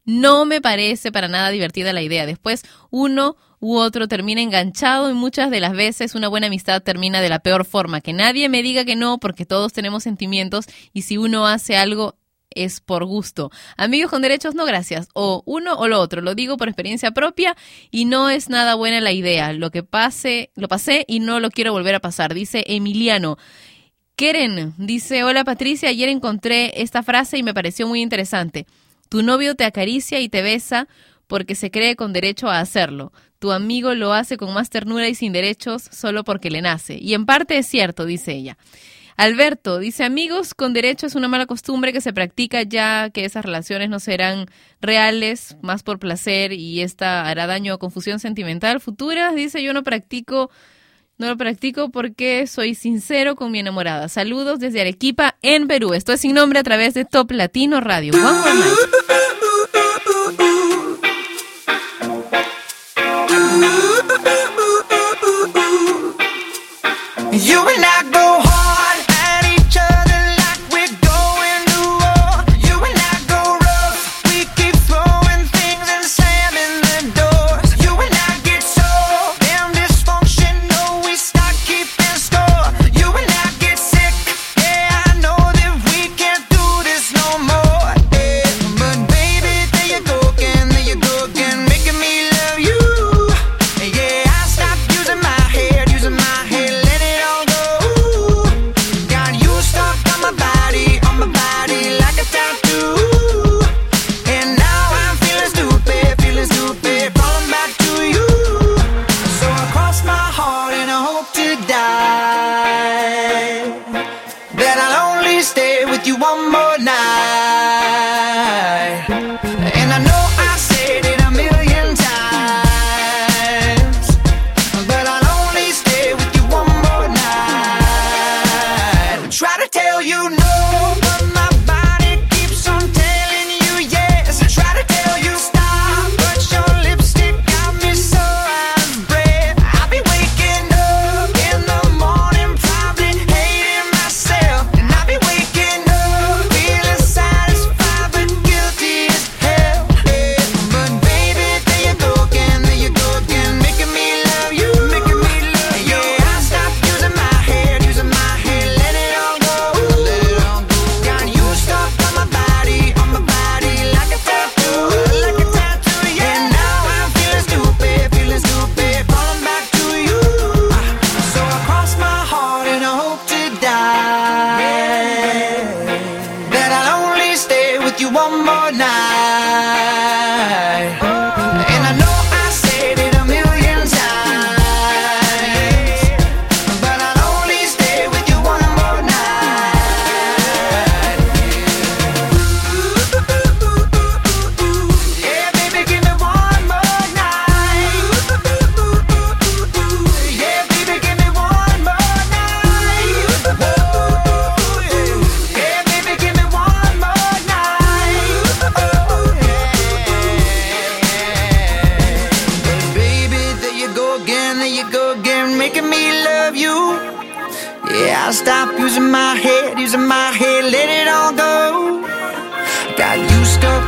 no 0.04 0.46
me 0.46 0.62
parece 0.62 1.12
para 1.12 1.28
nada 1.28 1.50
divertida 1.50 1.94
la 1.94 2.02
idea. 2.02 2.26
Después 2.26 2.64
uno 2.90 3.36
u 3.60 3.78
otro 3.78 4.08
termina 4.08 4.42
enganchado 4.42 5.10
y 5.10 5.14
muchas 5.14 5.50
de 5.50 5.60
las 5.60 5.74
veces 5.74 6.16
una 6.16 6.28
buena 6.28 6.48
amistad 6.48 6.84
termina 6.84 7.22
de 7.22 7.30
la 7.30 7.40
peor 7.40 7.66
forma. 7.66 8.02
Que 8.02 8.14
nadie 8.14 8.50
me 8.50 8.62
diga 8.62 8.86
que 8.86 8.96
no 8.96 9.18
porque 9.20 9.46
todos 9.46 9.74
tenemos 9.74 10.04
sentimientos 10.04 10.66
y 10.94 11.04
si 11.04 11.18
uno 11.18 11.48
hace 11.48 11.78
algo 11.78 12.16
es 12.52 12.80
por 12.80 13.06
gusto. 13.06 13.52
Amigos 13.78 14.10
con 14.10 14.22
derechos, 14.22 14.56
no 14.56 14.66
gracias. 14.66 15.10
O 15.14 15.44
uno 15.46 15.76
o 15.76 15.88
lo 15.88 16.00
otro. 16.00 16.22
Lo 16.22 16.36
digo 16.36 16.58
por 16.58 16.68
experiencia 16.68 17.12
propia 17.12 17.56
y 17.92 18.06
no 18.06 18.30
es 18.30 18.50
nada 18.50 18.76
buena 18.76 19.02
la 19.02 19.12
idea. 19.12 19.54
Lo 19.54 19.72
que 19.72 19.84
pase, 19.84 20.52
lo 20.56 20.68
pasé 20.68 21.06
y 21.08 21.20
no 21.20 21.40
lo 21.40 21.52
quiero 21.52 21.74
volver 21.74 21.96
a 21.96 22.00
pasar. 22.00 22.34
Dice 22.34 22.64
Emiliano. 22.68 23.38
Keren 24.16 24.74
dice, 24.78 25.26
hola 25.26 25.44
Patricia, 25.44 25.90
ayer 25.90 26.08
encontré 26.08 26.82
esta 26.82 27.04
frase 27.04 27.38
y 27.38 27.44
me 27.44 27.54
pareció 27.54 27.86
muy 27.86 28.02
interesante. 28.02 28.66
Tu 29.16 29.24
novio 29.24 29.56
te 29.56 29.64
acaricia 29.64 30.20
y 30.20 30.28
te 30.28 30.42
besa 30.42 30.90
porque 31.28 31.56
se 31.56 31.72
cree 31.72 31.96
con 31.96 32.12
derecho 32.12 32.50
a 32.50 32.60
hacerlo. 32.60 33.14
Tu 33.40 33.54
amigo 33.54 33.94
lo 33.94 34.12
hace 34.12 34.36
con 34.36 34.54
más 34.54 34.70
ternura 34.70 35.08
y 35.08 35.16
sin 35.16 35.32
derechos 35.32 35.84
solo 35.90 36.26
porque 36.26 36.52
le 36.52 36.62
nace. 36.62 36.98
Y 37.00 37.14
en 37.14 37.26
parte 37.26 37.58
es 37.58 37.66
cierto, 37.66 38.06
dice 38.06 38.34
ella. 38.34 38.58
Alberto 39.16 39.80
dice, 39.80 40.04
amigos 40.04 40.54
con 40.54 40.74
derecho 40.74 41.08
es 41.08 41.16
una 41.16 41.30
mala 41.30 41.46
costumbre 41.46 41.94
que 41.94 42.02
se 42.02 42.12
practica 42.12 42.64
ya 42.64 43.10
que 43.10 43.24
esas 43.24 43.46
relaciones 43.46 43.90
no 43.90 44.02
serán 44.02 44.48
reales, 44.82 45.56
más 45.62 45.82
por 45.82 45.98
placer 45.98 46.52
y 46.52 46.82
esta 46.82 47.26
hará 47.26 47.48
daño 47.48 47.76
o 47.76 47.80
confusión 47.80 48.20
sentimental 48.20 48.82
futura. 48.82 49.32
Dice, 49.32 49.64
yo 49.64 49.72
no 49.72 49.84
practico, 49.84 50.52
no 51.18 51.28
lo 51.28 51.38
practico 51.38 51.90
porque 51.90 52.48
soy 52.48 52.76
sincero 52.76 53.36
con 53.36 53.52
mi 53.52 53.60
enamorada. 53.60 54.10
Saludos 54.10 54.60
desde 54.60 54.82
Arequipa, 54.82 55.38
en 55.42 55.68
Perú. 55.68 55.94
Esto 55.94 56.14
es 56.14 56.22
sin 56.22 56.34
nombre 56.34 56.60
a 56.60 56.64
través 56.64 56.94
de 56.94 57.06
Top 57.06 57.32
Latino 57.32 57.80
Radio. 57.82 58.14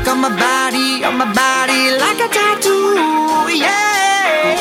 on 0.06 0.22
my 0.22 0.30
body, 0.30 1.04
on 1.04 1.18
my 1.18 1.26
body 1.34 1.92
like 1.98 2.20
a 2.20 2.28
tattoo. 2.30 2.96
Yeah, 3.56 4.57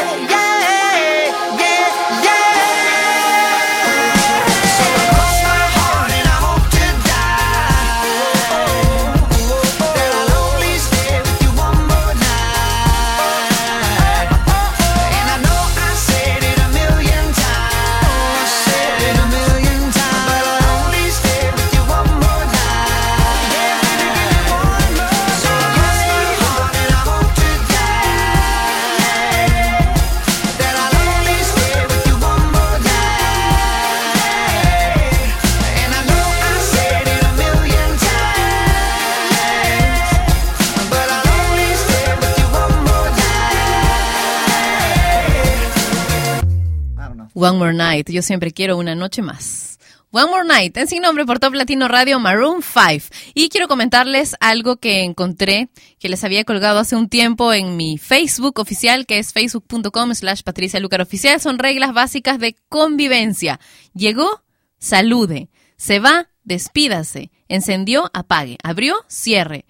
One 47.46 47.58
More 47.58 47.74
Night. 47.74 48.10
Yo 48.10 48.22
siempre 48.22 48.50
quiero 48.50 48.76
una 48.76 48.96
noche 48.96 49.22
más. 49.22 49.78
One 50.10 50.26
More 50.26 50.48
Night, 50.48 50.76
en 50.78 50.88
sin 50.88 51.00
nombre 51.02 51.24
por 51.24 51.38
Top 51.38 51.54
Latino 51.54 51.86
Radio 51.86 52.18
Maroon 52.18 52.60
5. 52.60 53.14
Y 53.34 53.50
quiero 53.50 53.68
comentarles 53.68 54.34
algo 54.40 54.78
que 54.78 55.04
encontré, 55.04 55.68
que 56.00 56.08
les 56.08 56.24
había 56.24 56.42
colgado 56.42 56.80
hace 56.80 56.96
un 56.96 57.08
tiempo 57.08 57.52
en 57.52 57.76
mi 57.76 57.98
Facebook 57.98 58.58
oficial, 58.58 59.06
que 59.06 59.20
es 59.20 59.32
facebook.com 59.32 60.12
slash 60.12 60.42
Patricia 60.42 60.80
Lucar 60.80 61.02
Oficial. 61.02 61.40
Son 61.40 61.60
reglas 61.60 61.94
básicas 61.94 62.40
de 62.40 62.56
convivencia. 62.68 63.60
Llegó, 63.94 64.42
salude. 64.78 65.48
Se 65.76 66.00
va, 66.00 66.28
despídase. 66.42 67.30
Encendió, 67.46 68.10
apague. 68.12 68.58
Abrió, 68.64 68.96
cierre. 69.06 69.66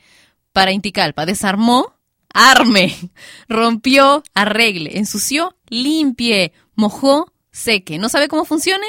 Para 0.55 0.73
Inticalpa, 0.73 1.27
desarmó, 1.27 1.93
arme. 2.32 2.97
Rompió, 3.51 4.23
arregle. 4.32 4.97
Ensució, 4.97 5.59
limpie. 5.69 6.55
Mojó, 6.74 7.32
seque. 7.56 7.98
¿No 7.98 8.08
sabe 8.08 8.28
cómo 8.28 8.44
funcione? 8.44 8.86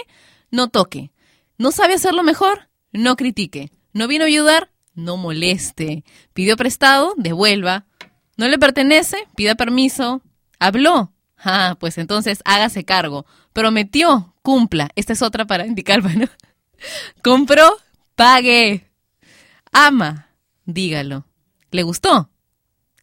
No 0.51 0.69
toque. 0.69 1.11
¿No 1.57 1.71
sabe 1.71 1.95
hacerlo 1.95 2.23
mejor? 2.23 2.69
No 2.91 3.15
critique. 3.15 3.71
¿No 3.93 4.07
vino 4.07 4.25
a 4.25 4.27
ayudar? 4.27 4.71
No 4.93 5.17
moleste. 5.17 6.03
¿Pidió 6.33 6.57
prestado? 6.57 7.13
Devuelva. 7.17 7.85
¿No 8.35 8.47
le 8.47 8.59
pertenece? 8.59 9.17
Pida 9.35 9.55
permiso. 9.55 10.21
¿Habló? 10.59 11.13
Ah, 11.37 11.77
pues 11.79 11.97
entonces 11.97 12.41
hágase 12.45 12.83
cargo. 12.83 13.25
Prometió, 13.53 14.35
cumpla. 14.41 14.89
Esta 14.95 15.13
es 15.13 15.21
otra 15.21 15.45
para 15.45 15.65
indicar, 15.65 16.01
bueno. 16.03 16.27
Compró, 17.23 17.77
pague. 18.15 18.91
Ama, 19.71 20.29
dígalo. 20.65 21.25
¿Le 21.71 21.83
gustó? 21.83 22.29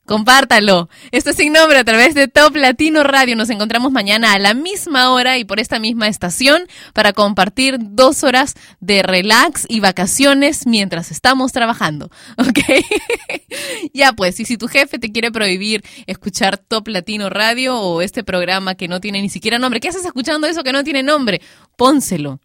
Compártalo. 0.06 0.90
Esto 1.12 1.31
es 1.31 1.36
sin 1.36 1.55
nombre 1.55 1.78
a 1.78 1.85
través 1.85 2.14
de 2.14 2.28
Top 2.28 2.55
Latino 2.56 3.05
Radio. 3.05 3.36
Nos 3.36 3.48
encontramos 3.48 3.90
mañana 3.90 4.35
a 4.35 4.39
la 4.39 4.52
misma 4.52 5.10
hora 5.10 5.39
y 5.39 5.44
por 5.44 5.60
esta 5.60 5.78
misma 5.78 6.09
estación 6.09 6.68
para 6.93 7.14
compartir 7.14 7.78
dos 7.81 8.22
horas 8.22 8.55
de 8.81 9.02
relax 9.02 9.64
y 9.66 9.81
vacaciones 9.81 10.66
mientras 10.66 11.10
estamos 11.10 11.52
trabajando. 11.52 12.10
¿Ok? 12.36 12.85
ya 13.94 14.12
pues, 14.12 14.39
y 14.40 14.44
si 14.44 14.59
tu 14.59 14.68
jefe 14.68 14.98
te 14.98 15.10
quiere 15.10 15.32
prohibir 15.32 15.82
escuchar 16.06 16.59
Top 16.59 16.89
Latino 16.89 17.31
Radio 17.31 17.78
o 17.78 18.02
este 18.02 18.22
programa 18.24 18.74
que 18.74 18.89
no 18.89 19.01
tiene 19.01 19.22
ni 19.22 19.31
siquiera 19.31 19.59
nombre, 19.59 19.81
¿qué 19.81 19.89
haces 19.89 20.05
escuchando 20.05 20.47
eso 20.47 20.62
que 20.62 20.72
no 20.72 20.85
tiene 20.85 21.02
nombre? 21.02 21.40
Pónselo. 21.76 22.40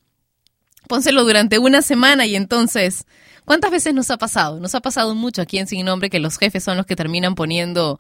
Pónselo 0.88 1.26
durante 1.26 1.60
una 1.60 1.81
semana 1.81 2.26
y 2.26 2.38
entonces 2.38 3.06
¿Cuántas 3.49 3.71
veces 3.71 3.95
nos 3.95 4.11
ha 4.11 4.17
pasado? 4.19 4.59
Nos 4.59 4.76
ha 4.76 4.80
pasado 4.80 5.15
mucho 5.15 5.41
aquí 5.41 5.57
en 5.57 5.65
Sin 5.65 5.84
Nombre 5.84 6.11
que 6.11 6.19
los 6.19 6.38
jefes 6.38 6.63
son 6.63 6.77
los 6.77 6.85
que 6.85 6.95
terminan 6.95 7.34
poniendo 7.34 7.99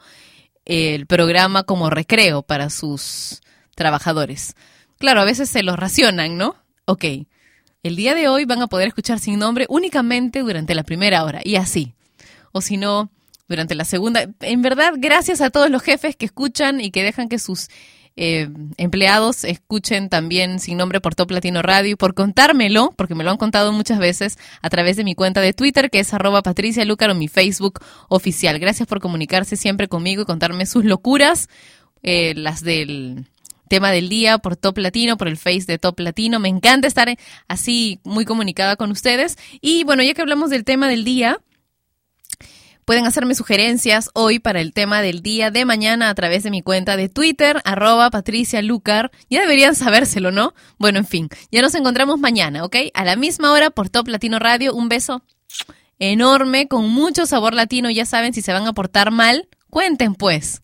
el 0.63 1.07
programa 1.07 1.63
como 1.63 1.89
recreo 1.89 2.43
para 2.43 2.69
sus 2.69 3.41
trabajadores. 3.73 4.53
Claro, 4.99 5.21
a 5.21 5.25
veces 5.25 5.49
se 5.49 5.63
los 5.63 5.75
racionan, 5.75 6.37
¿no? 6.37 6.55
Ok, 6.85 7.03
el 7.81 7.95
día 7.95 8.13
de 8.13 8.27
hoy 8.27 8.45
van 8.45 8.61
a 8.61 8.67
poder 8.67 8.89
escuchar 8.89 9.17
Sin 9.17 9.39
Nombre 9.39 9.65
únicamente 9.69 10.41
durante 10.41 10.75
la 10.75 10.83
primera 10.83 11.23
hora 11.23 11.41
y 11.43 11.55
así. 11.55 11.95
O 12.51 12.61
si 12.61 12.77
no, 12.77 13.09
durante 13.47 13.73
la 13.73 13.85
segunda. 13.85 14.29
En 14.41 14.61
verdad, 14.61 14.93
gracias 14.97 15.41
a 15.41 15.49
todos 15.49 15.71
los 15.71 15.81
jefes 15.81 16.15
que 16.15 16.27
escuchan 16.27 16.79
y 16.79 16.91
que 16.91 17.01
dejan 17.01 17.27
que 17.27 17.39
sus 17.39 17.69
eh, 18.21 18.49
empleados 18.75 19.45
escuchen 19.45 20.09
también 20.09 20.59
sin 20.59 20.75
nombre 20.75 20.99
por 20.99 21.15
Top 21.15 21.31
Latino 21.31 21.61
Radio 21.61 21.93
y 21.93 21.95
por 21.95 22.13
contármelo, 22.13 22.93
porque 22.97 23.15
me 23.15 23.23
lo 23.23 23.31
han 23.31 23.37
contado 23.37 23.71
muchas 23.71 23.97
veces 23.97 24.37
a 24.61 24.69
través 24.69 24.97
de 24.97 25.05
mi 25.05 25.15
cuenta 25.15 25.39
de 25.39 25.53
Twitter, 25.53 25.89
que 25.89 26.01
es 26.01 26.13
arroba 26.13 26.41
Patricia 26.41 26.83
Lucar 26.83 27.09
o 27.11 27.15
mi 27.15 27.29
Facebook 27.29 27.79
oficial. 28.09 28.59
Gracias 28.59 28.89
por 28.89 28.99
comunicarse 28.99 29.55
siempre 29.55 29.87
conmigo 29.87 30.23
y 30.23 30.25
contarme 30.25 30.65
sus 30.65 30.83
locuras, 30.83 31.47
eh, 32.03 32.33
las 32.35 32.61
del 32.61 33.25
tema 33.69 33.89
del 33.89 34.09
día 34.09 34.37
por 34.37 34.57
Top 34.57 34.77
Latino, 34.79 35.15
por 35.15 35.29
el 35.29 35.37
Face 35.37 35.63
de 35.65 35.77
Top 35.77 35.97
Latino. 36.01 36.41
Me 36.41 36.49
encanta 36.49 36.89
estar 36.89 37.15
así 37.47 38.01
muy 38.03 38.25
comunicada 38.25 38.75
con 38.75 38.91
ustedes. 38.91 39.37
Y 39.61 39.85
bueno, 39.85 40.03
ya 40.03 40.13
que 40.13 40.21
hablamos 40.21 40.49
del 40.49 40.65
tema 40.65 40.89
del 40.89 41.05
día, 41.05 41.39
Pueden 42.89 43.05
hacerme 43.05 43.35
sugerencias 43.35 44.09
hoy 44.15 44.39
para 44.39 44.61
el 44.61 44.73
tema 44.73 45.03
del 45.03 45.21
día 45.21 45.51
de 45.51 45.63
mañana 45.63 46.09
a 46.09 46.15
través 46.15 46.41
de 46.41 46.49
mi 46.49 46.63
cuenta 46.63 46.97
de 46.97 47.07
Twitter, 47.07 47.61
arroba 47.63 48.09
Patricia 48.09 48.63
Lucar. 48.63 49.11
Ya 49.29 49.41
deberían 49.41 49.75
sabérselo, 49.75 50.31
¿no? 50.31 50.55
Bueno, 50.79 50.97
en 50.97 51.05
fin, 51.05 51.29
ya 51.51 51.61
nos 51.61 51.75
encontramos 51.75 52.19
mañana, 52.19 52.63
¿ok? 52.63 52.77
A 52.95 53.05
la 53.05 53.15
misma 53.15 53.51
hora 53.51 53.69
por 53.69 53.89
Top 53.89 54.07
Latino 54.07 54.39
Radio. 54.39 54.73
Un 54.73 54.89
beso 54.89 55.21
enorme, 55.99 56.67
con 56.67 56.89
mucho 56.89 57.27
sabor 57.27 57.53
latino. 57.53 57.91
Ya 57.91 58.07
saben, 58.07 58.33
si 58.33 58.41
se 58.41 58.53
van 58.53 58.65
a 58.65 58.73
portar 58.73 59.11
mal, 59.11 59.47
cuenten 59.69 60.15
pues. 60.15 60.63